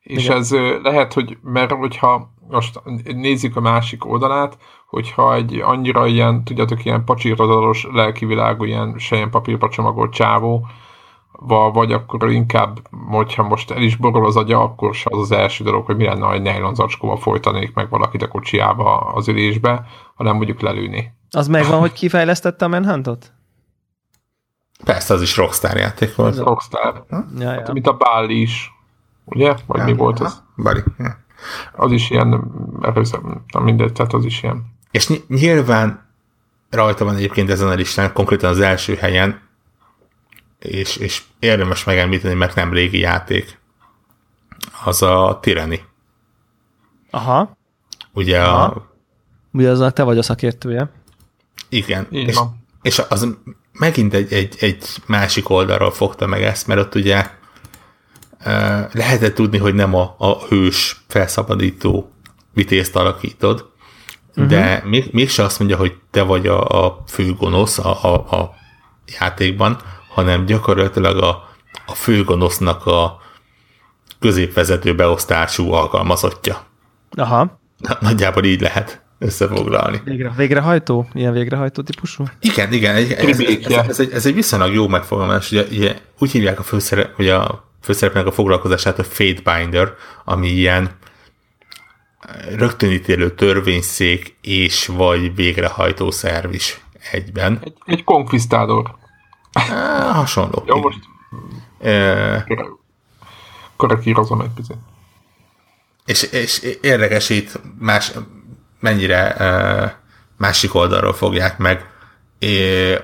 [0.00, 0.36] És igen.
[0.36, 0.50] ez
[0.82, 4.58] lehet, hogy mert hogyha most nézzük a másik oldalát,
[4.88, 10.66] hogyha egy annyira ilyen, tudjátok, ilyen pacsírtodalos lelkivilágú, ilyen sején papírba csomagolt csávó,
[11.72, 15.64] vagy akkor inkább, hogyha most el is borul az agya, akkor se az az első
[15.64, 20.36] dolog, hogy mi lenne, egy nylon zacskóval folytanék meg valakit a kocsiába az ülésbe, hanem
[20.36, 21.12] mondjuk lelőni.
[21.30, 23.32] Az megvan, hogy kifejlesztette a Manhuntot?
[24.84, 26.36] Persze, az is Rockstar játék volt.
[26.36, 27.04] Rockstar.
[27.10, 27.50] Ja, ja.
[27.50, 28.72] Hát, mint a Báli is.
[29.24, 29.54] Ugye?
[29.66, 30.42] Vagy ja, mi volt az?
[30.56, 30.82] Bali.
[30.98, 31.23] Ja.
[31.72, 32.52] Az is ilyen,
[32.82, 33.22] erőszak,
[33.62, 34.72] mindegy, tehát az is ilyen.
[34.90, 36.06] És nyilván
[36.70, 39.40] rajta van egyébként ezen a listán, konkrétan az első helyen,
[40.58, 43.58] és, és érdemes megemlíteni, mert nem régi játék,
[44.84, 45.80] az a Tyranny.
[47.10, 47.56] Aha.
[48.12, 48.64] Ugye Aha.
[48.64, 48.92] a...
[49.52, 50.90] Ugye az a te vagy a szakértője.
[51.68, 52.06] Igen.
[52.10, 52.38] és,
[52.82, 53.36] és az
[53.72, 57.30] megint egy, egy, egy másik oldalról fogta meg ezt, mert ott ugye
[58.92, 62.12] lehetett tudni, hogy nem a, a hős felszabadító
[62.52, 63.70] vitézt alakítod,
[64.28, 64.46] uh-huh.
[64.46, 68.54] de még, mégse azt mondja, hogy te vagy a, a fő gonosz a, a, a
[69.20, 71.48] játékban, hanem gyakorlatilag a,
[71.86, 73.20] a fő gonosznak a
[74.20, 76.66] középvezető beosztású alkalmazottja.
[77.10, 77.60] Aha.
[78.00, 80.00] Nagyjából így lehet összefoglalni.
[80.04, 81.08] Végre, végrehajtó?
[81.12, 82.24] Ilyen végrehajtó típusú?
[82.40, 82.94] Igen, igen.
[82.94, 85.50] Egy, ez, ez, ez, ez, egy, ez egy viszonylag jó megfogalmazás.
[85.50, 89.94] Ugye, ugye, úgy hívják a főszerep, hogy a főszerepnek a foglalkozását a Fatebinder,
[90.24, 90.90] ami ilyen
[92.56, 96.80] rögtönítélő törvényszék és vagy végrehajtó szerv is
[97.10, 97.58] egyben.
[97.62, 98.96] Egy, egy konkvisztádor.
[100.12, 100.64] hasonló.
[100.66, 100.98] Jó, most
[101.80, 102.46] e...
[103.76, 104.76] korrekírozom egy picit.
[106.04, 108.12] És, és érdekes itt más,
[108.80, 110.00] mennyire e,
[110.36, 111.92] másik oldalról fogják meg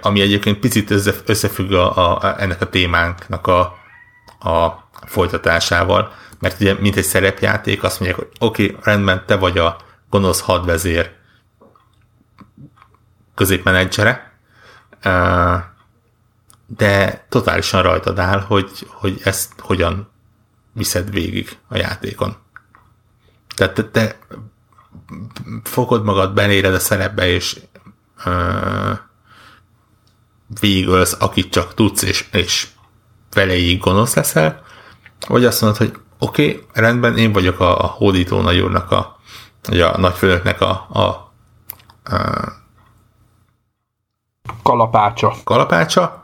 [0.01, 0.91] ami egyébként picit
[1.27, 3.79] összefügg a, a, ennek a témánknak a,
[4.41, 9.59] a folytatásával, mert ugye mint egy szerepjáték azt mondják, hogy oké, okay, rendben, te vagy
[9.59, 9.77] a
[10.11, 11.13] gonosz hadvezér
[13.35, 14.33] középmenedzsere,
[16.67, 20.11] de totálisan rajtad áll, hogy, hogy ezt hogyan
[20.73, 22.37] viszed végig a játékon.
[23.57, 24.19] Tehát te, te
[25.63, 27.61] fogod magad, beléred a szerepbe, és
[28.27, 28.99] uh,
[30.61, 32.69] végigölsz, akit csak tudsz, és, és
[33.35, 34.63] veleig gonosz leszel,
[35.29, 39.19] vagy azt mondod, hogy oké, okay, rendben, én vagyok a, a hódító nagyúrnak, a,
[39.69, 41.31] vagy a nagyfőnöknek a, a, a
[44.63, 45.35] kalapácsa.
[45.45, 46.23] kalapácsa,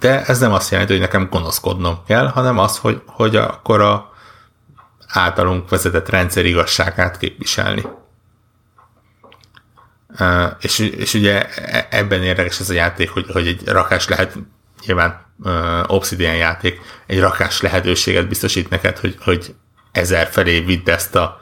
[0.00, 4.10] de ez nem azt jelenti, hogy nekem gonoszkodnom kell, hanem az, hogy, hogy akkor a
[5.08, 7.86] általunk vezetett rendszer igazságát képviselni.
[10.60, 14.38] És, és ugye e, ebben érdekes ez a játék, hogy, hogy egy rakás lehet,
[14.86, 19.54] nyilván uh, Obsidian játék, egy rakás lehetőséget biztosít neked, hogy, hogy
[19.92, 21.40] ezer felé vidd ezt a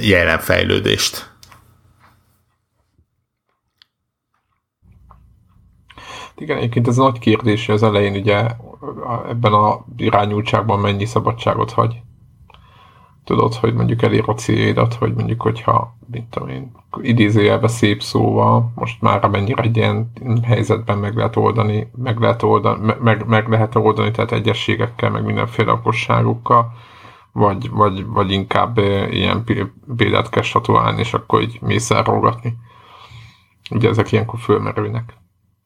[0.00, 1.30] jelen fejlődést.
[6.36, 8.46] Igen, egyébként ez nagy kérdés, az elején ugye
[9.28, 12.02] ebben a irányultságban mennyi szabadságot hagy.
[13.24, 18.72] Tudod, hogy mondjuk elér a céljaidat, hogy mondjuk, hogyha, mint tudom én, idézőjelbe szép szóval,
[18.74, 20.12] most már mennyire egy ilyen
[20.42, 25.72] helyzetben meg lehet oldani, meg lehet oldani, meg, meg lehet oldani, tehát egyességekkel, meg mindenféle
[25.72, 26.72] okosságokkal,
[27.32, 28.78] vagy, vagy, vagy inkább
[29.10, 29.44] ilyen
[29.96, 32.56] példát kell statuálni, és akkor így mész elrogatni.
[33.70, 35.16] Ugye ezek ilyenkor fölmerülnek.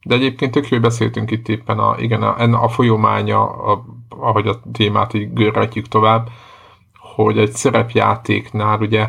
[0.02, 4.60] De egyébként tök jó, beszéltünk itt éppen a, igen, a, a folyománya, a, ahogy a
[4.72, 6.28] témát így görretjük tovább,
[7.16, 9.09] hogy egy szerepjátéknál ugye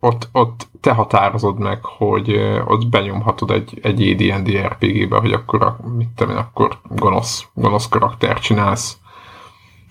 [0.00, 6.08] ott, ott te határozod meg, hogy ott benyomhatod egy, egy AD&D RPG-be, hogy akkor, mit
[6.08, 8.98] tudom én, akkor gonosz, gonosz karakter csinálsz,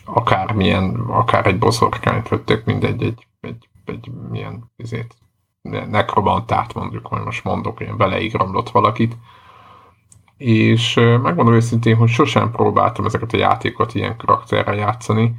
[0.06, 5.16] akármilyen, akár egy boszorkányt, vagy tök mindegy, egy, egy, egy milyen izét,
[5.90, 9.18] nekromantát mondjuk, hogy most mondok, ilyen beleigramlott valakit.
[10.38, 15.36] És megmondom őszintén, hogy sosem próbáltam ezeket a játékokat ilyen karakterrel játszani,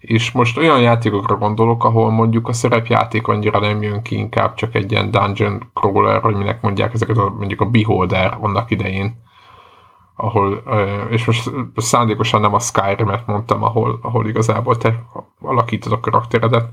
[0.00, 4.74] és most olyan játékokra gondolok, ahol mondjuk a szerepjáték annyira nem jön ki, inkább csak
[4.74, 9.22] egy ilyen dungeon crawler, vagy minek mondják ezeket a, mondjuk a Beholder annak idején,
[10.16, 10.62] ahol,
[11.10, 15.04] és most szándékosan nem a Skyrim-et mondtam, ahol, ahol igazából te
[15.40, 16.68] alakítod a karakteredet,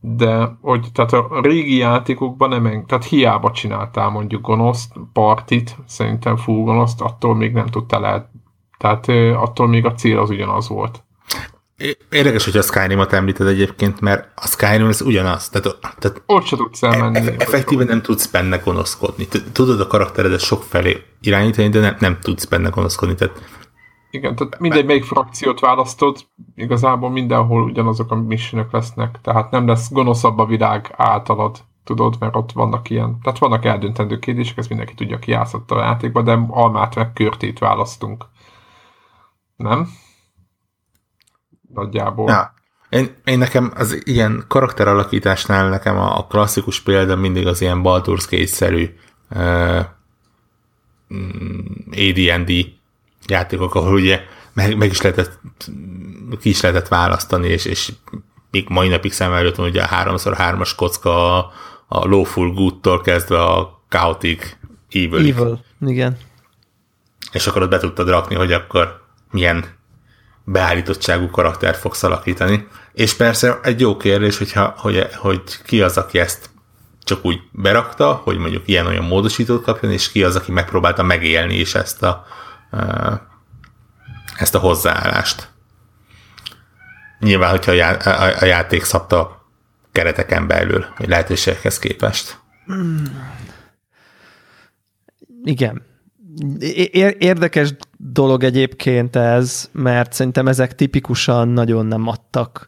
[0.00, 6.64] de hogy tehát a régi játékokban nem, tehát hiába csináltál mondjuk gonoszt, partit, szerintem full
[6.64, 8.30] gonoszt, attól még nem tudtál el,
[8.78, 11.04] tehát attól még a cél az ugyanaz volt.
[12.10, 15.48] Érdekes, hogy a Skyrim-ot említed egyébként, mert a Skyrim ez ugyanaz.
[15.48, 17.18] Tehát, tehát Ott se tudsz elmenni.
[17.18, 19.28] Eff- effektíven nem tudsz benne gonoszkodni.
[19.52, 23.14] Tudod a karakteredet sok felé irányítani, de nem, nem tudsz benne gonoszkodni.
[23.14, 23.60] Tehát
[24.14, 29.90] igen, tehát mindegy, melyik frakciót választod, igazából mindenhol ugyanazok a missionök lesznek, tehát nem lesz
[29.90, 34.94] gonoszabb a világ általad, tudod, mert ott vannak ilyen, tehát vannak eldöntendő kérdések, ezt mindenki
[34.94, 38.24] tudja, ki játszott a játékba, de almát meg körtét választunk.
[39.56, 39.88] Nem?
[41.74, 42.30] Nagyjából.
[42.30, 42.54] Ja.
[42.88, 48.26] Én, én nekem az ilyen karakteralakításnál nekem a, a klasszikus példa mindig az ilyen Baldur's
[48.30, 48.94] Gate-szerű
[49.30, 49.84] uh,
[51.90, 52.50] AD&D
[53.26, 54.20] játékok, ahol ugye
[54.52, 55.40] meg, meg is lehetett,
[56.40, 57.92] ki is lehetett választani, és, és
[58.50, 61.52] még mai napig szem előtt van ugye a 3x3-as kocka a,
[61.86, 64.56] a Lawful Good-tól kezdve a Chaotic
[64.90, 65.18] Evil.
[65.18, 66.16] Evil, igen.
[67.32, 69.64] És akkor ott be tudtad rakni, hogy akkor milyen
[70.44, 72.66] beállítottságú karaktert fogsz alakítani.
[72.92, 76.50] És persze egy jó kérdés, hogyha, hogy, hogy ki az, aki ezt
[77.04, 81.74] csak úgy berakta, hogy mondjuk ilyen-olyan módosítót kapjon, és ki az, aki megpróbálta megélni is
[81.74, 82.26] ezt a,
[84.36, 85.48] ezt a hozzáállást.
[87.18, 89.46] Nyilván, hogyha a, já- a, a játék szabta
[89.92, 92.38] kereteken belül, vagy lehetőségekhez képest.
[92.66, 93.30] Hmm.
[95.44, 95.91] Igen.
[97.18, 102.66] Érdekes dolog egyébként ez, mert szerintem ezek tipikusan nagyon nem adtak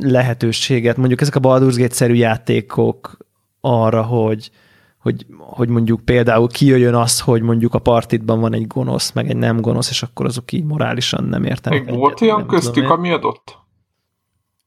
[0.00, 0.96] lehetőséget.
[0.96, 3.16] Mondjuk ezek a Baldur's Gate-szerű játékok
[3.60, 4.50] arra, hogy,
[4.98, 9.36] hogy, hogy mondjuk például kijöjjön az, hogy mondjuk a partitban van egy gonosz, meg egy
[9.36, 11.84] nem gonosz, és akkor azok így morálisan nem értenek.
[11.84, 13.61] Még volt ilyen köztük, ami adott?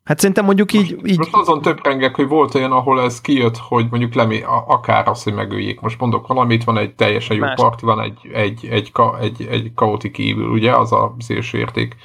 [0.06, 0.92] Hát szerintem mondjuk így...
[0.94, 1.18] Most, így...
[1.18, 5.34] most azon rengek, hogy volt olyan, ahol ez kijött, hogy mondjuk lemé, akár az, hogy
[5.34, 5.80] megöljék.
[5.80, 7.56] Most mondok valamit, van egy teljesen jó Más.
[7.56, 11.96] parti, van egy, egy, egy, egy, egy, egy kaotik evil, ugye, az a szélső érték.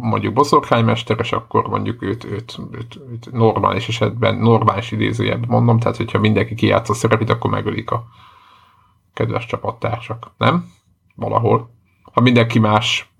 [0.00, 5.96] mondjuk boszorkánymester, és akkor mondjuk őt, őt, őt, őt normális esetben, normális idézőjebb mondom, tehát
[5.96, 8.04] hogyha mindenki kijátsza a szerepét, akkor megölik a
[9.14, 10.30] kedves csapattársak.
[10.38, 10.64] Nem?
[11.14, 11.70] Valahol.
[12.12, 13.12] Ha mindenki más,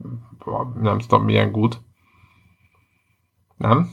[0.81, 1.79] nem tudom milyen good.
[3.57, 3.89] Nem?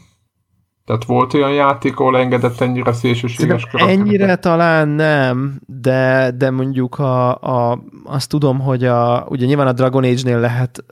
[0.85, 7.35] Tehát volt olyan játék, ahol engedett ennyire szélsőséges Ennyire talán nem, de, de mondjuk a,
[7.35, 10.83] a, azt tudom, hogy a, ugye nyilván a Dragon Age-nél lehet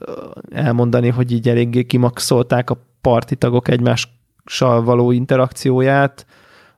[0.50, 6.26] elmondani, hogy így eléggé kimaxolták a parti tagok egymással való interakcióját,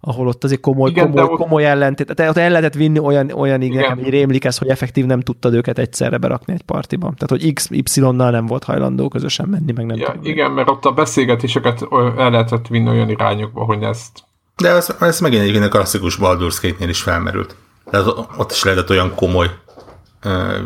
[0.05, 1.39] ahol ott azért komoly, igen, komoly, ott...
[1.39, 5.07] komoly ellentét, tehát ott el lehetett vinni olyan, olyan igen, hogy rémlik ez, hogy effektív
[5.07, 7.15] nem tudtad őket egyszerre berakni egy partiban.
[7.15, 10.85] Tehát, hogy X, Y-nal nem volt hajlandó közösen menni, meg nem ja, Igen, mert ott
[10.85, 14.25] a beszélgetéseket el lehetett vinni olyan irányokba, hogy ezt...
[14.57, 17.57] De ez, ez megint egyébként a klasszikus Baldur's Gate-nél is felmerült.
[17.91, 18.07] Tehát
[18.37, 19.51] ott is lehetett olyan komoly
[20.23, 20.59] ö,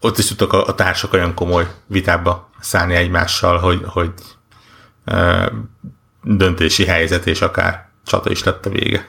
[0.00, 4.12] ott is tudtak a, a társak olyan komoly vitába szállni egymással, hogy, hogy
[5.04, 5.46] ö,
[6.26, 9.08] döntési helyzet, és akár csata is lett a vége.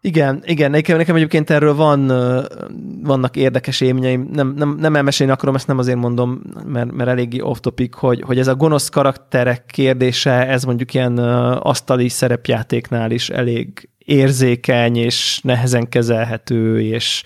[0.00, 2.06] Igen, igen, nekem, nekem egyébként erről van,
[3.02, 7.40] vannak érdekes élményeim, nem, nem, nem elmesélni akarom, ezt nem azért mondom, mert, mert eléggé
[7.40, 11.18] off-topic, hogy, hogy ez a gonosz karakterek kérdése, ez mondjuk ilyen
[11.58, 17.22] asztali szerepjátéknál is elég érzékeny, és nehezen kezelhető, és,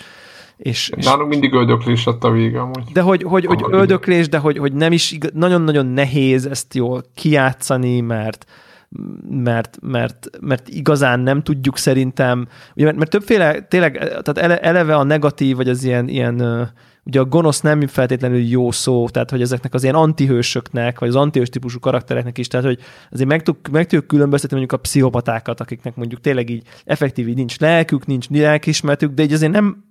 [0.63, 2.83] és, és Nálunk mindig öldöklés lett a vége amúgy.
[2.93, 8.01] De hogy, hogy, hogy öldöklés, de hogy, hogy nem is nagyon-nagyon nehéz ezt jól kiátszani,
[8.01, 8.45] mert
[9.29, 15.03] mert, mert, mert igazán nem tudjuk szerintem, ugye, mert, mert többféle, tényleg, tehát eleve a
[15.03, 16.71] negatív, vagy az ilyen, ilyen
[17.05, 21.17] ugye a gonosz nem feltétlenül jó szó, tehát hogy ezeknek az ilyen antihősöknek, vagy az
[21.17, 22.79] antihős típusú karaktereknek is, tehát hogy
[23.11, 27.37] azért meg, tud, meg tudjuk különböztetni mondjuk a pszichopatákat, akiknek mondjuk tényleg így effektív így
[27.37, 29.91] nincs lelkük, nincs lelkismertük, de így azért nem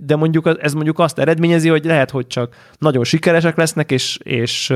[0.00, 4.74] de mondjuk ez mondjuk azt eredményezi, hogy lehet, hogy csak nagyon sikeresek lesznek, és, és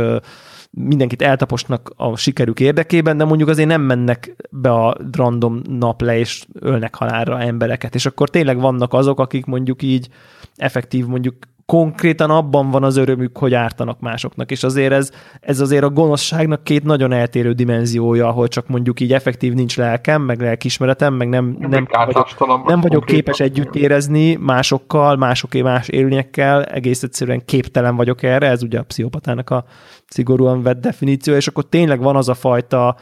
[0.71, 6.19] mindenkit eltaposnak a sikerük érdekében, de mondjuk azért nem mennek be a random nap le,
[6.19, 7.95] és ölnek halálra embereket.
[7.95, 10.09] És akkor tényleg vannak azok, akik mondjuk így
[10.57, 11.37] effektív mondjuk
[11.67, 15.11] konkrétan abban van az örömük, hogy ártanak másoknak, és azért ez,
[15.41, 20.23] ez azért a gonoszságnak két nagyon eltérő dimenziója, ahol csak mondjuk így effektív nincs lelkem,
[20.23, 25.89] meg lelkismeretem, meg nem, nem, nem vagyok, nem vagyok képes együtt érezni másokkal, másoké más
[25.89, 29.65] élményekkel, egész egyszerűen képtelen vagyok erre, ez ugye a pszichopatának a
[30.09, 32.97] szigorúan vett definíció, és akkor tényleg van az a fajta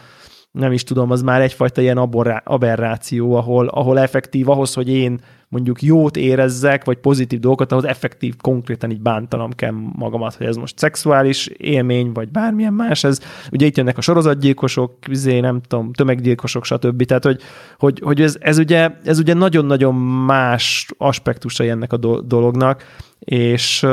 [0.52, 1.96] nem is tudom, az már egyfajta ilyen
[2.44, 8.36] aberráció, ahol, ahol effektív ahhoz, hogy én mondjuk jót érezzek, vagy pozitív dolgokat, ahhoz effektív,
[8.36, 13.04] konkrétan így bántanom kell magamat, hogy ez most szexuális élmény, vagy bármilyen más.
[13.04, 13.20] Ez,
[13.50, 17.04] ugye itt jönnek a sorozatgyilkosok, vizé, nem tudom, tömeggyilkosok, stb.
[17.04, 17.40] Tehát, hogy,
[17.78, 22.84] hogy, hogy ez, ez, ugye, ez ugye nagyon-nagyon más aspektusai ennek a dolognak,
[23.24, 23.86] és,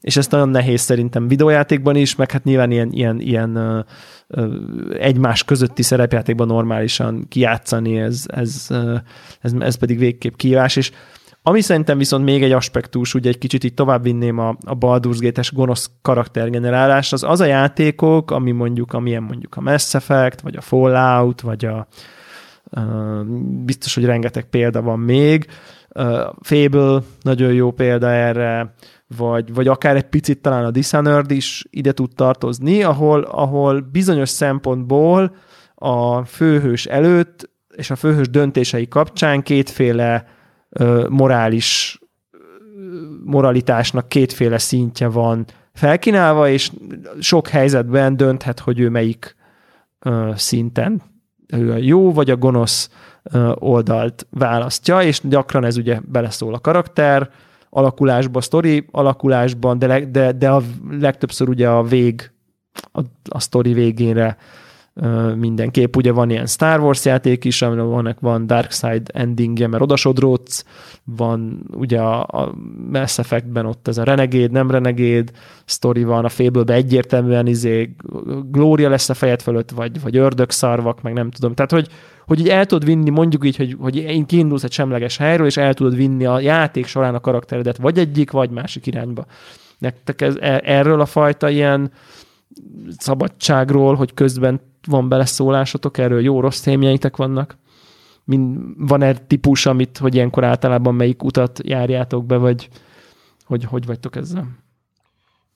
[0.00, 3.84] és ezt nagyon nehéz szerintem videójátékban is, meg hát nyilván ilyen, ilyen, ilyen
[4.98, 8.66] egymás közötti szerepjátékban normálisan kijátszani, ez, ez,
[9.40, 10.90] ez, ez pedig végképp kívás, és
[11.42, 15.18] ami szerintem viszont még egy aspektus, ugye egy kicsit így tovább vinném a, a Baldur's
[15.18, 20.56] Gate-es gonosz karaktergenerálás, az az a játékok, ami mondjuk, amilyen mondjuk a Mass Effect, vagy
[20.56, 21.86] a Fallout, vagy a
[23.64, 25.46] biztos, hogy rengeteg példa van még,
[26.40, 28.74] Fable nagyon jó példa erre,
[29.16, 34.28] vagy, vagy akár egy picit talán a Dishonored is ide tud tartozni, ahol, ahol bizonyos
[34.28, 35.34] szempontból
[35.74, 40.26] a főhős előtt és a főhős döntései kapcsán kétféle
[40.68, 41.98] ö, morális
[43.24, 46.70] moralitásnak kétféle szintje van felkínálva, és
[47.20, 49.36] sok helyzetben dönthet, hogy ő melyik
[49.98, 51.02] ö, szinten
[51.52, 52.90] ő a jó vagy a gonosz
[53.54, 57.30] oldalt választja, és gyakran ez ugye beleszól a karakter
[57.70, 62.30] alakulásba, sztori alakulásban, de, de, de a legtöbbször ugye a vég,
[62.92, 64.36] a, a sztori végénre
[65.36, 65.96] mindenképp.
[65.96, 70.64] Ugye van ilyen Star Wars játék is, aminek van, van Dark Side endingje, mert odasodródsz,
[71.04, 72.54] van ugye a, a
[72.92, 75.32] Mass Effectben ott ez a Renegade, nem Renegade
[75.64, 77.94] sztori van, a fable egyértelműen izé
[78.50, 81.54] Glória lesz a fejed fölött, vagy, vagy ördögszarvak, meg nem tudom.
[81.54, 81.88] Tehát, hogy,
[82.26, 85.56] hogy így el tudod vinni, mondjuk így, hogy, hogy én kiindulsz egy semleges helyről, és
[85.56, 89.24] el tudod vinni a játék során a karakteredet vagy egyik, vagy másik irányba.
[89.78, 91.92] Nektek ez, e, erről a fajta ilyen
[92.98, 97.58] szabadságról, hogy közben van beleszólásotok, erről jó-rossz témjeitek vannak?
[98.76, 102.68] van egy típus, amit, hogy ilyenkor általában melyik utat járjátok be, vagy
[103.44, 104.46] hogy, hogy vagytok ezzel?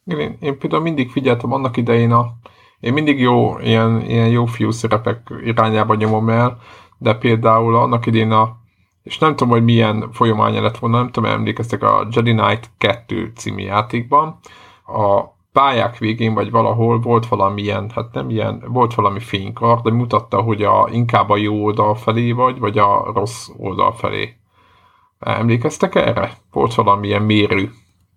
[0.04, 2.32] Én, én például mindig figyeltem annak idején a
[2.80, 6.58] én mindig jó, ilyen, ilyen jó fiú szerepek irányába nyomom el,
[6.98, 8.62] de például annak idén a
[9.02, 13.32] és nem tudom, hogy milyen folyamánya lett volna, nem tudom, emlékeztek a Jedi Knight 2
[13.36, 14.38] című játékban,
[14.86, 20.40] a pályák végén, vagy valahol volt valamilyen, hát nem ilyen, volt valami fénykar, de mutatta,
[20.40, 24.36] hogy a, inkább a jó oldal felé vagy, vagy a rossz oldal felé.
[25.18, 26.32] Emlékeztek erre?
[26.52, 27.70] Volt valamilyen mérő,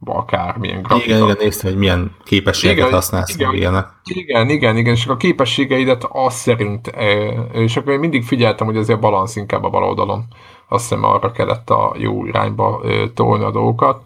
[0.06, 1.16] akármilyen grafika.
[1.16, 3.88] Igen, igen, néztem, hogy milyen képességeket igen, használsz igen, ilyenek.
[4.04, 6.88] Igen, igen, igen, és a képességeidet az szerint,
[7.52, 10.26] és akkor én mindig figyeltem, hogy azért a balansz inkább a bal oldalon.
[10.70, 12.82] Azt hiszem arra kellett a jó irányba
[13.14, 14.02] tolni a dolgokat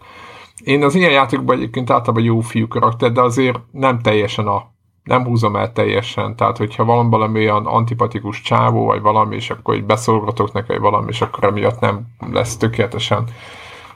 [0.64, 4.70] én az ilyen játékban egyébként általában jó fiú karakter, de azért nem teljesen a
[5.02, 9.74] nem húzom el teljesen, tehát hogyha van valami olyan antipatikus csávó, vagy valami, és akkor
[9.74, 13.24] így beszolgatok neki, vagy valami, és akkor emiatt nem lesz tökéletesen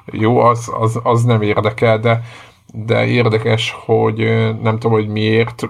[0.04, 2.22] jó, az, az, az nem érdekel, de,
[2.72, 4.16] de érdekes, hogy
[4.62, 5.68] nem tudom, hogy miért,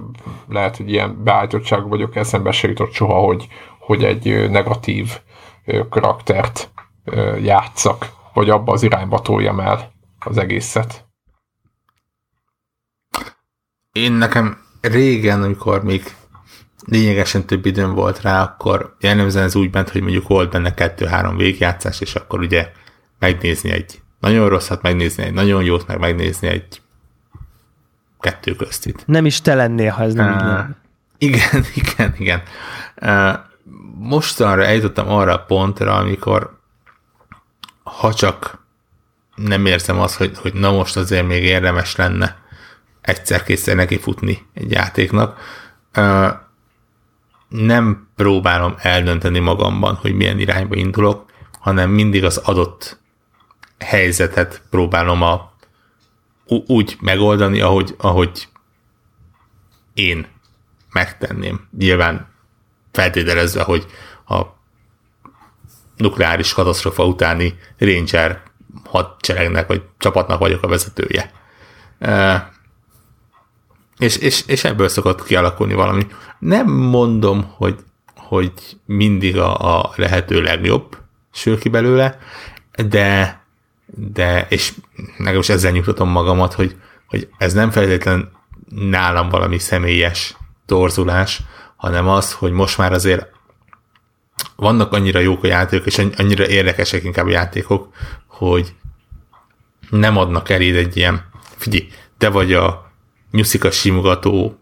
[0.49, 3.49] lehet, hogy ilyen beállítottság vagyok, eszembe se jutott soha, hogy,
[3.79, 5.19] hogy egy negatív
[5.89, 6.71] karaktert
[7.43, 9.95] játszak, vagy abba az irányba toljam el
[10.27, 11.05] az egészet.
[13.93, 16.15] Én nekem régen, amikor még
[16.87, 21.37] lényegesen több időm volt rá, akkor jellemzően ez úgy ment, hogy mondjuk volt benne kettő-három
[21.37, 22.73] végjátszás, és akkor ugye
[23.19, 26.83] megnézni egy nagyon rosszat, megnézni egy nagyon jót, meg megnézni egy
[28.21, 29.07] kettő köztit.
[29.07, 30.77] Nem is te lennél, ha ez nem uh, így lenne.
[31.19, 32.43] Igen, igen, igen.
[33.03, 33.35] Uh,
[33.95, 36.59] mostanra eljutottam arra a pontra, amikor
[37.83, 38.66] ha csak
[39.37, 42.45] nem érzem azt, hogy, hogy na most azért még érdemes lenne
[43.01, 45.41] egyszer kétszer neki futni egy játéknak.
[47.49, 51.31] Nem próbálom eldönteni magamban, hogy milyen irányba indulok,
[51.61, 53.01] hanem mindig az adott
[53.79, 55.53] helyzetet próbálom a,
[56.67, 58.49] úgy megoldani, ahogy, ahogy
[59.95, 60.27] én
[60.93, 61.69] megtenném.
[61.79, 62.29] Nyilván
[62.93, 63.87] feltételezve, hogy
[64.29, 64.43] a
[65.97, 68.43] nukleáris katasztrofa utáni Ranger
[68.85, 71.31] hadseregnek, vagy csapatnak vagyok a vezetője.
[71.99, 72.49] E,
[73.99, 76.07] és, és, és ebből szokott kialakulni valami.
[76.39, 77.77] Nem mondom, hogy,
[78.17, 78.53] hogy
[78.85, 80.97] mindig a, a lehető legjobb
[81.33, 82.19] sül ki belőle,
[82.89, 83.41] de,
[83.87, 84.73] de és
[85.19, 86.77] nekem is ezzel nyugtatom magamat, hogy,
[87.07, 88.31] hogy ez nem feltétlenül
[88.69, 90.37] nálam valami személyes
[90.67, 91.43] torzulás,
[91.77, 93.27] hanem az, hogy most már azért
[94.57, 97.89] vannak annyira jók a játékok, és annyira érdekesek inkább a játékok,
[98.27, 98.75] hogy
[99.91, 101.25] nem adnak eléd egy ilyen,
[101.57, 101.89] figyelj,
[102.19, 102.91] te vagy a
[103.31, 104.59] nyuszikat simogató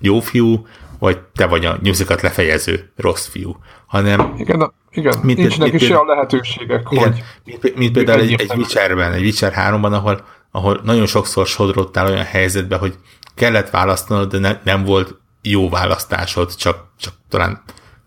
[0.00, 0.66] jó fiú,
[0.98, 3.56] vagy te vagy a nyuszikat lefejező rossz fiú,
[3.86, 4.34] hanem...
[4.36, 7.22] Igen, igen mint, nincsnek is olyan lehetőségek, igen, hogy...
[7.44, 12.24] Mint, mint például egy, egy Witcherben, egy Witcher 3-ban, ahol, ahol nagyon sokszor sodrottál olyan
[12.24, 12.94] helyzetbe, hogy
[13.34, 17.62] kellett választanod, de ne, nem volt jó választásod, csak, csak talán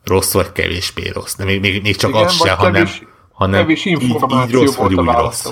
[0.06, 1.36] rossz vagy kevésbé rossz.
[1.36, 2.88] De még, még, még csak Igen, az se, hanem,
[3.32, 5.46] hanem kevés információ így, így rossz vagy úgy rossz.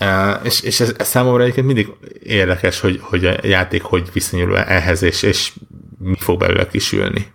[0.00, 1.88] Uh, és, és ez, ez számomra egyébként mindig
[2.22, 5.52] érdekes, hogy, hogy a játék hogy viszonyul ehhez, és, és
[5.98, 7.32] mi fog belőle kisülni.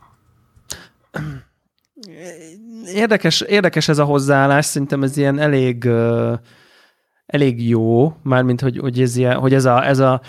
[2.94, 6.34] Érdekes, érdekes ez a hozzáállás, szerintem ez ilyen elég uh,
[7.26, 10.22] elég jó, mármint, hogy, hogy, ez, ilyen, hogy ez, a, ez a,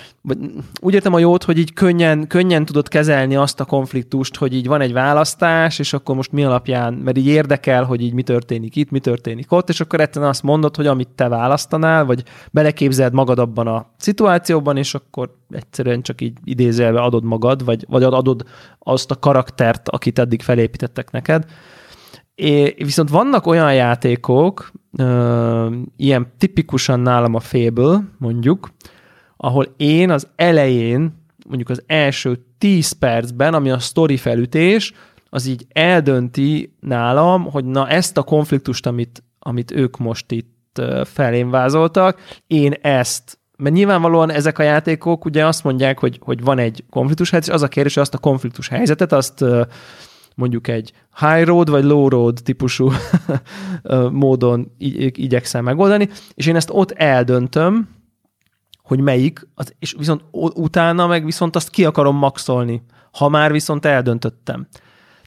[0.80, 4.66] úgy értem a jót, hogy így könnyen, könnyen tudod kezelni azt a konfliktust, hogy így
[4.66, 8.76] van egy választás, és akkor most mi alapján, mert így érdekel, hogy így mi történik
[8.76, 13.12] itt, mi történik ott, és akkor egyszerűen azt mondod, hogy amit te választanál, vagy beleképzeled
[13.12, 18.42] magad abban a szituációban, és akkor egyszerűen csak így idézelve adod magad, vagy, vagy adod
[18.78, 21.44] azt a karaktert, akit eddig felépítettek neked.
[22.36, 28.70] É, viszont vannak olyan játékok, ö, ilyen tipikusan nálam a Fable, mondjuk,
[29.36, 34.92] ahol én az elején, mondjuk az első 10 percben, ami a story felütés,
[35.30, 41.50] az így eldönti nálam, hogy na ezt a konfliktust, amit, amit ők most itt felém
[41.50, 43.38] vázoltak, én ezt.
[43.56, 47.54] Mert nyilvánvalóan ezek a játékok ugye azt mondják, hogy, hogy van egy konfliktus helyzet, és
[47.54, 49.44] az a kérdés, hogy azt a konfliktus helyzetet, azt
[50.36, 52.90] mondjuk egy high road vagy low road típusú
[54.10, 57.88] módon igy- igyekszem megoldani, és én ezt ott eldöntöm,
[58.82, 62.82] hogy melyik, az, és viszont utána meg viszont azt ki akarom maxolni,
[63.12, 64.66] ha már viszont eldöntöttem.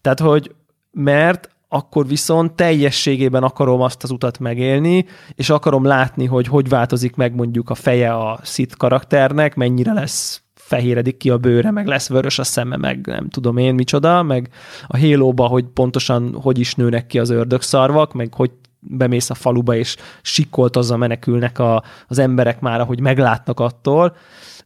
[0.01, 0.55] Tehát, hogy
[0.91, 5.05] mert akkor viszont teljességében akarom azt az utat megélni,
[5.35, 10.43] és akarom látni, hogy hogy változik meg mondjuk a feje a szit karakternek, mennyire lesz
[10.69, 14.49] fehéredik ki a bőre, meg lesz vörös a szeme, meg nem tudom én micsoda, meg
[14.87, 19.75] a halo hogy pontosan hogy is nőnek ki az ördögszarvak, meg hogy bemész a faluba,
[19.75, 24.15] és sikkoltozza menekülnek a, az emberek már, ahogy meglátnak attól.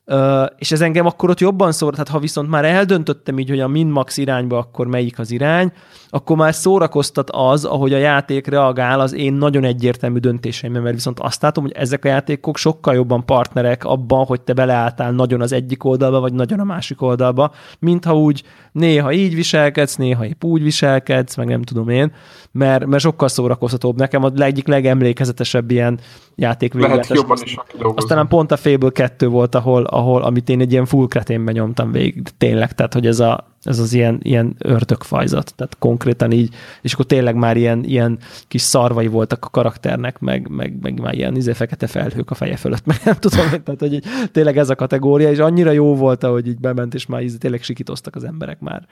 [0.06, 3.60] Uh, és ez engem akkor ott jobban szór, tehát ha viszont már eldöntöttem így, hogy
[3.60, 5.72] a min-max irányba akkor melyik az irány,
[6.10, 11.20] akkor már szórakoztat az, ahogy a játék reagál az én nagyon egyértelmű döntéseimben, mert viszont
[11.20, 15.52] azt látom, hogy ezek a játékok sokkal jobban partnerek abban, hogy te beleálltál nagyon az
[15.52, 20.64] egyik oldalba, vagy nagyon a másik oldalba, mintha úgy néha így viselkedsz, néha épp úgy
[20.64, 22.14] viselkedsz, meg nem tudom én,
[22.52, 23.98] mert, mert sokkal szórakoztatóbb.
[23.98, 26.00] Nekem a egyik legemlékezetesebb ilyen
[26.36, 27.58] játék Lehet jobban is
[27.96, 31.92] Aztán pont a Fable 2 volt, ahol, ahol amit én egy ilyen full kreténben nyomtam
[31.92, 36.94] végig, tényleg, tehát hogy ez, a, ez az ilyen, ilyen ördögfajzat, tehát konkrétan így, és
[36.94, 38.18] akkor tényleg már ilyen, ilyen
[38.48, 42.56] kis szarvai voltak a karakternek, meg, meg, meg már ilyen izé fekete felhők a feje
[42.56, 46.24] fölött, meg nem tudom, tehát hogy így, tényleg ez a kategória, és annyira jó volt,
[46.24, 48.88] hogy így bement, és már így tényleg sikítoztak az emberek már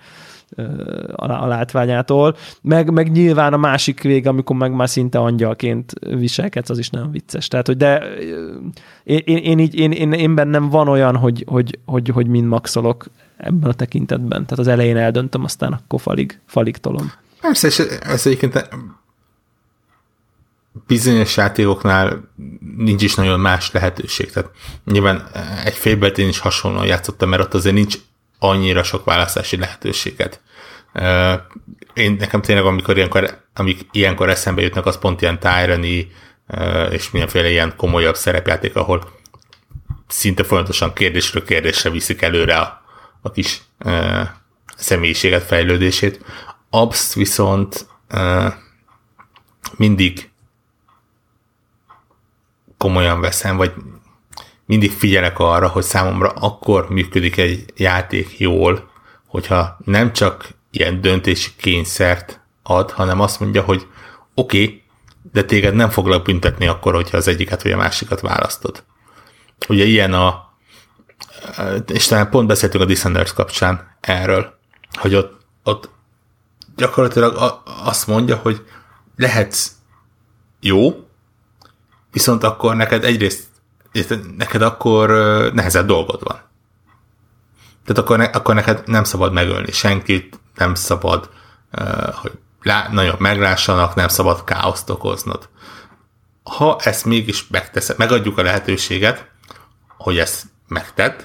[1.15, 2.35] a, látványától.
[2.61, 7.11] Meg, meg nyilván a másik vég, amikor meg már szinte angyalként viselkedsz, az is nagyon
[7.11, 7.47] vicces.
[7.47, 8.03] Tehát, hogy de
[9.03, 13.05] én, én, így, én, én, én bennem van olyan, hogy, hogy, hogy, hogy mind maxolok
[13.41, 14.45] ebben a tekintetben.
[14.45, 17.11] Tehát az elején eldöntöm, aztán akkor falig, falig tolom.
[17.41, 18.69] Persze, és ez egyébként
[20.87, 22.31] bizonyos játékoknál
[22.77, 24.31] nincs is nagyon más lehetőség.
[24.31, 24.49] Tehát
[24.85, 25.27] nyilván
[25.65, 27.97] egy félbelt én is hasonlóan játszottam, mert ott azért nincs
[28.39, 30.41] annyira sok választási lehetőséget.
[31.93, 36.11] Én nekem tényleg, amikor ilyenkor, amik ilyenkor eszembe jutnak, az pont ilyen Tyranny
[36.89, 39.09] és mindenféle ilyen komolyabb szerepjáték, ahol
[40.07, 42.80] szinte folyamatosan kérdésről kérdésre viszik előre a,
[43.21, 44.27] a kis uh,
[44.75, 46.25] személyiséget, fejlődését.
[46.69, 48.53] Absz viszont uh,
[49.77, 50.29] mindig
[52.77, 53.73] komolyan veszem, vagy
[54.65, 58.89] mindig figyelek arra, hogy számomra akkor működik egy játék jól,
[59.27, 63.87] hogyha nem csak ilyen döntési kényszert ad, hanem azt mondja, hogy
[64.33, 64.83] oké, okay,
[65.31, 68.83] de téged nem foglak büntetni akkor, hogyha az egyiket vagy a másikat választod.
[69.67, 70.50] Ugye ilyen a,
[71.87, 74.57] és talán pont beszéltünk a Dishonored kapcsán erről,
[74.93, 75.89] hogy ott, ott
[76.75, 78.65] gyakorlatilag azt mondja, hogy
[79.15, 79.71] lehetsz
[80.59, 81.07] jó,
[82.11, 83.49] viszont akkor neked egyrészt
[84.37, 85.09] neked akkor
[85.53, 86.41] nehezebb dolgod van.
[87.85, 91.29] Tehát akkor, ne, akkor neked nem szabad megölni senkit, nem szabad,
[92.13, 92.31] hogy
[92.61, 95.49] lá, nagyon meglássanak, nem szabad káoszt okoznod.
[96.43, 99.29] Ha ezt mégis megteszed, megadjuk a lehetőséget,
[99.97, 101.21] hogy ezt megtedd,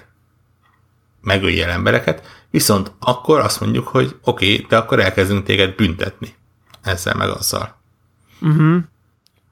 [1.27, 6.35] megöljél embereket, viszont akkor azt mondjuk, hogy oké, okay, de akkor elkezdünk téged büntetni
[6.83, 7.77] ezzel meg azzal.
[8.41, 8.79] Uh-huh.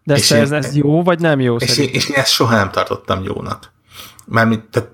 [0.04, 1.56] De és ez, én, ez jó, vagy nem jó?
[1.56, 3.72] És én, és én ezt soha nem tartottam jónak.
[4.24, 4.90] Mármint, tehát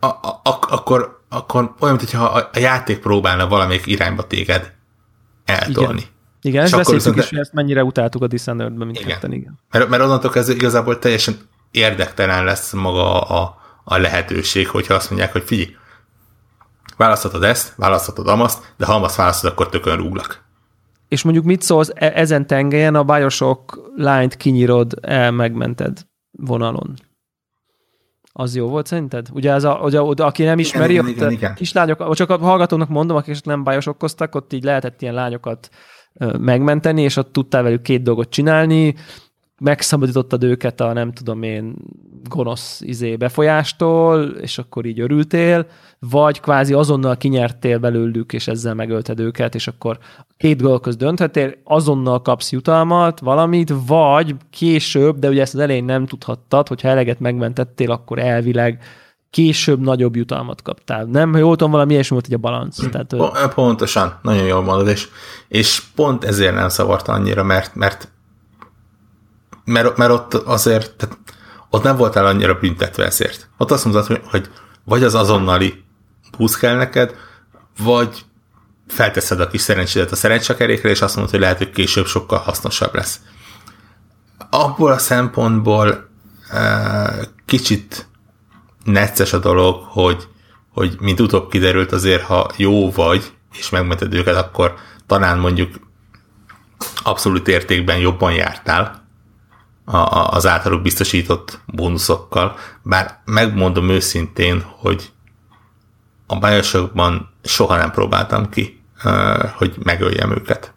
[0.00, 4.72] a, a, a, akkor, akkor olyan, mintha a, a játék próbálna valamelyik irányba téged
[5.44, 6.00] eltolni.
[6.00, 6.12] Igen.
[6.40, 9.10] Igen, ezt beszéltük is, hogy ezt mennyire utáltuk a Dishonored-ben, mint igen.
[9.10, 9.58] Ketten, igen.
[9.70, 11.36] Mert, mert onnantól kezdve igazából teljesen
[11.70, 15.76] érdektelen lesz maga a, a lehetőség, hogyha azt mondják, hogy figyelj,
[16.96, 20.44] választhatod ezt, választhatod amaszt, de ha amaszt választod, akkor tökön rúglak.
[21.08, 26.94] És mondjuk mit szólsz, e- ezen tengelyen a Bioshock lányt kinyírod, el megmented vonalon.
[28.32, 29.28] Az jó volt szerinted?
[29.32, 31.54] Ugye, ez a, ugye oda, aki nem ismeri, igen, ott igen, igen.
[31.54, 35.68] kislányok, csak a hallgatónak mondom, akik nem bajosokkoztak, ott így lehetett ilyen lányokat
[36.38, 38.94] megmenteni, és ott tudtál velük két dolgot csinálni,
[39.60, 41.74] megszabadítottad őket a nem tudom én
[42.28, 45.66] gonosz izé befolyástól, és akkor így örültél,
[45.98, 49.98] vagy kvázi azonnal kinyertél belőlük, és ezzel megölted őket, és akkor
[50.36, 55.84] két gól közt dönthetél, azonnal kapsz jutalmat, valamit, vagy később, de ugye ezt az elején
[55.84, 58.82] nem tudhattad, hogyha eleget megmentettél, akkor elvileg
[59.30, 61.04] később nagyobb jutalmat kaptál.
[61.04, 62.88] Nem, ha jól tudom, valami ilyesmi volt, hogy a balansz.
[62.90, 63.12] Tehát,
[63.54, 65.08] Pontosan, nagyon jól mondod, és,
[65.48, 68.08] és pont ezért nem szavart annyira, mert, mert
[69.64, 71.18] mert, mert ott azért, tehát
[71.70, 73.48] ott nem voltál annyira büntetve ezért.
[73.58, 74.50] Ott azt mondtad, hogy, hogy
[74.84, 75.84] vagy az azonnali
[76.38, 77.14] busz kell neked,
[77.78, 78.24] vagy
[78.88, 82.94] felteszed a kis szerencsédet a szerencsekerékre, és azt mondod, hogy lehet, hogy később sokkal hasznosabb
[82.94, 83.20] lesz.
[84.50, 86.08] Abból a szempontból
[86.50, 88.08] e, kicsit
[88.84, 90.28] necces a dolog, hogy,
[90.72, 94.74] hogy mint utóbb kiderült azért, ha jó vagy, és megmented őket, akkor
[95.06, 95.74] talán mondjuk
[97.02, 99.03] abszolút értékben jobban jártál,
[99.84, 105.12] a, a, az általuk biztosított bónuszokkal, bár megmondom őszintén, hogy
[106.26, 108.82] a Bioshockban soha nem próbáltam ki,
[109.54, 110.74] hogy megöljem őket.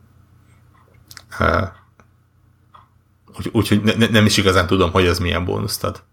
[3.52, 6.04] Úgyhogy úgy, ne, nem is igazán tudom, hogy az milyen bónuszt ad.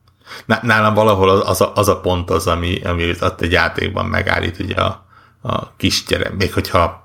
[0.62, 4.74] Nálam valahol az, a, az a pont az, ami, ami ott egy játékban megállít ugye
[4.74, 5.06] a,
[5.42, 7.03] a kisgyere, még hogyha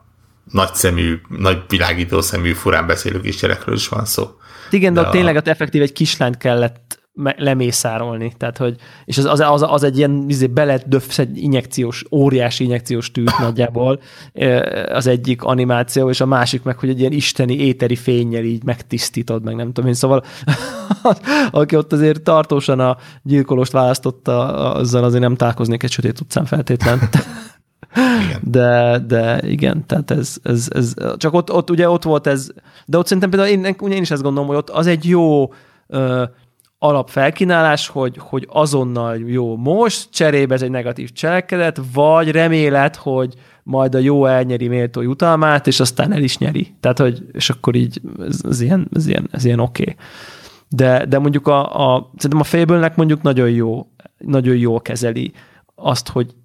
[0.52, 4.30] nagy szemű, nagy világító szemű, furán beszélő kisgyerekről is van szó.
[4.72, 5.10] Igen, de, de a...
[5.10, 7.00] tényleg a effektív egy kislányt kellett
[7.38, 8.34] lemészárolni.
[8.38, 13.12] Tehát, hogy, és az, az, az, az egy ilyen izé, beledöfsz egy injekciós, óriási injekciós
[13.12, 14.02] tűt nagyjából
[14.90, 19.44] az egyik animáció, és a másik meg, hogy egy ilyen isteni éteri fényjel így megtisztítod,
[19.44, 19.96] meg nem tudom én.
[19.96, 20.24] Szóval
[21.52, 27.00] aki ott azért tartósan a gyilkolost választotta, azzal azért nem találkoznék egy sötét utcán feltétlen.
[27.96, 28.40] Igen.
[28.42, 32.50] De, de igen, tehát ez, ez, ez csak ott, ott, ugye ott volt ez,
[32.86, 35.54] de ott szerintem például én, én is ezt gondolom, hogy ott az egy jó
[35.88, 36.24] ö,
[36.80, 43.34] alapfelkínálás, hogy, hogy azonnal jó most, cserébe ez egy negatív cselekedet, vagy remélet, hogy
[43.64, 46.76] majd a jó elnyeri méltó jutalmát, és aztán el is nyeri.
[46.80, 49.82] Tehát, hogy, és akkor így, ez, ez ilyen, ez ilyen, ez ilyen oké.
[49.82, 49.96] Okay.
[50.70, 53.88] De, de mondjuk a, a, szerintem a fable mondjuk nagyon jó,
[54.18, 55.32] nagyon jól kezeli
[55.76, 56.36] azt, hogy,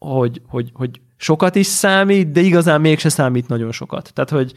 [0.00, 4.10] hogy, hogy, hogy sokat is számít, de igazán mégse számít nagyon sokat.
[4.14, 4.52] Tehát, hogy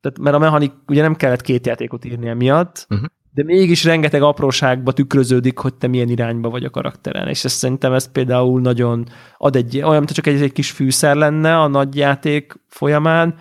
[0.00, 4.22] tehát, mert a mechanik, ugye nem kellett két játékot írni emiatt, uh-huh de mégis rengeteg
[4.22, 9.06] apróságba tükröződik, hogy te milyen irányba vagy a karakteren, és ezt szerintem ez például nagyon
[9.38, 13.34] ad egy, olyan, mint csak egy, egy kis fűszer lenne a nagy játék folyamán,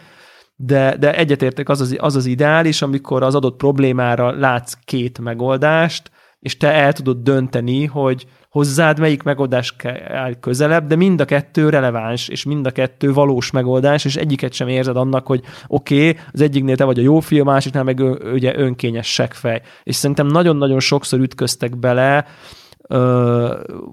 [0.56, 6.12] de, de egyetértek az az, az az ideális, amikor az adott problémára látsz két megoldást,
[6.40, 9.76] és te el tudod dönteni, hogy hozzád melyik megoldás
[10.08, 14.54] áll közelebb, de mind a kettő releváns, és mind a kettő valós megoldás, és egyiket
[14.54, 17.84] sem érzed annak, hogy oké, okay, az egyiknél te vagy a jó fiú, a másiknál
[17.84, 18.00] meg
[18.34, 19.62] ugye önkényes seggfej.
[19.84, 22.26] És szerintem nagyon-nagyon sokszor ütköztek bele,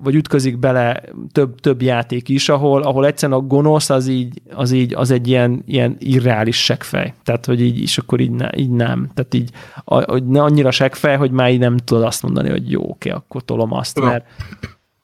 [0.02, 1.02] vagy ütközik bele
[1.32, 5.28] több, több játék is, ahol, ahol egyszerűen a gonosz az így, az így, az egy
[5.28, 7.14] ilyen, ilyen irreális seggfej.
[7.22, 9.10] Tehát, hogy így, és akkor így, ne, így nem.
[9.14, 9.50] Tehát így,
[9.84, 13.10] a, hogy ne annyira seggfej, hogy már így nem tudod azt mondani, hogy jó, oké,
[13.10, 14.26] akkor tolom azt, mert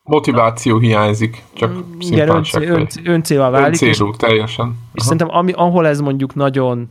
[0.04, 3.82] Motiváció hiányzik, csak Igen, öncél, öncél, öncélval válik.
[3.82, 4.78] Öncélú, és, teljesen.
[4.92, 6.90] És szerintem ami, ahol ez mondjuk nagyon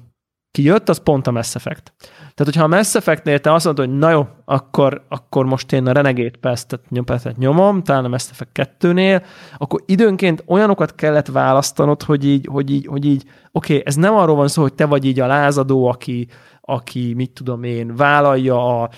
[0.52, 1.94] kijött, az pont a Mass Effect.
[2.42, 5.88] Tehát, hogyha a Mass Effect-nél te azt mondod, hogy na jó, akkor, akkor most én
[5.88, 7.06] a Renegade Pass-et nyom,
[7.38, 9.24] nyomom, talán a Mass Effect 2-nél,
[9.58, 14.16] akkor időnként olyanokat kellett választanod, hogy így, hogy így, hogy így oké, okay, ez nem
[14.16, 16.28] arról van szó, hogy te vagy így a lázadó, aki,
[16.62, 18.90] aki mit tudom én, vállalja a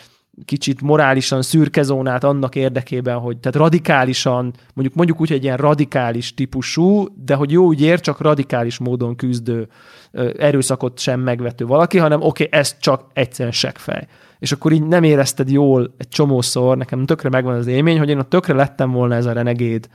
[0.45, 6.33] kicsit morálisan szürke zónát annak érdekében, hogy tehát radikálisan, mondjuk mondjuk úgy, egy ilyen radikális
[6.33, 9.67] típusú, de hogy jó ér, csak radikális módon küzdő,
[10.37, 14.07] erőszakot sem megvető valaki, hanem oké, okay, ez csak egyszerűen seggfej.
[14.39, 18.19] És akkor így nem érezted jól egy csomószor, nekem tökre megvan az élmény, hogy én
[18.19, 19.89] ott tökre lettem volna ez a renegéd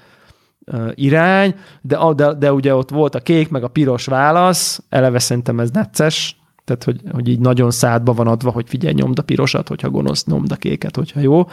[0.94, 5.60] irány, de, de, de ugye ott volt a kék, meg a piros válasz, eleve szerintem
[5.60, 6.37] ez necces,
[6.68, 10.24] tehát hogy, hogy így nagyon szádba van adva, hogy figyelj, nyomd a pirosat, hogyha gonosz,
[10.24, 11.48] nyomd a kéket, hogyha jó.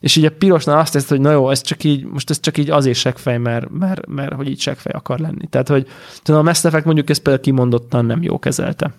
[0.00, 2.58] És így a pirosnál azt teszed, hogy na jó, ez csak így, most ez csak
[2.58, 5.46] így azért seggfej, mert, mert, mert, hogy így seggfej akar lenni.
[5.46, 5.86] Tehát, hogy
[6.22, 8.94] tudom, a Mass Effect mondjuk ezt például kimondottan nem jó kezelte.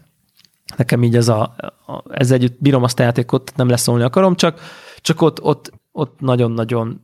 [0.78, 1.42] Nekem így ez a,
[1.88, 4.60] a ez együtt bírom azt a játékot, nem leszólni akarom, csak,
[5.02, 7.02] csak ott, ott, ott nagyon-nagyon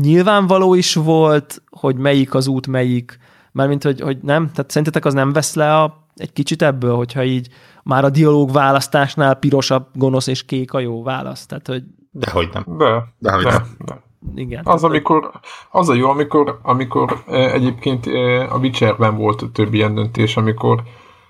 [0.00, 3.18] nyilvánvaló is volt, hogy melyik az út, melyik,
[3.52, 7.24] mármint, hogy, hogy nem, tehát szerintetek az nem vesz le a, egy kicsit ebből, hogyha
[7.24, 7.48] így
[7.82, 11.46] már a dialóg választásnál pirosabb, gonosz és kék a jó válasz.
[11.46, 11.82] Tehát, hogy...
[12.10, 12.64] Dehogy nem.
[12.66, 13.76] De, Dehogy de, nem.
[13.78, 14.02] de.
[14.34, 14.62] Igen.
[14.64, 15.30] Az, amikor,
[15.70, 20.82] az a jó, amikor, amikor e, egyébként e, a Witcherben volt több ilyen döntés, amikor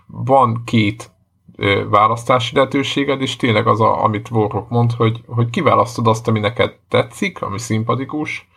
[0.07, 1.11] van két
[1.57, 6.41] e, választási lehetőséged, és tényleg az, a, amit Warrock mond, hogy, hogy kiválasztod azt, ami
[6.41, 8.49] neked tetszik, ami szimpatikus,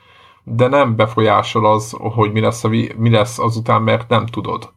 [0.44, 4.74] de nem befolyásol az, hogy mi lesz, a, mi lesz azután, mert nem tudod.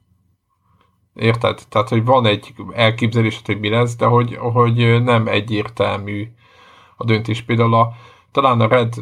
[1.16, 1.60] Érted?
[1.68, 6.28] Tehát, hogy van egy elképzelés, hogy mi lesz, de hogy, hogy nem egyértelmű
[6.96, 7.42] a döntés.
[7.42, 7.92] Például a,
[8.32, 8.94] talán a Red,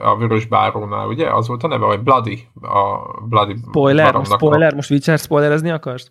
[0.00, 1.32] a Vörös Bárónál, ugye?
[1.32, 2.48] Az volt a neve, vagy Bloody?
[2.62, 6.10] A Bloody spoiler, most spoiler, most Witcher spoilerezni akarsz?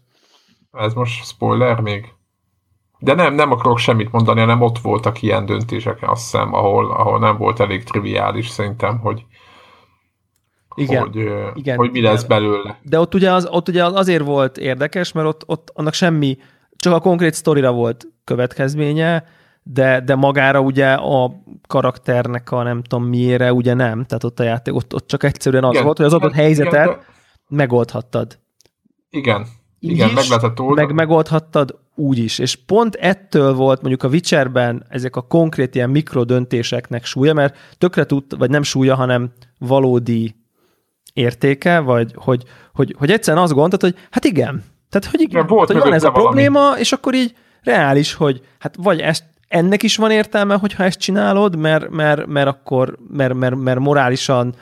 [0.72, 2.14] Ez most spoiler még?
[3.00, 7.20] De nem, nem akarok semmit mondani, hanem ott voltak ilyen döntések, azt hiszem, ahol, ahol
[7.20, 9.26] nem volt elég triviális szerintem, hogy,
[10.76, 11.16] igen, hogy,
[11.54, 12.40] igen, hogy mi lesz igen.
[12.40, 12.80] belőle.
[12.82, 16.38] De ott ugye, az, ott ugye azért volt érdekes, mert ott, ott annak semmi,
[16.76, 19.24] csak a konkrét sztorira volt következménye,
[19.64, 21.32] de, de magára ugye a
[21.68, 25.64] karakternek a nem tudom miére ugye nem, tehát ott a játék, ott, ott csak egyszerűen
[25.64, 27.06] az igen, volt, hogy az adott helyzetet igen, de...
[27.48, 28.40] megoldhattad.
[29.10, 29.46] Igen,
[29.80, 30.88] igen, is, meg lehetett oldani.
[30.88, 32.40] Meg megoldhattad úgy is.
[32.40, 38.06] És pont ettől volt mondjuk a Witcherben ezek a konkrét ilyen mikrodöntéseknek súlya, mert tökre
[38.06, 40.36] tud, vagy nem súlya, hanem valódi
[41.16, 42.44] értéke, vagy hogy,
[42.74, 46.04] hogy, hogy egyszerűen azt gondolt, hogy hát igen, tehát hogy igen, volt hogy van ez
[46.04, 46.24] a valami.
[46.26, 51.00] probléma, és akkor így reális, hogy hát vagy ezt, ennek is van értelme, hogyha ezt
[51.00, 54.56] csinálod, mert, mert, mert akkor, mert, mert, mert morálisan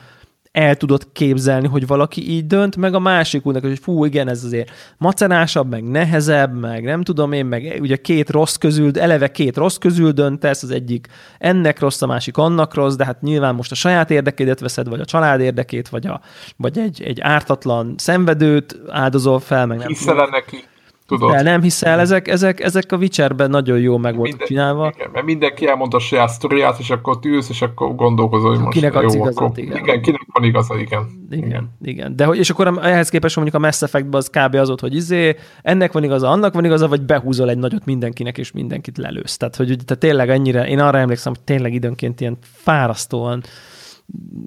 [0.54, 4.44] el tudod képzelni, hogy valaki így dönt, meg a másik úrnak, hogy fú, igen, ez
[4.44, 9.56] azért macerásabb, meg nehezebb, meg nem tudom én, meg ugye két rossz közül, eleve két
[9.56, 11.06] rossz közül döntesz, az egyik
[11.38, 15.00] ennek rossz, a másik annak rossz, de hát nyilván most a saját érdekédet veszed, vagy
[15.00, 16.20] a család érdekét, vagy, a,
[16.56, 20.64] vagy egy, egy ártatlan szenvedőt áldozol fel, meg nem Hiszel neki?
[21.06, 21.30] Tudod?
[21.30, 24.92] De nem hiszel, ezek, ezek, ezek a Witcherben nagyon jó meg voltak Minden, csinálva.
[24.94, 28.78] Igen, mert mindenki elmondta a saját sztoriát, és akkor ülsz, és akkor gondolkozol, hogy most
[28.78, 29.76] kinek jó, igazat, akkor, igen.
[29.76, 30.02] igen.
[30.02, 31.26] kinek van igaza, igen.
[31.30, 31.70] Igen, igen.
[31.82, 32.16] igen.
[32.16, 34.54] De hogy, és akkor ehhez képest mondjuk a Mass Effectben az kb.
[34.54, 38.38] az ott, hogy izé, ennek van igaza, annak van igaza, vagy behúzol egy nagyot mindenkinek,
[38.38, 39.36] és mindenkit lelősz.
[39.36, 43.42] Tehát, hogy te tényleg ennyire, én arra emlékszem, hogy tényleg időnként ilyen fárasztóan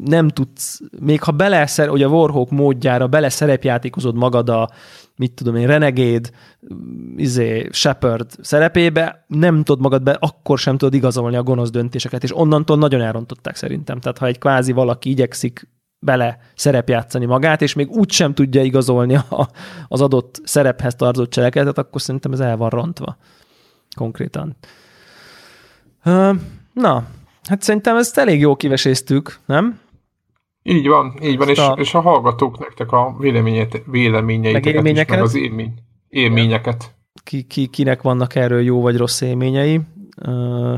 [0.05, 4.69] nem tudsz, még ha beleszer, hogy a Warhawk módjára beleszerepjátékozod magad a,
[5.17, 6.29] mit tudom én, Renegade,
[7.15, 12.37] izé, Shepard szerepébe, nem tudod magad be, akkor sem tudod igazolni a gonosz döntéseket, és
[12.37, 13.99] onnantól nagyon elrontották szerintem.
[13.99, 15.69] Tehát ha egy kvázi valaki igyekszik
[15.99, 19.49] bele szerepjátszani magát, és még úgy sem tudja igazolni a,
[19.87, 23.17] az adott szerephez tartozott cselekedetet, akkor szerintem ez el van rontva.
[23.95, 24.55] Konkrétan.
[26.73, 27.07] Na,
[27.43, 29.79] hát szerintem ezt elég jó kiveséztük, nem?
[30.69, 35.05] Így van, így van, és a, és a hallgatók nektek a véleményet, véleményeiteket meg, is,
[35.05, 35.73] meg az élmény,
[36.09, 36.95] élményeket.
[37.23, 39.79] Ki, ki, kinek vannak erről jó vagy rossz élményei.
[40.25, 40.73] Uh,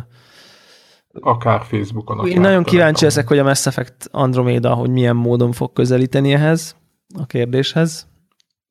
[1.21, 5.51] akár Facebookon, akár Én nagyon kíváncsi leszek, hogy a Mass Effect Andromeda, hogy milyen módon
[5.51, 6.75] fog közelíteni ehhez
[7.19, 8.07] a kérdéshez.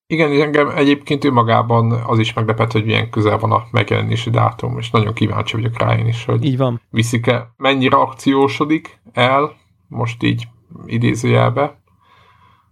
[0.07, 4.79] Igen, engem egyébként ő magában az is meglepett, hogy milyen közel van a megjelenési dátum,
[4.79, 6.81] és nagyon kíváncsi vagyok rá én is, hogy így van.
[6.91, 9.57] viszik-e, mennyire akciósodik el,
[9.89, 10.49] most így
[10.87, 11.79] idézőjelbe,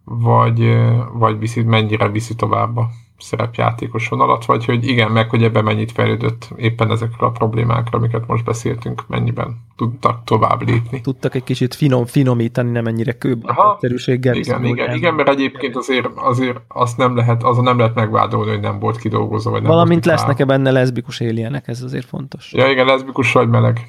[0.04, 0.76] vagy,
[1.12, 5.92] vagy viszi, mennyire viszi tovább a szerepjátékos vonalat, vagy hogy igen, meg hogy ebben mennyit
[5.92, 11.00] fejlődött éppen ezekre a problémákra, amiket most beszéltünk, mennyiben tudtak tovább lépni.
[11.00, 14.34] Tudtak egy kicsit finom, finomítani, nem ennyire kőbetszerűséggel.
[14.34, 18.60] Igen, igen, igen, mert egyébként azért, azért azt nem lehet, azon nem lehet megvádolni, hogy
[18.60, 22.52] nem volt kidolgozva, vagy nem Valamint lesznek-e benne leszbikus éljenek, ez azért fontos.
[22.52, 23.88] Ja, igen, leszbikus vagy meleg.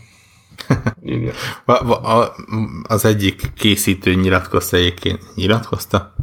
[2.83, 5.35] az egyik készítő nyilatkozta egyébként.
[5.35, 6.13] Nyilatkozta?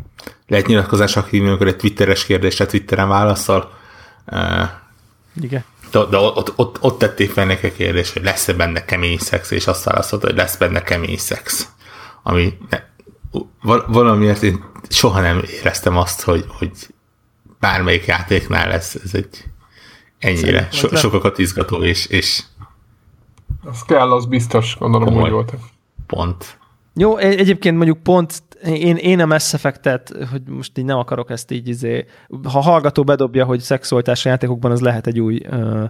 [0.46, 3.72] Lehet nyilatkozás, aki amikor egy twitteres kérdésre twitteren válaszol.
[5.40, 5.64] Igen.
[5.90, 9.50] De, de ott, ott, ott tették fel neki a kérdés, hogy lesz-e benne kemény szex,
[9.50, 11.68] és azt válaszolta, hogy lesz benne kemény szex.
[12.22, 12.78] Ami ne,
[13.86, 16.70] valamiért én soha nem éreztem azt, hogy, hogy
[17.60, 19.44] bármelyik játéknál lesz ez egy
[20.18, 22.42] ennyire so, sokakat izgató és, és
[23.64, 25.54] az kell, az biztos, gondolom, hogy volt.
[26.06, 26.58] Pont.
[26.94, 31.50] Jó, egyébként mondjuk pont én, én a Mass Effect-et, hogy most így nem akarok ezt
[31.50, 32.06] így, izé,
[32.42, 35.84] ha hallgató bedobja, hogy szexualitás játékokban, az lehet egy új uh,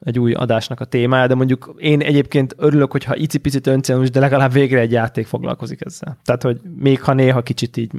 [0.00, 4.52] egy új adásnak a témája, de mondjuk én egyébként örülök, hogyha icipicit öncélus, de legalább
[4.52, 6.18] végre egy játék foglalkozik ezzel.
[6.24, 7.90] Tehát, hogy még ha néha kicsit így...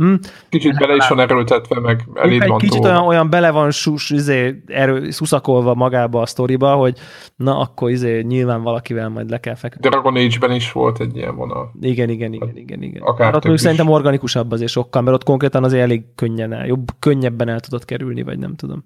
[0.00, 0.14] Mm,
[0.48, 2.04] kicsit bele is van erőltetve, meg
[2.46, 6.98] van Kicsit olyan, olyan bele van sus, izé, erő, szuszakolva magába a sztoriba, hogy
[7.36, 9.88] na, akkor izé, nyilván valakivel majd le kell feküdni.
[9.88, 11.72] Dragon Age-ben is volt egy ilyen vonal.
[11.80, 12.82] Igen, igen, igen, igen.
[12.82, 13.02] igen.
[13.02, 16.88] Akár hát ott szerintem organikusabb azért sokkal, mert ott konkrétan azért elég könnyen el, jobb,
[16.98, 18.84] könnyebben el tudod kerülni, vagy nem tudom.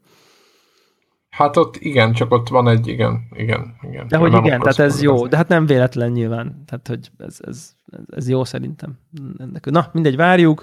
[1.30, 4.08] Hát ott igen, csak ott van egy igen, igen, igen.
[4.08, 6.62] De hogy igen, tehát ez jó, de hát nem véletlen nyilván.
[6.66, 7.70] Tehát, hogy ez, ez,
[8.16, 8.98] ez jó szerintem.
[9.38, 9.70] Ennek.
[9.70, 10.62] Na, mindegy, várjuk.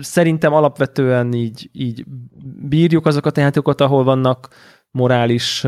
[0.00, 2.04] Szerintem alapvetően így, így
[2.68, 4.48] bírjuk azokat a játékokat, ahol vannak
[4.90, 5.60] morális,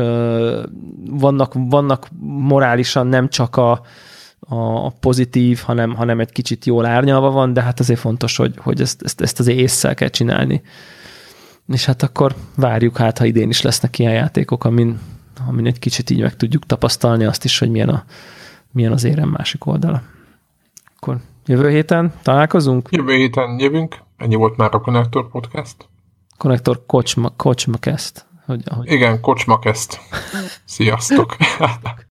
[1.09, 3.81] vannak, vannak morálisan nem csak a,
[4.39, 8.81] a pozitív, hanem, hanem egy kicsit jól árnyalva van, de hát azért fontos, hogy, hogy
[8.81, 10.61] ezt, ezt, ezt azért észszel kell csinálni.
[11.67, 14.99] És hát akkor várjuk hát, ha idén is lesznek ilyen játékok, amin,
[15.47, 18.03] amin egy kicsit így meg tudjuk tapasztalni azt is, hogy milyen, a,
[18.71, 20.01] milyen az érem másik oldala.
[20.95, 22.87] Akkor jövő héten találkozunk?
[22.91, 23.97] Jövő héten jövünk.
[24.17, 25.75] Ennyi volt már a Connector Podcast.
[26.37, 28.25] Connector Kocsma, Kocsma Kest.
[28.45, 28.91] Hogy, ahogy...
[28.91, 29.99] Igen, Kocsma Kest.
[30.65, 31.35] Sziasztok!